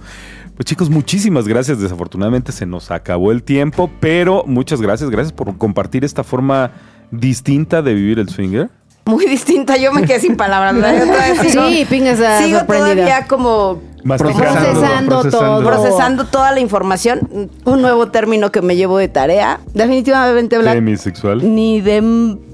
Pues 0.60 0.68
chicos, 0.68 0.89
muchísimas 0.89 1.47
gracias. 1.47 1.80
Desafortunadamente 1.80 2.51
se 2.51 2.66
nos 2.66 2.91
acabó 2.91 3.32
el 3.32 3.43
tiempo, 3.43 3.89
pero 4.01 4.43
muchas 4.45 4.82
gracias. 4.82 5.10
Gracias 5.10 5.32
por 5.32 5.57
compartir 5.57 6.03
esta 6.03 6.22
forma 6.22 6.72
distinta 7.12 7.82
de 7.82 7.93
vivir 7.93 8.20
el 8.20 8.28
swinger. 8.28 8.70
Muy 9.05 9.26
distinta. 9.26 9.78
Yo 9.78 9.93
me 9.93 10.01
quedé 10.01 10.20
sin 10.20 10.36
palabras. 10.36 10.76
todavía 10.76 11.41
sigo, 11.49 11.70
Sí, 11.70 11.86
Ping 11.89 12.01
está 12.07 12.39
sigo 12.43 12.60
todavía 12.66 13.26
como 13.26 13.82
Masticando, 14.03 14.43
Procesando 14.43 15.24
todo. 15.30 15.64
procesando 15.66 16.26
toda 16.26 16.51
la 16.51 16.60
información. 16.60 17.49
Un 17.64 17.82
nuevo 17.82 18.10
término 18.10 18.51
que 18.51 18.62
me 18.62 18.76
llevo 18.76 18.97
de 18.97 19.07
tarea. 19.07 19.62
Definitivamente, 19.74 20.57
Black, 20.57 20.76
Demisexual. 20.76 21.55
ni 21.55 21.80
de 21.80 22.01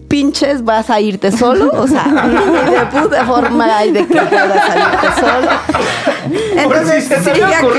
pinches 0.07 0.63
vas 0.63 0.89
a 0.89 0.99
irte 1.01 1.31
solo. 1.31 1.71
O 1.73 1.87
sea, 1.87 2.03
de 2.91 2.99
puta 2.99 3.25
forma 3.25 3.77
hay 3.77 3.91
de 3.91 4.05
que 4.07 4.21
puedas 4.21 4.67
salirte 4.67 5.21
solo. 5.21 5.49
Entonces, 6.57 7.03
si 7.23 7.29
algo, 7.41 7.71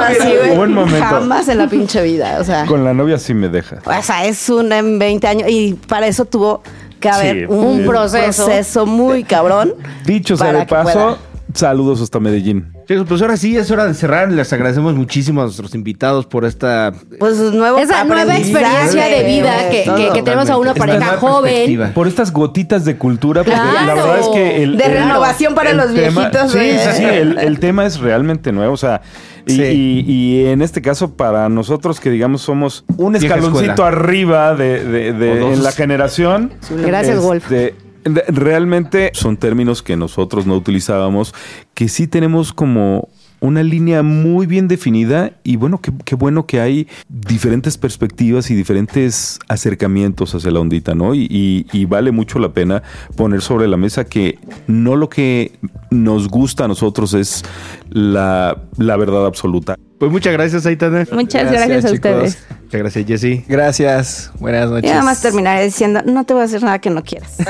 así. 0.00 0.56
Buen 0.56 0.72
momento. 0.72 1.04
Jamás 1.06 1.48
en 1.48 1.58
la 1.58 1.66
pinche 1.68 2.02
vida. 2.02 2.38
O 2.40 2.44
sea, 2.44 2.66
Con 2.66 2.84
la 2.84 2.92
novia 2.94 3.18
sí 3.18 3.34
me 3.34 3.48
deja. 3.48 3.78
o 3.84 4.02
sea, 4.02 4.26
es 4.26 4.48
una 4.48 4.78
en 4.78 4.98
20 4.98 5.26
años. 5.26 5.48
Y 5.48 5.74
para 5.74 6.06
eso 6.06 6.24
tuvo 6.24 6.62
que 7.00 7.08
haber 7.08 7.36
Sí. 7.40 7.44
un, 7.48 7.80
Un 7.80 7.86
proceso. 7.86 8.46
proceso 8.46 8.86
muy 8.86 9.24
cabrón. 9.24 9.74
Dicho 10.04 10.36
sea 10.36 10.52
de 10.52 10.66
paso, 10.66 10.92
pueda. 10.92 11.16
saludos 11.54 12.00
hasta 12.00 12.18
Medellín. 12.20 12.72
Chicos, 12.88 13.04
pues 13.08 13.20
ahora 13.20 13.36
sí 13.36 13.56
es 13.56 13.68
hora 13.72 13.84
de 13.84 13.94
cerrar. 13.94 14.30
Les 14.30 14.52
agradecemos 14.52 14.94
muchísimo 14.94 15.40
a 15.40 15.44
nuestros 15.44 15.74
invitados 15.74 16.24
por 16.26 16.44
esta 16.44 16.92
Pues 17.18 17.36
nuevo 17.36 17.78
Esa 17.78 18.04
nueva 18.04 18.36
experiencia 18.36 19.06
de 19.06 19.24
vida 19.24 19.68
que, 19.70 19.82
todo. 19.84 19.96
que- 19.96 20.10
que 20.12 20.22
tenemos 20.22 20.48
a 20.50 20.56
una 20.56 20.72
pareja 20.72 21.16
joven. 21.16 21.90
Por 21.94 22.06
estas 22.06 22.32
gotitas 22.32 22.84
de 22.84 22.96
cultura, 22.96 23.42
porque 23.42 23.58
la 23.58 23.70
Claro. 23.82 23.96
verdad 23.96 24.18
es 24.20 24.28
que 24.28 24.62
el, 24.62 24.76
De 24.76 24.84
el- 24.86 24.92
renovación 24.92 25.54
para 25.56 25.70
el 25.70 25.78
los 25.78 25.92
tema- 25.94 26.20
viejitos, 26.28 26.52
Sí, 26.52 26.58
güey. 26.58 26.78
sí, 26.78 26.88
sí, 26.96 27.04
el, 27.04 27.38
el 27.38 27.58
tema 27.58 27.86
es 27.86 27.98
realmente 27.98 28.52
nuevo, 28.52 28.74
o 28.74 28.76
sea, 28.76 29.00
y, 29.46 29.52
Sí. 29.56 29.62
y- 29.62 30.12
y 30.12 30.46
en 30.46 30.62
este 30.62 30.80
caso 30.80 31.14
para 31.16 31.48
nosotros 31.48 31.98
que 31.98 32.10
digamos 32.10 32.42
somos 32.42 32.84
un 32.96 33.16
escaloncito 33.16 33.84
arriba 33.84 34.54
de, 34.54 35.08
en 35.08 35.62
la 35.64 35.72
generación. 35.72 36.52
Gracias, 36.70 37.20
Wolf. 37.20 37.42
Este, 37.44 37.54
de- 37.56 37.85
realmente 38.28 39.10
son 39.14 39.36
términos 39.36 39.82
que 39.82 39.96
nosotros 39.96 40.46
no 40.46 40.54
utilizábamos, 40.56 41.34
que 41.74 41.88
sí 41.88 42.06
tenemos 42.06 42.52
como 42.52 43.08
una 43.40 43.62
línea 43.62 44.02
muy 44.02 44.46
bien 44.46 44.66
definida 44.66 45.32
y 45.44 45.56
bueno, 45.56 45.80
qué, 45.80 46.14
bueno 46.14 46.46
que 46.46 46.60
hay 46.60 46.88
diferentes 47.08 47.76
perspectivas 47.76 48.50
y 48.50 48.54
diferentes 48.54 49.38
acercamientos 49.48 50.34
hacia 50.34 50.50
la 50.50 50.60
ondita, 50.60 50.94
¿no? 50.94 51.14
Y, 51.14 51.66
vale 51.88 52.10
mucho 52.10 52.38
la 52.38 52.52
pena 52.52 52.82
poner 53.16 53.42
sobre 53.42 53.68
la 53.68 53.76
mesa 53.76 54.04
que 54.04 54.38
no 54.66 54.96
lo 54.96 55.08
que 55.08 55.52
nos 55.90 56.28
gusta 56.28 56.64
a 56.64 56.68
nosotros 56.68 57.14
es 57.14 57.44
la 57.90 58.56
verdad 58.78 59.26
absoluta. 59.26 59.76
Pues 59.98 60.12
muchas 60.12 60.32
gracias, 60.34 60.66
Aitana. 60.66 61.06
Muchas 61.12 61.44
Gracias, 61.50 61.68
gracias, 61.68 61.84
a 61.90 61.94
ustedes. 61.94 62.38
Muchas 62.64 62.80
gracias, 62.80 63.06
Jessy. 63.06 63.44
Gracias. 63.48 64.30
Buenas 64.40 64.66
Y 64.68 64.72
noches. 64.72 64.90
nada 64.90 65.02
más 65.02 65.22
terminaré 65.22 65.64
diciendo, 65.64 66.02
no 66.04 66.24
te 66.24 66.34
voy 66.34 66.42
a 66.42 66.44
hacer 66.46 66.62
nada 66.62 66.78
que 66.80 66.90
no 66.90 67.02
quieras. 67.02 67.36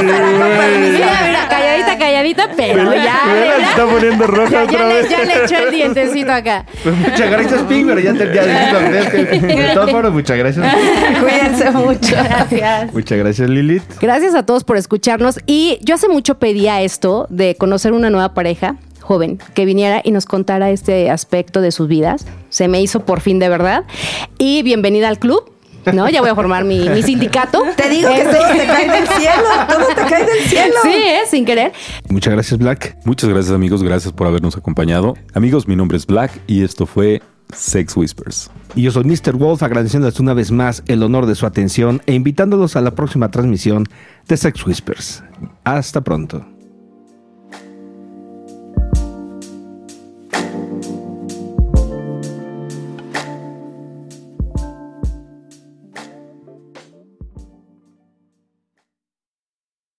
Mira, 0.00 1.20
mira, 1.26 1.48
calladita, 1.48 1.98
calladita. 1.98 2.48
pero 2.56 2.94
ya. 2.94 3.20
mira, 3.26 3.56
se 3.56 3.62
está 3.62 3.86
poniendo 3.86 4.26
roja 4.26 4.50
ya, 4.50 4.62
otra 4.64 4.78
ya 4.78 4.86
le, 4.88 4.94
vez. 4.94 5.10
ya 5.10 5.24
le 5.24 5.44
eché 5.44 5.62
el 5.64 5.70
dientecito 5.74 6.32
acá. 6.32 6.64
Pues 6.82 6.94
muchas 6.96 7.30
gracias, 7.30 7.62
Pink, 7.62 7.86
pero 7.88 8.00
ya 8.00 8.12
te 8.14 8.34
ya 8.34 8.42
dijiste, 9.02 9.46
De 9.46 9.74
todas 9.74 9.90
formas, 9.90 10.12
muchas 10.12 10.38
gracias. 10.38 10.74
Cuídense 11.20 11.70
mucho. 11.72 12.14
Gracias. 12.16 12.92
Muchas 12.92 13.18
gracias, 13.18 13.50
Lilith. 13.50 13.82
Gracias 14.00 14.34
a 14.34 14.44
todos 14.44 14.64
por 14.64 14.76
escucharnos. 14.76 15.38
Y 15.46 15.78
yo 15.82 15.94
hace 15.94 16.08
mucho 16.08 16.38
pedía 16.38 16.80
esto 16.82 17.26
de 17.30 17.56
conocer 17.56 17.92
una 17.92 18.10
nueva 18.10 18.34
pareja 18.34 18.76
joven 19.10 19.40
que 19.54 19.64
viniera 19.64 20.02
y 20.04 20.12
nos 20.12 20.24
contara 20.24 20.70
este 20.70 21.10
aspecto 21.10 21.60
de 21.60 21.72
sus 21.72 21.88
vidas. 21.88 22.26
Se 22.48 22.68
me 22.68 22.80
hizo 22.80 23.00
por 23.00 23.20
fin 23.20 23.40
de 23.40 23.48
verdad. 23.48 23.82
Y 24.38 24.62
bienvenida 24.62 25.08
al 25.08 25.18
club. 25.18 25.50
¿No? 25.92 26.08
Ya 26.08 26.20
voy 26.20 26.30
a 26.30 26.36
formar 26.36 26.64
mi, 26.64 26.88
mi 26.88 27.02
sindicato. 27.02 27.64
Te 27.76 27.88
digo 27.88 28.08
que 28.14 28.22
todo 28.22 28.46
te 28.52 28.66
cae 28.66 28.88
del 28.88 29.08
cielo. 29.08 29.42
Todo 29.68 29.86
te 29.88 29.94
cae 29.94 30.26
del 30.26 30.44
cielo. 30.44 30.74
Sí, 30.84 30.92
¿eh? 30.92 31.20
sin 31.28 31.44
querer. 31.44 31.72
Muchas 32.08 32.34
gracias, 32.34 32.60
Black. 32.60 32.98
Muchas 33.04 33.28
gracias 33.28 33.52
amigos, 33.52 33.82
gracias 33.82 34.12
por 34.12 34.28
habernos 34.28 34.56
acompañado. 34.56 35.16
Amigos, 35.34 35.66
mi 35.66 35.74
nombre 35.74 35.96
es 35.96 36.06
Black 36.06 36.30
y 36.46 36.62
esto 36.62 36.86
fue 36.86 37.20
Sex 37.52 37.96
Whispers. 37.96 38.48
Y 38.76 38.82
yo 38.82 38.92
soy 38.92 39.02
Mr. 39.02 39.32
Wolf, 39.32 39.64
agradeciéndoles 39.64 40.20
una 40.20 40.34
vez 40.34 40.52
más 40.52 40.84
el 40.86 41.02
honor 41.02 41.26
de 41.26 41.34
su 41.34 41.46
atención 41.46 42.00
e 42.06 42.14
invitándolos 42.14 42.76
a 42.76 42.80
la 42.80 42.92
próxima 42.92 43.32
transmisión 43.32 43.86
de 44.28 44.36
Sex 44.36 44.64
Whispers. 44.64 45.24
Hasta 45.64 46.00
pronto. 46.02 46.44